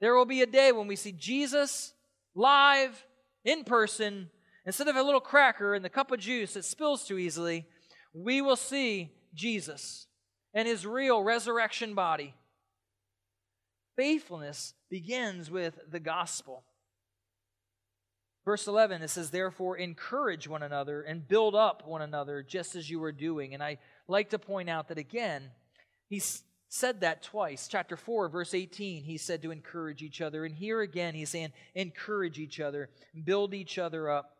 There 0.00 0.14
will 0.14 0.26
be 0.26 0.42
a 0.42 0.46
day 0.46 0.72
when 0.72 0.86
we 0.86 0.96
see 0.96 1.12
Jesus 1.12 1.94
live, 2.34 3.06
in 3.44 3.64
person, 3.64 4.30
instead 4.64 4.88
of 4.88 4.96
a 4.96 5.02
little 5.02 5.20
cracker 5.20 5.74
and 5.74 5.84
the 5.84 5.90
cup 5.90 6.10
of 6.10 6.20
juice 6.20 6.54
that 6.54 6.64
spills 6.64 7.04
too 7.04 7.18
easily, 7.18 7.66
we 8.14 8.40
will 8.40 8.56
see 8.56 9.12
Jesus 9.34 10.06
and 10.54 10.68
his 10.68 10.86
real 10.86 11.22
resurrection 11.22 11.94
body. 11.94 12.34
Faithfulness 13.96 14.74
begins 14.90 15.50
with 15.50 15.78
the 15.90 16.00
gospel. 16.00 16.64
Verse 18.44 18.66
11, 18.66 19.02
it 19.02 19.08
says, 19.08 19.30
Therefore, 19.30 19.76
encourage 19.76 20.48
one 20.48 20.62
another 20.62 21.02
and 21.02 21.26
build 21.28 21.54
up 21.54 21.86
one 21.86 22.02
another 22.02 22.42
just 22.42 22.74
as 22.74 22.90
you 22.90 23.02
are 23.04 23.12
doing. 23.12 23.54
And 23.54 23.62
I 23.62 23.78
like 24.08 24.30
to 24.30 24.38
point 24.38 24.68
out 24.68 24.88
that 24.88 24.98
again, 24.98 25.50
he's 26.08 26.42
said 26.72 27.02
that 27.02 27.22
twice. 27.22 27.68
Chapter 27.68 27.98
4, 27.98 28.30
verse 28.30 28.54
18, 28.54 29.04
he 29.04 29.18
said 29.18 29.42
to 29.42 29.50
encourage 29.50 30.00
each 30.00 30.22
other. 30.22 30.46
And 30.46 30.54
here 30.54 30.80
again, 30.80 31.14
he's 31.14 31.28
saying, 31.28 31.52
encourage 31.74 32.38
each 32.38 32.60
other, 32.60 32.88
build 33.24 33.52
each 33.52 33.76
other 33.76 34.08
up. 34.08 34.38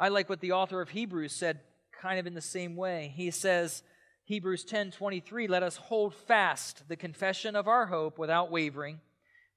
I 0.00 0.08
like 0.08 0.30
what 0.30 0.40
the 0.40 0.52
author 0.52 0.80
of 0.80 0.88
Hebrews 0.88 1.32
said 1.32 1.60
kind 2.00 2.18
of 2.18 2.26
in 2.26 2.32
the 2.32 2.40
same 2.40 2.74
way. 2.74 3.12
He 3.14 3.30
says, 3.30 3.82
Hebrews 4.24 4.64
10 4.64 4.92
23, 4.92 5.46
let 5.46 5.62
us 5.62 5.76
hold 5.76 6.14
fast 6.14 6.88
the 6.88 6.96
confession 6.96 7.54
of 7.54 7.68
our 7.68 7.86
hope 7.86 8.18
without 8.18 8.50
wavering, 8.50 9.00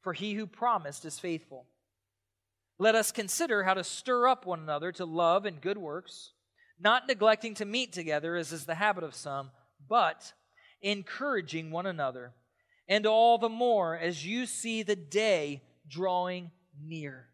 for 0.01 0.11
he 0.11 0.33
who 0.33 0.45
promised 0.45 1.05
is 1.05 1.17
faithful. 1.17 1.65
Let 2.77 2.95
us 2.95 3.13
consider 3.13 3.63
how 3.63 3.73
to 3.73 3.85
stir 3.85 4.27
up 4.27 4.45
one 4.45 4.59
another 4.59 4.91
to 4.91 5.05
love 5.05 5.45
and 5.45 5.61
good 5.61 5.77
works, 5.77 6.33
not 6.77 7.07
neglecting 7.07 7.53
to 7.55 7.65
meet 7.65 7.93
together, 7.93 8.35
as 8.35 8.51
is 8.51 8.65
the 8.65 8.75
habit 8.75 9.05
of 9.05 9.15
some, 9.15 9.51
but 9.87 10.33
encouraging 10.81 11.71
one 11.71 11.85
another, 11.85 12.33
and 12.87 13.05
all 13.05 13.37
the 13.37 13.49
more 13.49 13.97
as 13.97 14.25
you 14.25 14.45
see 14.45 14.83
the 14.83 14.95
day 14.95 15.61
drawing 15.87 16.51
near. 16.81 17.25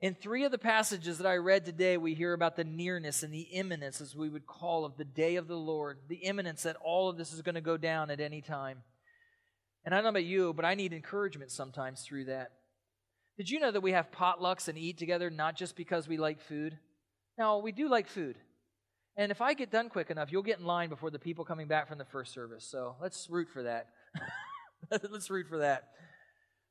In 0.00 0.14
three 0.14 0.44
of 0.44 0.52
the 0.52 0.58
passages 0.58 1.18
that 1.18 1.26
I 1.26 1.36
read 1.36 1.64
today, 1.64 1.96
we 1.96 2.14
hear 2.14 2.32
about 2.32 2.54
the 2.54 2.62
nearness 2.62 3.24
and 3.24 3.34
the 3.34 3.40
imminence, 3.40 4.00
as 4.00 4.14
we 4.14 4.28
would 4.28 4.46
call, 4.46 4.84
of 4.84 4.96
the 4.96 5.04
day 5.04 5.36
of 5.36 5.48
the 5.48 5.56
Lord, 5.56 5.98
the 6.08 6.16
imminence 6.16 6.62
that 6.62 6.76
all 6.84 7.08
of 7.08 7.16
this 7.16 7.32
is 7.32 7.42
going 7.42 7.56
to 7.56 7.60
go 7.60 7.76
down 7.76 8.10
at 8.10 8.20
any 8.20 8.40
time. 8.40 8.82
And 9.84 9.92
I 9.92 9.98
don't 9.98 10.04
know 10.04 10.10
about 10.10 10.24
you, 10.24 10.52
but 10.52 10.64
I 10.64 10.74
need 10.74 10.92
encouragement 10.92 11.50
sometimes 11.50 12.02
through 12.02 12.26
that. 12.26 12.52
Did 13.38 13.50
you 13.50 13.58
know 13.58 13.72
that 13.72 13.82
we 13.82 13.92
have 13.92 14.12
potlucks 14.12 14.68
and 14.68 14.78
eat 14.78 14.98
together 14.98 15.30
not 15.30 15.56
just 15.56 15.74
because 15.76 16.06
we 16.06 16.16
like 16.16 16.40
food? 16.40 16.78
Now, 17.36 17.58
we 17.58 17.72
do 17.72 17.88
like 17.88 18.08
food. 18.08 18.36
And 19.18 19.32
if 19.32 19.40
I 19.40 19.52
get 19.52 19.72
done 19.72 19.88
quick 19.88 20.10
enough, 20.10 20.30
you'll 20.30 20.44
get 20.44 20.60
in 20.60 20.64
line 20.64 20.88
before 20.88 21.10
the 21.10 21.18
people 21.18 21.44
coming 21.44 21.66
back 21.66 21.88
from 21.88 21.98
the 21.98 22.04
first 22.04 22.32
service. 22.32 22.64
So 22.64 22.94
let's 23.02 23.28
root 23.28 23.48
for 23.52 23.64
that. 23.64 23.88
let's 25.10 25.28
root 25.28 25.48
for 25.48 25.58
that. 25.58 25.88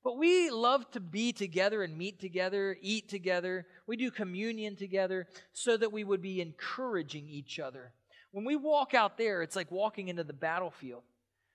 But 0.02 0.18
we 0.18 0.50
love 0.50 0.89
to 0.91 1.02
be 1.02 1.34
together 1.34 1.84
and 1.84 1.98
meet 1.98 2.22
together, 2.22 2.78
eat 2.82 3.10
together. 3.10 3.68
We 3.86 3.98
do 3.98 4.10
communion 4.10 4.78
together 4.78 5.28
so 5.52 5.76
that 5.76 5.91
we 5.91 6.06
would 6.06 6.22
be 6.22 6.39
encouraging 6.39 7.28
each 7.28 7.60
other. 7.60 7.91
When 8.32 8.45
we 8.45 8.56
walk 8.56 8.93
out 8.93 9.18
there, 9.18 9.41
it's 9.41 9.58
like 9.58 9.70
walking 9.70 10.08
into 10.08 10.24
the 10.24 10.32
battlefield. 10.32 11.04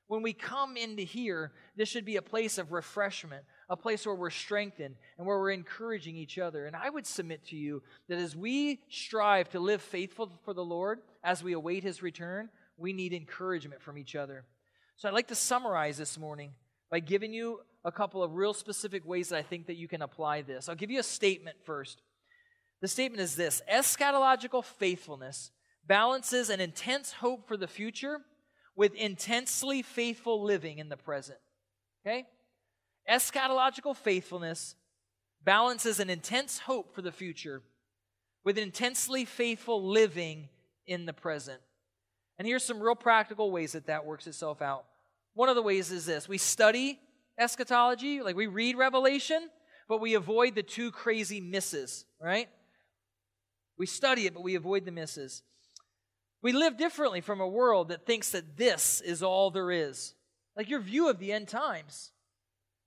When 0.08 0.20
we 0.20 0.34
come 0.34 0.76
into 0.76 1.04
here, 1.04 1.52
this 1.74 1.88
should 1.88 2.04
be 2.04 2.16
a 2.16 2.22
place 2.22 2.58
of 2.58 2.70
refreshment, 2.70 3.44
a 3.72 3.76
place 3.76 4.04
where 4.04 4.14
we're 4.14 4.28
strengthened 4.28 4.94
and 5.16 5.26
where 5.26 5.38
we're 5.38 5.50
encouraging 5.50 6.14
each 6.14 6.38
other. 6.38 6.66
And 6.66 6.76
I 6.76 6.90
would 6.90 7.06
submit 7.06 7.46
to 7.46 7.56
you 7.56 7.82
that 8.06 8.18
as 8.18 8.36
we 8.36 8.80
strive 8.90 9.48
to 9.48 9.60
live 9.60 9.80
faithful 9.80 10.30
for 10.44 10.52
the 10.52 10.62
Lord, 10.62 11.00
as 11.24 11.42
we 11.42 11.54
await 11.54 11.82
his 11.82 12.02
return, 12.02 12.50
we 12.76 12.92
need 12.92 13.14
encouragement 13.14 13.80
from 13.80 13.96
each 13.96 14.14
other. 14.14 14.44
So 14.96 15.08
I'd 15.08 15.14
like 15.14 15.28
to 15.28 15.34
summarize 15.34 15.96
this 15.96 16.18
morning 16.18 16.52
by 16.90 17.00
giving 17.00 17.32
you 17.32 17.60
a 17.82 17.90
couple 17.90 18.22
of 18.22 18.34
real 18.34 18.52
specific 18.52 19.06
ways 19.06 19.30
that 19.30 19.38
I 19.38 19.42
think 19.42 19.66
that 19.68 19.76
you 19.76 19.88
can 19.88 20.02
apply 20.02 20.42
this. 20.42 20.68
I'll 20.68 20.74
give 20.74 20.90
you 20.90 21.00
a 21.00 21.02
statement 21.02 21.56
first. 21.64 22.02
The 22.82 22.88
statement 22.88 23.22
is 23.22 23.36
this 23.36 23.62
eschatological 23.72 24.66
faithfulness 24.66 25.50
balances 25.86 26.50
an 26.50 26.60
intense 26.60 27.12
hope 27.12 27.48
for 27.48 27.56
the 27.56 27.66
future 27.66 28.18
with 28.76 28.94
intensely 28.94 29.80
faithful 29.80 30.44
living 30.44 30.78
in 30.78 30.90
the 30.90 30.98
present. 30.98 31.38
Okay? 32.06 32.26
Eschatological 33.10 33.96
faithfulness 33.96 34.74
balances 35.44 35.98
an 36.00 36.10
intense 36.10 36.60
hope 36.60 36.94
for 36.94 37.02
the 37.02 37.12
future 37.12 37.62
with 38.44 38.58
intensely 38.58 39.24
faithful 39.24 39.86
living 39.86 40.48
in 40.86 41.06
the 41.06 41.12
present. 41.12 41.60
And 42.38 42.46
here's 42.46 42.64
some 42.64 42.80
real 42.80 42.94
practical 42.94 43.50
ways 43.50 43.72
that 43.72 43.86
that 43.86 44.04
works 44.04 44.26
itself 44.26 44.62
out. 44.62 44.84
One 45.34 45.48
of 45.48 45.56
the 45.56 45.62
ways 45.62 45.90
is 45.90 46.06
this 46.06 46.28
we 46.28 46.38
study 46.38 46.98
eschatology, 47.38 48.20
like 48.20 48.36
we 48.36 48.46
read 48.46 48.76
Revelation, 48.76 49.48
but 49.88 50.00
we 50.00 50.14
avoid 50.14 50.54
the 50.54 50.62
two 50.62 50.90
crazy 50.90 51.40
misses, 51.40 52.04
right? 52.20 52.48
We 53.78 53.86
study 53.86 54.26
it, 54.26 54.34
but 54.34 54.42
we 54.42 54.54
avoid 54.54 54.84
the 54.84 54.92
misses. 54.92 55.42
We 56.42 56.52
live 56.52 56.76
differently 56.76 57.20
from 57.20 57.40
a 57.40 57.48
world 57.48 57.88
that 57.88 58.04
thinks 58.04 58.30
that 58.30 58.56
this 58.56 59.00
is 59.00 59.22
all 59.22 59.50
there 59.50 59.70
is. 59.70 60.14
Like 60.56 60.68
your 60.68 60.80
view 60.80 61.08
of 61.08 61.18
the 61.18 61.32
end 61.32 61.48
times 61.48 62.10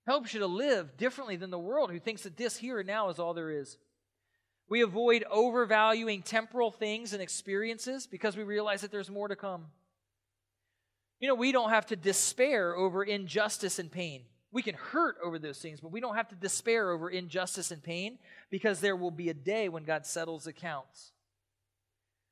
helps 0.06 0.32
you 0.32 0.40
to 0.40 0.46
live 0.46 0.96
differently 0.96 1.36
than 1.36 1.50
the 1.50 1.58
world 1.58 1.90
who 1.90 1.98
thinks 1.98 2.22
that 2.22 2.36
this 2.36 2.56
here 2.56 2.78
and 2.78 2.86
now 2.86 3.08
is 3.08 3.18
all 3.18 3.34
there 3.34 3.50
is. 3.50 3.76
We 4.68 4.82
avoid 4.82 5.24
overvaluing 5.30 6.22
temporal 6.22 6.70
things 6.70 7.12
and 7.12 7.22
experiences 7.22 8.06
because 8.06 8.36
we 8.36 8.42
realize 8.42 8.80
that 8.80 8.90
there's 8.90 9.10
more 9.10 9.28
to 9.28 9.36
come. 9.36 9.66
You 11.20 11.28
know, 11.28 11.34
we 11.34 11.52
don't 11.52 11.70
have 11.70 11.86
to 11.86 11.96
despair 11.96 12.74
over 12.74 13.02
injustice 13.02 13.78
and 13.78 13.90
pain. 13.90 14.22
We 14.52 14.62
can 14.62 14.74
hurt 14.74 15.16
over 15.22 15.38
those 15.38 15.58
things, 15.58 15.80
but 15.80 15.92
we 15.92 16.00
don't 16.00 16.16
have 16.16 16.28
to 16.28 16.34
despair 16.34 16.90
over 16.90 17.10
injustice 17.10 17.70
and 17.70 17.82
pain 17.82 18.18
because 18.50 18.80
there 18.80 18.96
will 18.96 19.10
be 19.10 19.28
a 19.28 19.34
day 19.34 19.68
when 19.68 19.84
God 19.84 20.06
settles 20.06 20.46
accounts. 20.46 21.12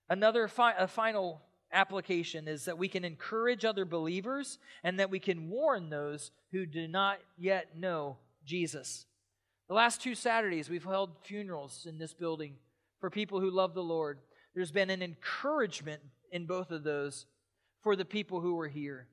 Another 0.08 0.48
fi- 0.48 0.76
a 0.78 0.86
final 0.86 1.42
application 1.74 2.48
is 2.48 2.64
that 2.64 2.78
we 2.78 2.88
can 2.88 3.04
encourage 3.04 3.64
other 3.64 3.84
believers 3.84 4.58
and 4.82 4.98
that 4.98 5.10
we 5.10 5.18
can 5.18 5.50
warn 5.50 5.90
those 5.90 6.30
who 6.52 6.64
do 6.64 6.88
not 6.88 7.18
yet 7.36 7.76
know 7.76 8.16
Jesus. 8.44 9.06
The 9.68 9.74
last 9.74 10.00
two 10.00 10.14
Saturdays, 10.14 10.70
we've 10.70 10.84
held 10.84 11.10
funerals 11.22 11.86
in 11.88 11.98
this 11.98 12.14
building 12.14 12.54
for 13.00 13.10
people 13.10 13.40
who 13.40 13.50
love 13.50 13.74
the 13.74 13.82
Lord. 13.82 14.18
There's 14.54 14.70
been 14.70 14.90
an 14.90 15.02
encouragement 15.02 16.00
in 16.30 16.46
both 16.46 16.70
of 16.70 16.84
those 16.84 17.26
for 17.82 17.96
the 17.96 18.04
people 18.04 18.40
who 18.40 18.54
were 18.54 18.68
here. 18.68 19.08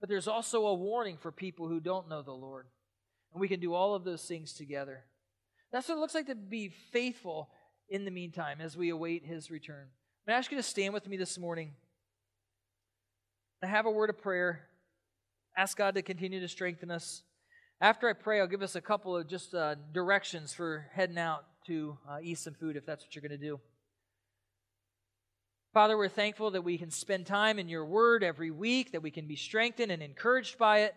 But 0.00 0.08
there's 0.08 0.28
also 0.28 0.66
a 0.66 0.74
warning 0.74 1.16
for 1.16 1.32
people 1.32 1.68
who 1.68 1.80
don't 1.80 2.08
know 2.08 2.22
the 2.22 2.32
Lord. 2.32 2.66
And 3.32 3.40
we 3.40 3.48
can 3.48 3.60
do 3.60 3.74
all 3.74 3.94
of 3.94 4.04
those 4.04 4.24
things 4.24 4.52
together. 4.52 5.04
That's 5.72 5.88
what 5.88 5.96
it 5.96 6.00
looks 6.00 6.14
like 6.14 6.26
to 6.26 6.34
be 6.34 6.68
faithful 6.68 7.50
in 7.88 8.04
the 8.04 8.10
meantime 8.10 8.60
as 8.60 8.76
we 8.76 8.90
await 8.90 9.24
his 9.24 9.50
return. 9.50 9.86
May 10.26 10.34
I 10.34 10.38
ask 10.38 10.50
you 10.50 10.56
to 10.56 10.62
stand 10.62 10.94
with 10.94 11.08
me 11.08 11.16
this 11.16 11.38
morning? 11.38 11.72
I 13.62 13.66
have 13.68 13.86
a 13.86 13.90
word 13.90 14.10
of 14.10 14.18
prayer. 14.18 14.68
Ask 15.56 15.78
God 15.78 15.94
to 15.94 16.02
continue 16.02 16.40
to 16.40 16.48
strengthen 16.48 16.90
us. 16.90 17.22
After 17.80 18.06
I 18.06 18.12
pray, 18.12 18.38
I'll 18.38 18.46
give 18.46 18.60
us 18.60 18.76
a 18.76 18.82
couple 18.82 19.16
of 19.16 19.26
just 19.26 19.54
uh, 19.54 19.76
directions 19.94 20.52
for 20.52 20.86
heading 20.92 21.16
out 21.16 21.46
to 21.66 21.96
uh, 22.06 22.18
eat 22.22 22.38
some 22.38 22.52
food 22.52 22.76
if 22.76 22.84
that's 22.84 23.02
what 23.02 23.14
you're 23.14 23.22
going 23.26 23.38
to 23.38 23.38
do. 23.38 23.58
Father, 25.72 25.96
we're 25.96 26.08
thankful 26.08 26.50
that 26.50 26.64
we 26.64 26.76
can 26.76 26.90
spend 26.90 27.24
time 27.24 27.58
in 27.58 27.66
your 27.66 27.86
word 27.86 28.22
every 28.22 28.50
week, 28.50 28.92
that 28.92 29.02
we 29.02 29.10
can 29.10 29.26
be 29.26 29.36
strengthened 29.36 29.90
and 29.90 30.02
encouraged 30.02 30.58
by 30.58 30.80
it. 30.80 30.94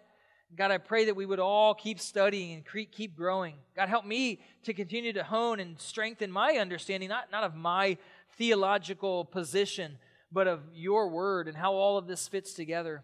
God, 0.58 0.72
I 0.72 0.80
pray 0.80 1.06
that 1.06 1.16
we 1.16 1.26
would 1.26 1.40
all 1.40 1.74
keep 1.74 2.00
studying 2.00 2.54
and 2.56 2.92
keep 2.92 3.16
growing. 3.16 3.56
God, 3.74 3.88
help 3.88 4.06
me 4.06 4.42
to 4.64 4.74
continue 4.74 5.14
to 5.14 5.24
hone 5.24 5.62
and 5.62 5.80
strengthen 5.80 6.30
my 6.30 6.58
understanding, 6.58 7.08
not, 7.08 7.32
not 7.32 7.46
of 7.46 7.56
my 7.56 7.98
theological 8.38 9.24
position, 9.24 9.98
but 10.32 10.48
of 10.48 10.62
your 10.74 11.10
word 11.10 11.48
and 11.48 11.58
how 11.58 11.74
all 11.74 11.98
of 11.98 12.08
this 12.08 12.28
fits 12.28 12.54
together. 12.54 13.04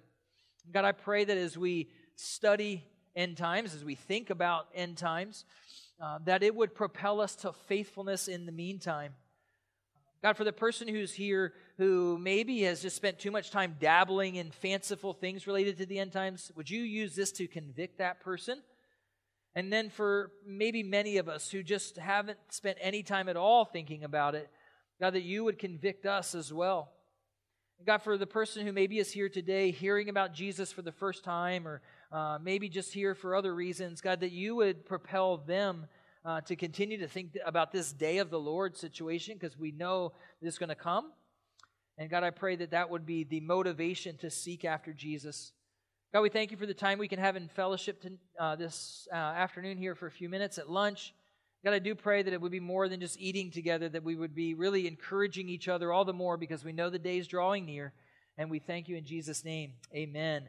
God, 0.71 0.86
I 0.86 0.91
pray 0.91 1.23
that 1.26 1.38
as 1.38 1.57
we 1.57 1.89
study 2.15 2.84
end 3.15 3.38
times, 3.38 3.73
as 3.73 3.84
we 3.84 3.95
think 3.95 4.30
about 4.30 4.67
end 4.73 4.97
times, 4.97 5.45
uh, 6.01 6.19
that 6.26 6.43
it 6.43 6.55
would 6.55 6.76
propel 6.76 7.21
us 7.21 7.36
to 7.38 7.53
faithfulness 7.53 8.28
in 8.28 8.45
the 8.45 8.51
meantime. 8.51 9.13
God, 10.21 10.38
for 10.38 10.43
the 10.43 10.51
person 10.51 10.88
who's 10.88 11.13
here 11.13 11.53
who 11.78 12.17
maybe 12.17 12.63
has 12.63 12.82
just 12.82 12.95
spent 12.95 13.19
too 13.19 13.32
much 13.32 13.51
time 13.51 13.76
dabbling 13.80 14.36
in 14.36 14.49
fanciful 14.49 15.13
things 15.13 15.45
related 15.45 15.78
to 15.78 15.86
the 15.86 15.99
end 15.99 16.11
times, 16.11 16.51
would 16.55 16.69
you 16.69 16.82
use 16.82 17.15
this 17.15 17.32
to 17.34 17.47
convict 17.47 17.99
that 17.99 18.21
person? 18.21 18.61
And 19.53 19.71
then 19.71 19.89
for 19.89 20.32
maybe 20.45 20.84
many 20.84 21.17
of 21.17 21.30
us 21.30 21.49
who 21.49 21.63
just 21.63 21.97
haven't 21.97 22.39
spent 22.49 22.78
any 22.82 23.03
time 23.03 23.30
at 23.30 23.38
all 23.38 23.65
thinking 23.65 24.03
about 24.03 24.36
it, 24.36 24.49
God, 24.99 25.13
that 25.13 25.23
you 25.23 25.43
would 25.43 25.59
convict 25.59 26.05
us 26.05 26.34
as 26.34 26.51
well. 26.51 26.91
God, 27.84 28.01
for 28.01 28.17
the 28.17 28.26
person 28.26 28.65
who 28.65 28.71
maybe 28.71 28.99
is 28.99 29.11
here 29.11 29.28
today 29.28 29.69
hearing 29.69 30.07
about 30.07 30.34
Jesus 30.34 30.71
for 30.71 30.82
the 30.82 30.93
first 30.93 31.23
time 31.23 31.67
or 31.67 31.82
uh, 32.11 32.39
maybe 32.41 32.69
just 32.69 32.93
here 32.93 33.13
for 33.13 33.36
other 33.36 33.53
reasons, 33.53 34.01
God, 34.01 34.21
that 34.21 34.32
you 34.32 34.55
would 34.55 34.86
propel 34.86 35.38
them 35.38 35.86
uh, 36.23 36.41
to 36.41 36.55
continue 36.55 36.97
to 36.99 37.07
think 37.07 37.38
about 37.45 37.71
this 37.71 37.91
day 37.91 38.19
of 38.19 38.30
the 38.30 38.39
Lord 38.39 38.78
situation 38.78 39.36
because 39.38 39.57
we 39.57 39.71
know 39.71 40.13
this 40.41 40.53
is 40.53 40.57
going 40.57 40.69
to 40.69 40.76
come. 40.76 41.11
And 41.97 42.09
God, 42.09 42.23
I 42.23 42.32
pray 42.32 42.55
that 42.55 42.71
that 42.71 42.89
would 42.89 43.05
be 43.05 43.23
the 43.23 43.41
motivation 43.41 44.17
to 44.17 44.30
seek 44.30 44.65
after 44.65 44.93
Jesus. 44.93 45.51
God, 46.13 46.21
we 46.21 46.30
thank 46.30 46.51
you 46.51 46.57
for 46.57 46.65
the 46.65 46.73
time 46.73 46.97
we 46.97 47.09
can 47.09 47.19
have 47.19 47.36
in 47.36 47.49
fellowship 47.49 48.01
to, 48.01 48.11
uh, 48.39 48.55
this 48.55 49.07
uh, 49.11 49.15
afternoon 49.15 49.78
here 49.78 49.95
for 49.95 50.07
a 50.07 50.11
few 50.11 50.30
minutes 50.30 50.57
at 50.57 50.69
lunch. 50.69 51.13
God, 51.66 51.74
I 51.74 51.80
do 51.80 51.95
pray 51.95 52.22
that 52.22 52.32
it 52.32 52.39
would 52.39 52.51
be 52.51 52.59
more 52.59 52.88
than 52.88 52.99
just 52.99 53.20
eating 53.20 53.49
together, 53.49 53.89
that 53.89 54.03
we 54.03 54.16
would 54.16 54.36
be 54.36 54.53
really 54.53 54.88
encouraging 54.88 55.49
each 55.49 55.68
other 55.68 55.91
all 55.91 56.05
the 56.05 56.13
more 56.13 56.38
because 56.38 56.63
we 56.63 56.72
know 56.72 56.91
the 56.91 56.99
day 56.99 57.18
is 57.18 57.28
drawing 57.28 57.66
near. 57.66 57.91
And 58.38 58.51
we 58.51 58.59
thank 58.59 58.88
you 58.88 58.97
in 58.97 59.03
Jesus' 59.03 59.43
name. 59.43 59.72
Amen. 59.91 60.43